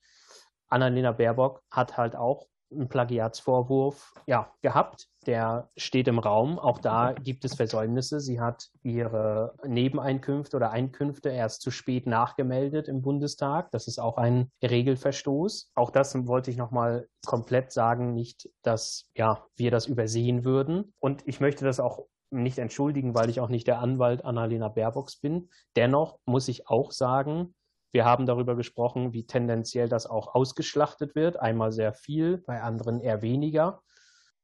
Annalena 0.68 1.12
Baerbock 1.12 1.62
hat 1.70 1.96
halt 1.96 2.14
auch 2.14 2.46
einen 2.70 2.88
Plagiatsvorwurf 2.88 4.14
ja, 4.26 4.52
gehabt. 4.62 5.08
Der 5.26 5.68
steht 5.76 6.08
im 6.08 6.18
Raum. 6.18 6.58
Auch 6.58 6.78
da 6.78 7.12
gibt 7.12 7.44
es 7.44 7.54
Versäumnisse. 7.54 8.20
Sie 8.20 8.40
hat 8.40 8.70
ihre 8.82 9.54
Nebeneinkünfte 9.66 10.56
oder 10.56 10.70
Einkünfte 10.70 11.28
erst 11.28 11.60
zu 11.60 11.70
spät 11.70 12.06
nachgemeldet 12.06 12.88
im 12.88 13.02
Bundestag. 13.02 13.70
Das 13.70 13.86
ist 13.86 13.98
auch 13.98 14.16
ein 14.16 14.50
Regelverstoß. 14.62 15.72
Auch 15.74 15.90
das 15.90 16.14
wollte 16.26 16.50
ich 16.50 16.56
nochmal 16.56 17.06
komplett 17.26 17.70
sagen, 17.72 18.14
nicht, 18.14 18.48
dass 18.62 19.10
ja, 19.14 19.44
wir 19.56 19.70
das 19.70 19.86
übersehen 19.86 20.44
würden. 20.44 20.94
Und 20.98 21.22
ich 21.26 21.40
möchte 21.40 21.64
das 21.64 21.80
auch 21.80 22.06
nicht 22.30 22.58
entschuldigen, 22.58 23.14
weil 23.14 23.28
ich 23.28 23.40
auch 23.40 23.48
nicht 23.48 23.66
der 23.66 23.80
Anwalt 23.80 24.24
Annalena 24.24 24.68
Baerbocks 24.68 25.16
bin. 25.16 25.50
Dennoch 25.76 26.18
muss 26.24 26.48
ich 26.48 26.68
auch 26.68 26.92
sagen, 26.92 27.54
wir 27.92 28.04
haben 28.04 28.24
darüber 28.24 28.54
gesprochen, 28.54 29.12
wie 29.12 29.26
tendenziell 29.26 29.88
das 29.88 30.06
auch 30.06 30.34
ausgeschlachtet 30.34 31.16
wird. 31.16 31.40
Einmal 31.40 31.72
sehr 31.72 31.92
viel, 31.92 32.38
bei 32.38 32.62
anderen 32.62 33.00
eher 33.00 33.20
weniger. 33.20 33.82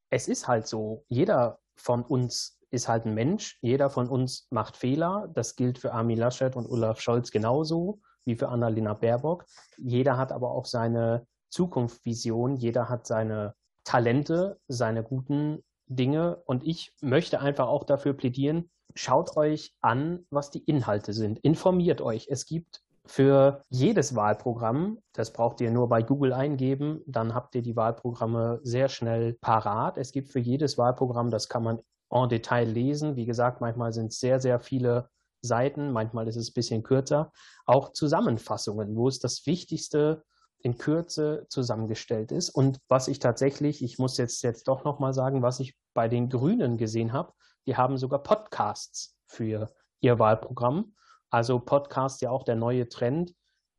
Es 0.09 0.27
ist 0.27 0.47
halt 0.47 0.67
so, 0.67 1.03
jeder 1.07 1.59
von 1.75 2.03
uns 2.03 2.57
ist 2.69 2.87
halt 2.87 3.05
ein 3.05 3.13
Mensch, 3.13 3.57
jeder 3.61 3.89
von 3.89 4.09
uns 4.09 4.47
macht 4.49 4.77
Fehler. 4.77 5.29
Das 5.33 5.55
gilt 5.55 5.77
für 5.77 5.93
Armin 5.93 6.17
Laschet 6.17 6.55
und 6.55 6.69
Olaf 6.69 6.99
Scholz 6.99 7.31
genauso 7.31 7.99
wie 8.25 8.35
für 8.35 8.49
Annalena 8.49 8.93
Baerbock. 8.93 9.45
Jeder 9.77 10.17
hat 10.17 10.31
aber 10.31 10.51
auch 10.51 10.65
seine 10.65 11.25
Zukunftsvision, 11.49 12.57
jeder 12.57 12.89
hat 12.89 13.07
seine 13.07 13.55
Talente, 13.85 14.59
seine 14.67 15.01
guten 15.01 15.63
Dinge. 15.85 16.41
Und 16.45 16.65
ich 16.67 16.93
möchte 17.01 17.39
einfach 17.39 17.67
auch 17.67 17.85
dafür 17.85 18.13
plädieren, 18.13 18.69
schaut 18.95 19.37
euch 19.37 19.73
an, 19.79 20.25
was 20.29 20.51
die 20.51 20.63
Inhalte 20.63 21.13
sind. 21.13 21.39
Informiert 21.39 22.01
euch. 22.01 22.27
Es 22.29 22.45
gibt 22.45 22.81
für 23.07 23.63
jedes 23.69 24.15
Wahlprogramm. 24.15 24.99
Das 25.13 25.33
braucht 25.33 25.61
ihr 25.61 25.71
nur 25.71 25.89
bei 25.89 26.01
Google 26.03 26.33
eingeben, 26.33 27.01
dann 27.07 27.33
habt 27.33 27.55
ihr 27.55 27.61
die 27.61 27.75
Wahlprogramme 27.75 28.59
sehr 28.63 28.89
schnell 28.89 29.33
parat. 29.33 29.97
Es 29.97 30.11
gibt 30.11 30.29
für 30.29 30.39
jedes 30.39 30.77
Wahlprogramm, 30.77 31.29
das 31.29 31.49
kann 31.49 31.63
man 31.63 31.79
en 32.09 32.29
Detail 32.29 32.65
lesen. 32.65 33.15
Wie 33.15 33.25
gesagt, 33.25 33.61
manchmal 33.61 33.93
sind 33.93 34.11
es 34.11 34.19
sehr, 34.19 34.39
sehr 34.39 34.59
viele 34.59 35.09
Seiten, 35.41 35.91
manchmal 35.91 36.27
ist 36.27 36.35
es 36.35 36.49
ein 36.49 36.53
bisschen 36.53 36.83
kürzer. 36.83 37.31
Auch 37.65 37.93
Zusammenfassungen, 37.93 38.95
wo 38.95 39.07
es 39.07 39.19
das 39.19 39.45
Wichtigste 39.45 40.23
in 40.59 40.77
Kürze 40.77 41.45
zusammengestellt 41.49 42.31
ist. 42.31 42.49
Und 42.49 42.79
was 42.87 43.07
ich 43.07 43.19
tatsächlich, 43.19 43.83
ich 43.83 43.99
muss 43.99 44.17
jetzt, 44.17 44.41
jetzt 44.43 44.67
doch 44.67 44.83
nochmal 44.83 45.13
sagen, 45.13 45.41
was 45.41 45.59
ich 45.59 45.77
bei 45.93 46.07
den 46.07 46.29
Grünen 46.29 46.77
gesehen 46.77 47.13
habe, 47.13 47.33
die 47.67 47.75
haben 47.75 47.97
sogar 47.97 48.23
Podcasts 48.23 49.15
für 49.27 49.69
ihr 49.99 50.19
Wahlprogramm. 50.19 50.93
Also 51.29 51.59
Podcast 51.59 52.21
ja 52.21 52.29
auch 52.29 52.43
der 52.43 52.55
neue 52.55 52.89
Trend, 52.89 53.33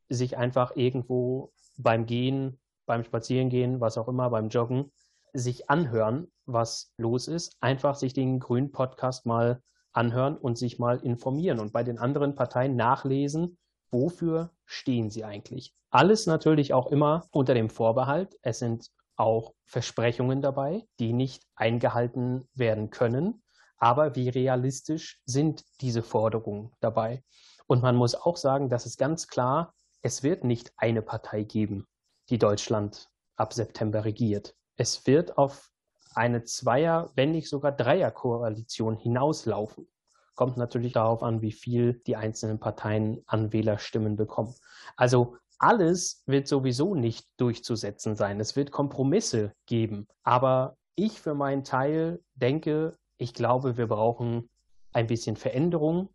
sich 0.09 0.37
einfach 0.37 0.77
irgendwo 0.77 1.53
beim 1.77 2.07
Gehen, 2.07 2.61
beim 2.87 3.05
Spazierengehen, 3.05 3.81
was 3.81 3.99
auch 3.99 4.09
immer, 4.09 4.31
beim 4.31 4.49
Joggen, 4.49 4.93
sich 5.33 5.71
anhören, 5.71 6.31
was 6.47 6.93
los 6.97 7.29
ist. 7.29 7.57
Einfach 7.61 7.95
sich 7.95 8.15
den 8.15 8.41
grünen 8.41 8.73
Podcast 8.73 9.27
mal 9.27 9.63
anhören 9.93 10.37
und 10.37 10.59
sich 10.59 10.79
mal 10.79 10.99
informieren 10.99 11.61
und 11.61 11.73
bei 11.73 11.83
den 11.83 11.99
anderen 11.99 12.35
Parteien 12.35 12.77
nachlesen, 12.77 13.59
wofür 13.91 14.51
stehen 14.65 15.11
sie 15.11 15.25
eigentlich. 15.25 15.75
Alles 15.91 16.27
natürlich 16.27 16.75
auch 16.75 16.87
immer 16.89 17.27
unter 17.31 17.55
dem 17.55 17.71
Vorbehalt, 17.71 18.37
es 18.43 18.59
sind 18.59 18.91
auch 19.17 19.55
Versprechungen 19.65 20.43
dabei, 20.43 20.87
die 21.01 21.13
nicht 21.13 21.43
eingehalten 21.57 22.49
werden 22.55 22.91
können. 22.91 23.43
Aber 23.79 24.17
wie 24.17 24.29
realistisch 24.29 25.21
sind 25.25 25.65
diese 25.81 26.03
Forderungen 26.03 26.73
dabei? 26.81 27.23
Und 27.67 27.83
man 27.83 27.97
muss 27.97 28.15
auch 28.15 28.37
sagen, 28.37 28.69
dass 28.69 28.87
es 28.87 28.97
ganz 28.97 29.29
klar, 29.29 29.75
es 30.03 30.23
wird 30.23 30.45
nicht 30.45 30.73
eine 30.77 31.03
Partei 31.03 31.43
geben, 31.43 31.87
die 32.31 32.39
Deutschland 32.39 33.09
ab 33.37 33.53
September 33.53 34.05
regiert. 34.05 34.55
Es 34.77 35.07
wird 35.07 35.39
auf 35.39 35.71
eine 36.15 36.45
Zweier-, 36.45 37.11
wenn 37.15 37.33
nicht 37.33 37.49
sogar 37.49 37.73
Dreier-Koalition 37.73 38.97
hinauslaufen. 38.97 39.89
Kommt 40.35 40.57
natürlich 40.57 40.93
darauf 40.93 41.23
an, 41.23 41.43
wie 41.43 41.53
viel 41.53 42.01
die 42.07 42.17
einzelnen 42.17 42.61
Parteien 42.61 43.23
an 43.27 43.53
Wählerstimmen 43.53 44.17
bekommen. 44.17 44.55
Also 44.97 45.37
alles 45.59 46.23
wird 46.27 46.47
sowieso 46.47 46.95
nicht 46.95 47.29
durchzusetzen 47.37 48.15
sein. 48.15 48.39
Es 48.41 48.55
wird 48.55 48.71
Kompromisse 48.71 49.53
geben. 49.67 50.07
Aber 50.23 50.77
ich 50.95 51.21
für 51.21 51.35
meinen 51.35 51.65
Teil 51.65 52.21
denke, 52.35 52.97
ich 53.19 53.35
glaube, 53.35 53.77
wir 53.77 53.89
brauchen 53.89 54.49
ein 54.93 55.07
bisschen 55.07 55.37
Veränderung, 55.37 56.09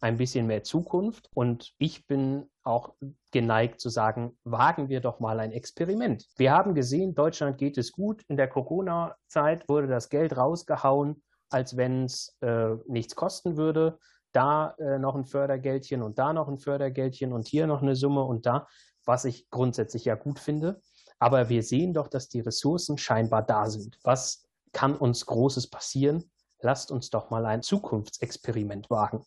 ein 0.00 0.16
bisschen 0.16 0.46
mehr 0.46 0.62
Zukunft. 0.62 1.30
Und 1.34 1.72
ich 1.78 2.06
bin 2.06 2.48
auch 2.62 2.94
geneigt 3.30 3.80
zu 3.80 3.88
sagen, 3.88 4.38
wagen 4.44 4.88
wir 4.88 5.00
doch 5.00 5.20
mal 5.20 5.40
ein 5.40 5.52
Experiment. 5.52 6.26
Wir 6.36 6.52
haben 6.52 6.74
gesehen, 6.74 7.14
Deutschland 7.14 7.58
geht 7.58 7.78
es 7.78 7.92
gut. 7.92 8.22
In 8.28 8.36
der 8.36 8.48
Corona-Zeit 8.48 9.68
wurde 9.68 9.88
das 9.88 10.08
Geld 10.08 10.36
rausgehauen, 10.36 11.22
als 11.50 11.76
wenn 11.76 12.04
es 12.04 12.36
äh, 12.40 12.76
nichts 12.86 13.16
kosten 13.16 13.56
würde. 13.56 13.98
Da 14.32 14.74
äh, 14.78 14.98
noch 14.98 15.16
ein 15.16 15.24
Fördergeldchen 15.24 16.02
und 16.02 16.18
da 16.18 16.32
noch 16.32 16.48
ein 16.48 16.58
Fördergeldchen 16.58 17.32
und 17.32 17.48
hier 17.48 17.66
noch 17.66 17.82
eine 17.82 17.96
Summe 17.96 18.22
und 18.22 18.46
da, 18.46 18.68
was 19.04 19.24
ich 19.24 19.50
grundsätzlich 19.50 20.04
ja 20.04 20.14
gut 20.14 20.38
finde. 20.38 20.80
Aber 21.18 21.48
wir 21.48 21.62
sehen 21.62 21.92
doch, 21.92 22.08
dass 22.08 22.28
die 22.28 22.40
Ressourcen 22.40 22.96
scheinbar 22.96 23.42
da 23.42 23.68
sind. 23.68 23.98
Was 24.04 24.46
kann 24.72 24.96
uns 24.96 25.26
Großes 25.26 25.68
passieren? 25.68 26.30
Lasst 26.62 26.90
uns 26.90 27.10
doch 27.10 27.30
mal 27.30 27.46
ein 27.46 27.62
Zukunftsexperiment 27.62 28.90
wagen. 28.90 29.24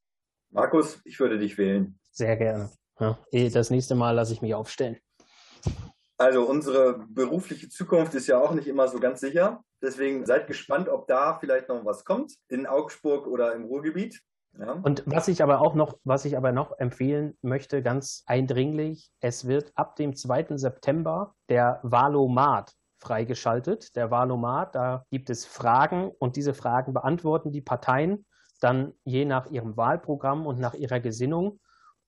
Markus, 0.49 1.01
ich 1.03 1.19
würde 1.19 1.37
dich 1.37 1.57
wählen. 1.57 1.99
Sehr 2.11 2.37
gerne. 2.37 2.69
Ja, 2.99 3.17
eh, 3.31 3.49
das 3.49 3.69
nächste 3.69 3.95
Mal 3.95 4.11
lasse 4.11 4.33
ich 4.33 4.41
mich 4.41 4.53
aufstellen. 4.53 4.97
Also 6.17 6.47
unsere 6.47 6.99
berufliche 7.09 7.69
Zukunft 7.69 8.13
ist 8.13 8.27
ja 8.27 8.39
auch 8.39 8.53
nicht 8.53 8.67
immer 8.67 8.87
so 8.87 8.99
ganz 8.99 9.19
sicher. 9.19 9.63
Deswegen 9.81 10.25
seid 10.25 10.47
gespannt, 10.47 10.87
ob 10.87 11.07
da 11.07 11.37
vielleicht 11.39 11.69
noch 11.69 11.83
was 11.85 12.05
kommt 12.05 12.35
in 12.47 12.67
Augsburg 12.67 13.27
oder 13.27 13.53
im 13.53 13.65
Ruhrgebiet. 13.65 14.21
Ja. 14.57 14.73
Und 14.73 15.03
was 15.07 15.27
ich 15.27 15.41
aber 15.41 15.61
auch 15.61 15.73
noch, 15.73 15.97
was 16.03 16.25
ich 16.25 16.37
aber 16.37 16.51
noch 16.51 16.77
empfehlen 16.77 17.35
möchte, 17.41 17.81
ganz 17.81 18.23
eindringlich, 18.27 19.11
es 19.19 19.47
wird 19.47 19.71
ab 19.75 19.95
dem 19.95 20.15
2. 20.15 20.57
September 20.57 21.35
der 21.49 21.79
Valomat 21.81 22.73
freigeschaltet, 23.03 23.95
der 23.95 24.09
Wahlomat. 24.09 24.73
Da 24.73 25.05
gibt 25.11 25.29
es 25.29 25.45
Fragen 25.45 26.09
und 26.17 26.35
diese 26.35 26.53
Fragen 26.53 26.93
beantworten 26.93 27.51
die 27.51 27.61
Parteien 27.61 28.25
dann 28.63 28.93
je 29.03 29.25
nach 29.25 29.47
ihrem 29.47 29.75
Wahlprogramm 29.75 30.47
und 30.47 30.59
nach 30.59 30.73
ihrer 30.73 30.99
Gesinnung. 30.99 31.59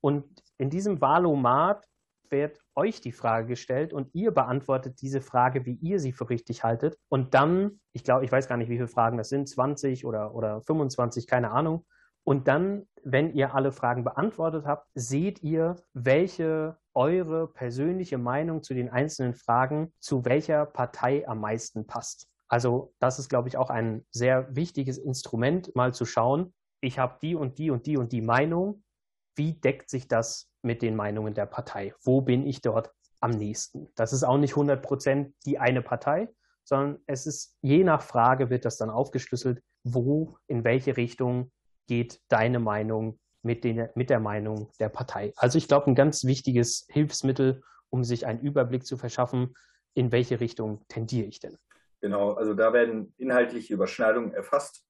Und 0.01 0.25
in 0.57 0.69
diesem 0.69 1.01
Wahlomat 1.01 1.85
wird 2.29 2.59
euch 2.75 3.01
die 3.01 3.11
Frage 3.11 3.47
gestellt 3.47 3.93
und 3.93 4.13
ihr 4.15 4.31
beantwortet 4.31 5.01
diese 5.01 5.21
Frage, 5.21 5.65
wie 5.65 5.75
ihr 5.75 5.99
sie 5.99 6.13
für 6.13 6.29
richtig 6.29 6.63
haltet. 6.63 6.97
Und 7.09 7.33
dann, 7.33 7.79
ich 7.91 8.03
glaube, 8.03 8.25
ich 8.25 8.31
weiß 8.31 8.47
gar 8.47 8.57
nicht, 8.57 8.69
wie 8.69 8.77
viele 8.77 8.87
Fragen 8.87 9.17
das 9.17 9.29
sind, 9.29 9.49
20 9.49 10.05
oder, 10.05 10.33
oder 10.33 10.61
25, 10.61 11.27
keine 11.27 11.51
Ahnung. 11.51 11.85
Und 12.23 12.47
dann, 12.47 12.87
wenn 13.03 13.33
ihr 13.33 13.53
alle 13.53 13.71
Fragen 13.71 14.03
beantwortet 14.03 14.65
habt, 14.65 14.87
seht 14.95 15.43
ihr, 15.43 15.75
welche 15.93 16.77
eure 16.95 17.47
persönliche 17.47 18.17
Meinung 18.17 18.63
zu 18.63 18.73
den 18.73 18.89
einzelnen 18.89 19.33
Fragen 19.33 19.93
zu 19.99 20.25
welcher 20.25 20.65
Partei 20.65 21.27
am 21.27 21.41
meisten 21.41 21.85
passt. 21.85 22.27
Also 22.47 22.93
das 22.99 23.19
ist, 23.19 23.29
glaube 23.29 23.49
ich, 23.49 23.57
auch 23.57 23.69
ein 23.69 24.05
sehr 24.11 24.55
wichtiges 24.55 24.97
Instrument, 24.97 25.75
mal 25.75 25.93
zu 25.93 26.05
schauen, 26.05 26.53
ich 26.81 26.99
habe 26.99 27.17
die 27.21 27.35
und 27.35 27.57
die 27.57 27.71
und 27.71 27.85
die 27.87 27.97
und 27.97 28.11
die 28.11 28.21
Meinung. 28.21 28.83
Wie 29.35 29.53
deckt 29.53 29.89
sich 29.89 30.07
das 30.07 30.51
mit 30.61 30.81
den 30.81 30.95
Meinungen 30.95 31.33
der 31.33 31.47
Partei? 31.47 31.93
Wo 32.01 32.21
bin 32.21 32.45
ich 32.45 32.61
dort 32.61 32.91
am 33.19 33.31
nächsten? 33.31 33.89
Das 33.95 34.13
ist 34.13 34.23
auch 34.23 34.37
nicht 34.37 34.51
100 34.51 34.81
Prozent 34.81 35.33
die 35.45 35.57
eine 35.57 35.81
Partei, 35.81 36.29
sondern 36.63 36.99
es 37.07 37.25
ist 37.25 37.57
je 37.61 37.83
nach 37.83 38.01
Frage 38.01 38.49
wird 38.49 38.65
das 38.65 38.77
dann 38.77 38.89
aufgeschlüsselt, 38.89 39.61
wo, 39.83 40.37
in 40.47 40.63
welche 40.63 40.95
Richtung 40.95 41.51
geht 41.87 42.21
deine 42.29 42.59
Meinung 42.59 43.19
mit, 43.45 43.63
den, 43.63 43.87
mit 43.95 44.09
der 44.09 44.19
Meinung 44.19 44.71
der 44.79 44.89
Partei. 44.89 45.31
Also 45.37 45.57
ich 45.57 45.67
glaube, 45.67 45.87
ein 45.87 45.95
ganz 45.95 46.25
wichtiges 46.25 46.87
Hilfsmittel, 46.89 47.61
um 47.89 48.03
sich 48.03 48.25
einen 48.25 48.41
Überblick 48.41 48.85
zu 48.85 48.97
verschaffen, 48.97 49.55
in 49.93 50.11
welche 50.11 50.39
Richtung 50.39 50.83
tendiere 50.89 51.27
ich 51.27 51.39
denn. 51.39 51.57
Genau, 52.01 52.33
also 52.33 52.53
da 52.53 52.73
werden 52.73 53.13
inhaltliche 53.17 53.73
Überschneidungen 53.73 54.33
erfasst 54.33 54.83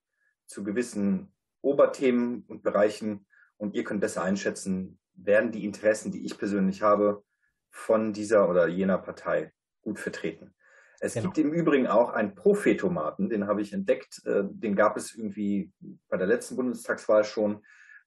zu 0.47 0.63
gewissen 0.63 1.33
Oberthemen 1.61 2.43
und 2.47 2.63
Bereichen 2.63 3.27
und 3.57 3.75
ihr 3.75 3.83
könnt 3.83 4.01
besser 4.01 4.23
einschätzen, 4.23 4.99
werden 5.13 5.51
die 5.51 5.65
Interessen, 5.65 6.11
die 6.11 6.25
ich 6.25 6.37
persönlich 6.37 6.81
habe, 6.81 7.23
von 7.69 8.13
dieser 8.13 8.49
oder 8.49 8.67
jener 8.67 8.97
Partei 8.97 9.51
gut 9.81 9.99
vertreten. 9.99 10.53
Es 10.99 11.13
genau. 11.13 11.25
gibt 11.25 11.37
im 11.39 11.53
Übrigen 11.53 11.87
auch 11.87 12.09
einen 12.09 12.35
Prophetomaten, 12.35 13.29
den 13.29 13.47
habe 13.47 13.61
ich 13.61 13.73
entdeckt. 13.73 14.25
Äh, 14.25 14.43
den 14.45 14.75
gab 14.75 14.95
es 14.95 15.13
irgendwie 15.13 15.71
bei 16.07 16.17
der 16.17 16.27
letzten 16.27 16.55
Bundestagswahl 16.55 17.25
schon, 17.25 17.63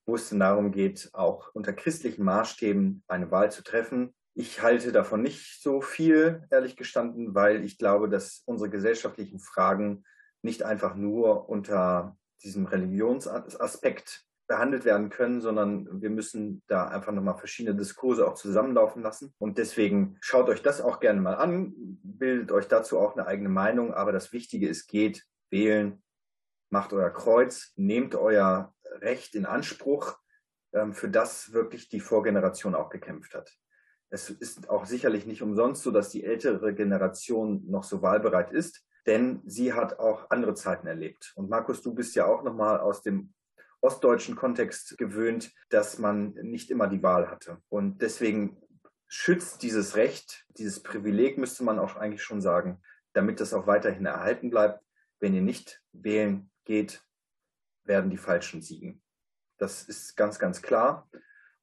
wo 0.08 0.14
es 0.14 0.30
dann 0.30 0.40
darum 0.40 0.72
geht, 0.72 1.10
auch 1.12 1.54
unter 1.54 1.74
christlichen 1.74 2.24
Maßstäben 2.24 3.04
eine 3.08 3.30
Wahl 3.30 3.52
zu 3.52 3.62
treffen. 3.62 4.14
Ich 4.34 4.62
halte 4.62 4.90
davon 4.90 5.20
nicht 5.20 5.62
so 5.62 5.82
viel, 5.82 6.46
ehrlich 6.50 6.76
gestanden, 6.76 7.34
weil 7.34 7.62
ich 7.62 7.76
glaube, 7.76 8.08
dass 8.08 8.42
unsere 8.46 8.70
gesellschaftlichen 8.70 9.38
Fragen 9.38 10.04
nicht 10.40 10.62
einfach 10.62 10.94
nur 10.94 11.50
unter 11.50 12.16
diesem 12.42 12.64
Religionsaspekt 12.64 14.24
behandelt 14.46 14.86
werden 14.86 15.10
können, 15.10 15.42
sondern 15.42 16.00
wir 16.00 16.08
müssen 16.08 16.62
da 16.68 16.88
einfach 16.88 17.12
nochmal 17.12 17.36
verschiedene 17.36 17.76
Diskurse 17.76 18.26
auch 18.26 18.34
zusammenlaufen 18.34 19.02
lassen. 19.02 19.34
Und 19.36 19.58
deswegen 19.58 20.16
schaut 20.22 20.48
euch 20.48 20.62
das 20.62 20.80
auch 20.80 21.00
gerne 21.00 21.20
mal 21.20 21.34
an, 21.34 21.74
bildet 21.76 22.50
euch 22.50 22.66
dazu 22.66 22.98
auch 22.98 23.14
eine 23.14 23.26
eigene 23.26 23.50
Meinung. 23.50 23.92
Aber 23.92 24.12
das 24.12 24.32
Wichtige 24.32 24.68
ist, 24.68 24.86
geht 24.86 25.26
wählen, 25.50 26.02
macht 26.70 26.94
euer 26.94 27.10
Kreuz, 27.10 27.72
nehmt 27.76 28.14
euer 28.14 28.74
Recht 29.00 29.34
in 29.34 29.46
Anspruch, 29.46 30.18
ähm, 30.72 30.94
für 30.94 31.08
das 31.08 31.52
wirklich 31.52 31.88
die 31.88 32.00
Vorgeneration 32.00 32.74
auch 32.74 32.90
gekämpft 32.90 33.34
hat. 33.34 33.50
Es 34.10 34.30
ist 34.30 34.70
auch 34.70 34.86
sicherlich 34.86 35.26
nicht 35.26 35.42
umsonst 35.42 35.82
so, 35.82 35.90
dass 35.90 36.10
die 36.10 36.24
ältere 36.24 36.74
Generation 36.74 37.62
noch 37.68 37.84
so 37.84 38.00
wahlbereit 38.02 38.52
ist, 38.52 38.86
denn 39.06 39.42
sie 39.46 39.72
hat 39.72 39.98
auch 39.98 40.30
andere 40.30 40.54
Zeiten 40.54 40.86
erlebt. 40.86 41.32
Und 41.36 41.50
Markus, 41.50 41.82
du 41.82 41.94
bist 41.94 42.14
ja 42.14 42.26
auch 42.26 42.42
nochmal 42.42 42.80
aus 42.80 43.02
dem 43.02 43.32
ostdeutschen 43.80 44.34
Kontext 44.36 44.98
gewöhnt, 44.98 45.52
dass 45.68 45.98
man 45.98 46.30
nicht 46.42 46.70
immer 46.70 46.88
die 46.88 47.02
Wahl 47.02 47.30
hatte. 47.30 47.58
Und 47.68 48.02
deswegen 48.02 48.60
schützt 49.06 49.62
dieses 49.62 49.96
Recht, 49.96 50.44
dieses 50.50 50.82
Privileg, 50.82 51.38
müsste 51.38 51.64
man 51.64 51.78
auch 51.78 51.96
eigentlich 51.96 52.22
schon 52.22 52.40
sagen, 52.40 52.82
damit 53.12 53.40
das 53.40 53.54
auch 53.54 53.66
weiterhin 53.66 54.06
erhalten 54.06 54.50
bleibt. 54.50 54.82
Wenn 55.20 55.34
ihr 55.34 55.42
nicht 55.42 55.82
wählen 55.92 56.50
geht, 56.64 57.02
werden 57.88 58.10
die 58.10 58.16
Falschen 58.16 58.62
siegen. 58.62 59.02
Das 59.58 59.82
ist 59.82 60.16
ganz, 60.16 60.38
ganz 60.38 60.62
klar. 60.62 61.08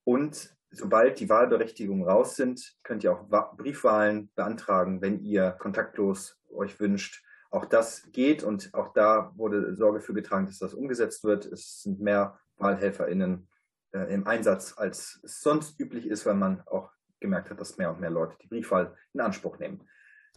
Und 0.04 0.56
sobald 0.72 1.20
die 1.20 1.30
Wahlberechtigungen 1.30 2.08
raus 2.08 2.36
sind, 2.36 2.76
könnt 2.84 3.04
ihr 3.04 3.14
auch 3.14 3.56
Briefwahlen 3.56 4.32
beantragen, 4.36 5.02
wenn 5.02 5.22
ihr 5.22 5.52
kontaktlos 5.52 6.38
euch 6.54 6.80
wünscht. 6.80 7.24
Auch 7.52 7.66
das 7.66 8.10
geht 8.12 8.44
und 8.44 8.74
auch 8.74 8.92
da 8.94 9.32
wurde 9.36 9.76
Sorge 9.76 10.02
für 10.02 10.14
getragen, 10.14 10.46
dass 10.46 10.60
das 10.60 10.74
umgesetzt 10.74 11.24
wird. 11.24 11.46
Es 11.46 11.82
sind 11.84 12.02
mehr 12.02 12.38
WahlhelferInnen 12.58 13.48
äh, 13.94 14.14
im 14.14 14.28
Einsatz, 14.28 14.74
als 14.78 15.22
es 15.24 15.42
sonst 15.42 15.80
üblich 15.80 16.06
ist, 16.08 16.26
weil 16.26 16.36
man 16.36 16.62
auch 16.66 16.92
gemerkt 17.22 17.50
hat, 17.50 17.60
dass 17.60 17.78
mehr 17.78 17.92
und 17.92 18.02
mehr 18.02 18.10
Leute 18.10 18.36
die 18.42 18.48
Briefwahl 18.48 18.96
in 19.14 19.22
Anspruch 19.22 19.58
nehmen. 19.58 19.88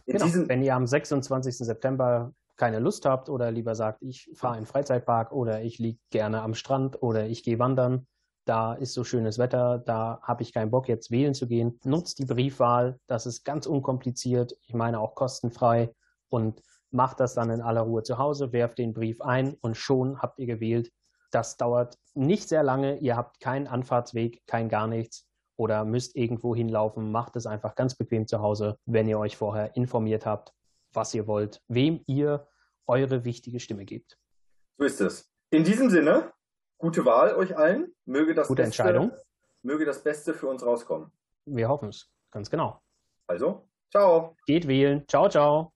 In 0.05 0.17
genau. 0.17 0.47
Wenn 0.47 0.63
ihr 0.63 0.75
am 0.75 0.87
26. 0.87 1.57
September 1.57 2.33
keine 2.59 2.79
Lust 2.79 3.05
habt 3.05 3.29
oder 3.29 3.51
lieber 3.51 3.73
sagt, 3.73 4.03
ich 4.03 4.29
fahre 4.35 4.57
in 4.57 4.63
den 4.63 4.67
Freizeitpark 4.67 5.31
oder 5.31 5.61
ich 5.63 5.79
liege 5.79 5.99
gerne 6.11 6.41
am 6.41 6.53
Strand 6.53 7.01
oder 7.01 7.25
ich 7.25 7.43
gehe 7.43 7.57
wandern, 7.57 8.05
da 8.45 8.73
ist 8.73 8.93
so 8.93 9.03
schönes 9.03 9.37
Wetter, 9.37 9.79
da 9.79 10.19
habe 10.21 10.43
ich 10.43 10.53
keinen 10.53 10.69
Bock 10.69 10.89
jetzt 10.89 11.09
wählen 11.09 11.33
zu 11.33 11.47
gehen. 11.47 11.79
Nutzt 11.85 12.19
die 12.19 12.25
Briefwahl, 12.25 12.99
das 13.07 13.25
ist 13.25 13.45
ganz 13.45 13.65
unkompliziert, 13.65 14.57
ich 14.61 14.73
meine 14.73 14.99
auch 14.99 15.15
kostenfrei 15.15 15.95
und 16.27 16.61
macht 16.91 17.21
das 17.21 17.33
dann 17.33 17.49
in 17.49 17.61
aller 17.61 17.81
Ruhe 17.81 18.03
zu 18.03 18.17
Hause, 18.17 18.51
werft 18.51 18.77
den 18.77 18.93
Brief 18.93 19.21
ein 19.21 19.55
und 19.61 19.77
schon 19.77 20.21
habt 20.21 20.37
ihr 20.39 20.47
gewählt. 20.47 20.91
Das 21.31 21.55
dauert 21.55 21.97
nicht 22.13 22.49
sehr 22.49 22.63
lange, 22.63 22.97
ihr 22.97 23.15
habt 23.15 23.39
keinen 23.39 23.67
Anfahrtsweg, 23.67 24.45
kein 24.47 24.67
gar 24.67 24.87
nichts 24.87 25.29
oder 25.55 25.85
müsst 25.85 26.17
irgendwo 26.17 26.53
hinlaufen, 26.53 27.11
macht 27.11 27.37
es 27.37 27.45
einfach 27.45 27.75
ganz 27.75 27.95
bequem 27.95 28.27
zu 28.27 28.41
Hause, 28.41 28.77
wenn 28.85 29.07
ihr 29.07 29.19
euch 29.19 29.37
vorher 29.37 29.77
informiert 29.77 30.25
habt, 30.25 30.53
was 30.91 31.13
ihr 31.13 31.27
wollt, 31.27 31.61
wem 31.67 32.01
ihr 32.07 32.47
eure 32.89 33.23
wichtige 33.23 33.59
Stimme 33.59 33.85
gebt. 33.85 34.17
So 34.77 34.85
ist 34.85 34.99
es. 35.01 35.29
In 35.51 35.63
diesem 35.63 35.89
Sinne, 35.89 36.33
gute 36.77 37.05
Wahl 37.05 37.35
euch 37.35 37.57
allen. 37.57 37.95
Möge 38.05 38.33
das, 38.33 38.47
gute 38.47 38.63
Beste, 38.63 38.81
Entscheidung. 38.83 39.11
möge 39.61 39.85
das 39.85 40.03
Beste 40.03 40.33
für 40.33 40.47
uns 40.47 40.65
rauskommen. 40.65 41.11
Wir 41.45 41.69
hoffen 41.69 41.89
es, 41.89 42.11
ganz 42.31 42.49
genau. 42.49 42.81
Also, 43.27 43.69
ciao. 43.91 44.35
Geht 44.45 44.67
wählen. 44.67 45.05
Ciao, 45.07 45.29
ciao. 45.29 45.73